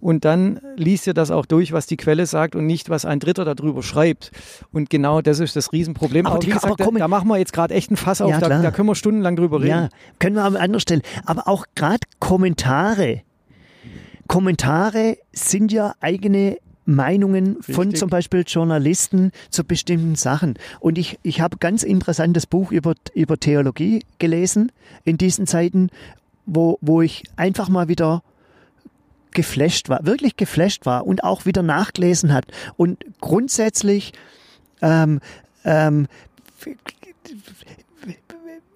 und 0.00 0.24
dann 0.24 0.60
liest 0.76 1.06
ihr 1.06 1.14
das 1.14 1.30
auch 1.30 1.46
durch, 1.46 1.72
was 1.72 1.86
die 1.86 1.96
Quelle 1.96 2.26
sagt 2.26 2.54
und 2.54 2.66
nicht, 2.66 2.90
was 2.90 3.04
ein 3.04 3.18
Dritter 3.18 3.44
darüber 3.44 3.82
schreibt. 3.82 4.30
Und 4.72 4.88
genau 4.90 5.20
das 5.20 5.40
ist 5.40 5.56
das 5.56 5.72
Riesenproblem. 5.72 6.26
Aber 6.26 6.36
Aber, 6.36 6.40
die- 6.44 6.48
wie 6.48 6.52
aber 6.52 6.76
gesagt, 6.76 6.80
da, 6.94 6.98
da 6.98 7.08
machen 7.08 7.28
wir 7.28 7.38
jetzt 7.38 7.52
gerade 7.52 7.74
echt 7.74 7.90
ein 7.90 7.96
Fass 7.96 8.20
auf, 8.20 8.30
Ja, 8.30 8.38
da, 8.38 8.62
da 8.62 8.70
können 8.70 8.88
wir 8.88 8.94
stundenlang 8.94 9.36
drüber 9.36 9.58
reden. 9.58 9.68
Ja, 9.68 9.88
können 10.20 10.36
wir 10.36 10.44
an 10.44 10.56
anderer 10.56 10.80
Stelle. 10.80 11.02
Aber 11.24 11.48
auch 11.48 11.66
gerade 11.74 12.00
Kommentare. 12.20 13.22
Kommentare 14.28 15.18
sind 15.32 15.72
ja 15.72 15.94
eigene 16.00 16.56
Meinungen 16.86 17.60
von 17.60 17.84
Richtig. 17.84 17.98
zum 17.98 18.08
Beispiel 18.08 18.44
Journalisten 18.46 19.32
zu 19.50 19.64
bestimmten 19.64 20.14
Sachen. 20.14 20.54
Und 20.80 20.98
ich, 20.98 21.18
ich 21.22 21.40
habe 21.40 21.58
ganz 21.58 21.82
interessantes 21.82 22.46
Buch 22.46 22.70
über, 22.70 22.94
über 23.12 23.38
Theologie 23.38 24.04
gelesen 24.18 24.72
in 25.04 25.18
diesen 25.18 25.46
Zeiten, 25.46 25.90
wo, 26.46 26.78
wo 26.80 27.02
ich 27.02 27.24
einfach 27.36 27.68
mal 27.68 27.88
wieder 27.88 28.22
geflasht 29.32 29.88
war, 29.90 30.06
wirklich 30.06 30.36
geflasht 30.36 30.86
war 30.86 31.06
und 31.06 31.22
auch 31.22 31.44
wieder 31.44 31.62
nachgelesen 31.62 32.32
hat. 32.32 32.46
Und 32.76 33.04
grundsätzlich 33.20 34.12
ähm, 34.80 35.20
ähm, 35.64 36.06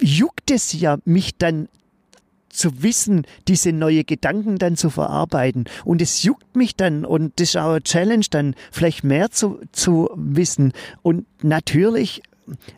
juckt 0.01 0.51
es 0.51 0.73
ja 0.73 0.99
mich 1.05 1.39
dann 1.39 1.69
zu 2.51 2.83
wissen, 2.83 3.27
diese 3.49 3.73
neue 3.73 4.05
Gedanken 4.05 4.59
dann 4.59 4.77
zu 4.77 4.91
verarbeiten. 4.91 5.65
Und 5.85 6.03
es 6.03 6.23
juckt 6.23 6.57
mich 6.57 6.77
dann 6.77 7.05
und 7.05 7.39
das 7.41 7.51
ist 7.51 7.57
auch 7.57 7.71
eine 7.71 7.83
Challenge 7.83 8.27
dann, 8.31 8.55
vielleicht 8.71 9.05
mehr 9.05 9.31
zu, 9.31 9.61
zu 9.73 10.11
wissen. 10.15 10.73
Und 11.03 11.27
natürlich 11.43 12.23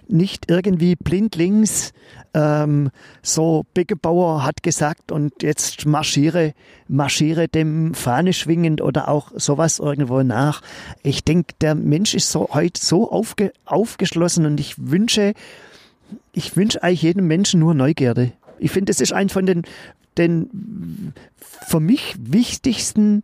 nicht 0.09 0.51
irgendwie 0.51 0.97
blindlings 0.97 1.93
ähm, 2.35 2.91
so 3.23 3.65
Beckenbauer 3.75 4.45
hat 4.45 4.63
gesagt 4.63 5.13
und 5.13 5.43
jetzt 5.43 5.87
marschiere, 5.87 6.55
marschiere 6.89 7.49
dem 7.49 7.95
Fahne 7.95 8.33
schwingend 8.33 8.81
oder 8.81 9.09
auch 9.09 9.33
sowas 9.35 9.79
irgendwo 9.79 10.23
nach. 10.23 10.63
Ich 11.03 11.25
denke, 11.25 11.55
der 11.61 11.75
Mensch 11.75 12.15
ist 12.15 12.31
so 12.31 12.49
heute 12.53 12.81
so 12.85 13.11
aufge, 13.11 13.53
aufgeschlossen 13.65 14.47
und 14.47 14.61
ich 14.61 14.75
wünsche, 14.79 15.35
ich 16.33 16.57
wünsche 16.57 16.83
eigentlich 16.83 17.03
jedem 17.03 17.27
Menschen 17.27 17.61
nur 17.61 17.75
Neugierde. 17.75 18.33
Ich 18.63 18.71
finde, 18.71 18.91
das 18.91 19.01
ist 19.01 19.13
ein 19.13 19.29
von 19.29 19.47
den, 19.47 19.63
den 20.19 21.13
für 21.37 21.81
mich 21.81 22.15
wichtigsten, 22.19 23.23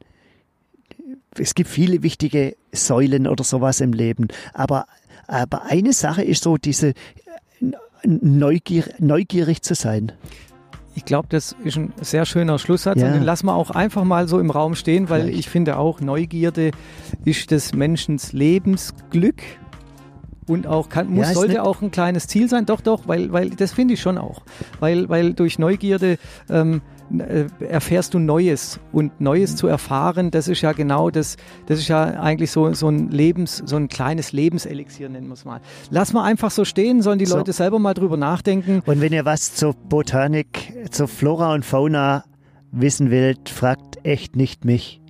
es 1.39 1.55
gibt 1.55 1.71
viele 1.71 2.03
wichtige 2.03 2.57
Säulen 2.73 3.27
oder 3.27 3.45
sowas 3.45 3.81
im 3.81 3.93
Leben, 3.93 4.29
aber, 4.55 4.87
aber 5.27 5.65
eine 5.67 5.93
Sache 5.93 6.23
ist 6.23 6.43
so 6.43 6.57
diese 6.57 6.89
äh, 6.89 6.95
Neugier, 8.05 8.85
neugierig 8.99 9.63
zu 9.63 9.75
sein. 9.75 10.13
Ich 10.95 11.05
glaube, 11.05 11.29
das 11.31 11.55
ist 11.63 11.77
ein 11.77 11.93
sehr 12.01 12.27
schöner 12.27 12.59
Schlusssatz 12.59 13.01
Ja. 13.01 13.07
und 13.07 13.13
den 13.15 13.23
lassen 13.23 13.47
wir 13.47 13.55
auch 13.55 13.71
einfach 13.71 14.03
mal 14.03 14.27
so 14.27 14.41
im 14.41 14.51
Raum 14.51 14.75
stehen, 14.75 15.09
weil 15.09 15.23
Vielleicht. 15.23 15.39
ich 15.39 15.49
finde 15.49 15.77
auch, 15.77 16.01
Neugierde 16.01 16.73
ist 17.25 17.53
des 17.53 17.73
Menschen 17.73 18.19
Lebensglück 18.33 19.43
und 20.49 20.67
auch 20.67 20.89
kann, 20.89 21.11
muss, 21.11 21.29
Ja, 21.29 21.35
sollte 21.35 21.63
auch 21.63 21.83
ein 21.83 21.91
kleines 21.91 22.27
Ziel 22.27 22.49
sein. 22.49 22.67
Doch, 22.67 22.81
doch, 22.81 23.07
weil, 23.07 23.33
weil 23.33 23.51
das 23.51 23.73
finde 23.73 23.95
ich 23.95 24.01
schon 24.01 24.19
auch. 24.19 24.43
Weil, 24.81 25.09
weil 25.09 25.35
durch 25.35 25.59
Neugierde 25.59 26.19
ähm, 26.49 26.81
äh, 27.17 27.47
erfährst 27.65 28.15
du 28.15 28.19
Neues 28.19 28.81
und 28.93 29.21
Neues 29.21 29.57
zu 29.57 29.67
erfahren, 29.67 30.31
das 30.31 30.49
ist 30.49 30.61
ja 30.61 30.73
genau 30.73 31.11
das, 31.11 31.37
das 31.67 31.79
ist 31.79 31.89
ja 31.89 32.05
eigentlich 32.05 32.51
so, 32.51 32.73
so 32.75 32.89
ein 32.89 33.11
Lebens, 33.11 33.63
so 33.65 33.77
ein 33.77 33.89
kleines 33.89 34.33
Lebenselixier, 34.33 35.09
nennen 35.09 35.29
wir 35.29 35.35
es 35.35 35.45
mal. 35.45 35.61
Lass 35.91 36.13
mal 36.13 36.25
einfach 36.25 36.51
so 36.51 36.65
stehen, 36.65 37.01
sollen 37.03 37.19
die 37.19 37.27
So. 37.27 37.37
Leute 37.37 37.53
selber 37.53 37.79
mal 37.79 37.95
drüber 37.95 38.17
nachdenken. 38.17 38.83
Und 38.85 39.01
wenn 39.01 39.13
ihr 39.13 39.25
was 39.25 39.55
zur 39.55 39.75
Botanik, 39.75 40.73
zur 40.91 41.09
Flora 41.09 41.55
und 41.55 41.65
Fauna 41.65 42.25
wissen 42.73 43.11
wollt, 43.11 43.49
fragt 43.49 44.05
echt 44.05 44.37
nicht 44.37 44.65
mich. 44.65 45.01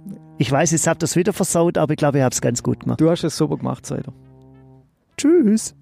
Ich 0.41 0.53
weiß, 0.53 0.71
jetzt 0.71 0.87
habt 0.87 1.03
ihr 1.03 1.07
es 1.07 1.17
wieder 1.17 1.33
versaut, 1.33 1.79
aber 1.79 1.93
ich 1.95 1.97
glaube, 1.97 2.19
ihr 2.19 2.25
habt 2.25 2.35
es 2.35 2.41
ganz 2.41 2.63
gut 2.63 2.81
gemacht. 2.81 3.01
Du 3.01 3.11
hast 3.11 3.25
es 3.25 3.37
super 3.37 3.57
gemacht, 3.57 3.85
Seider. 3.85 4.13
Tschüss. 5.19 5.75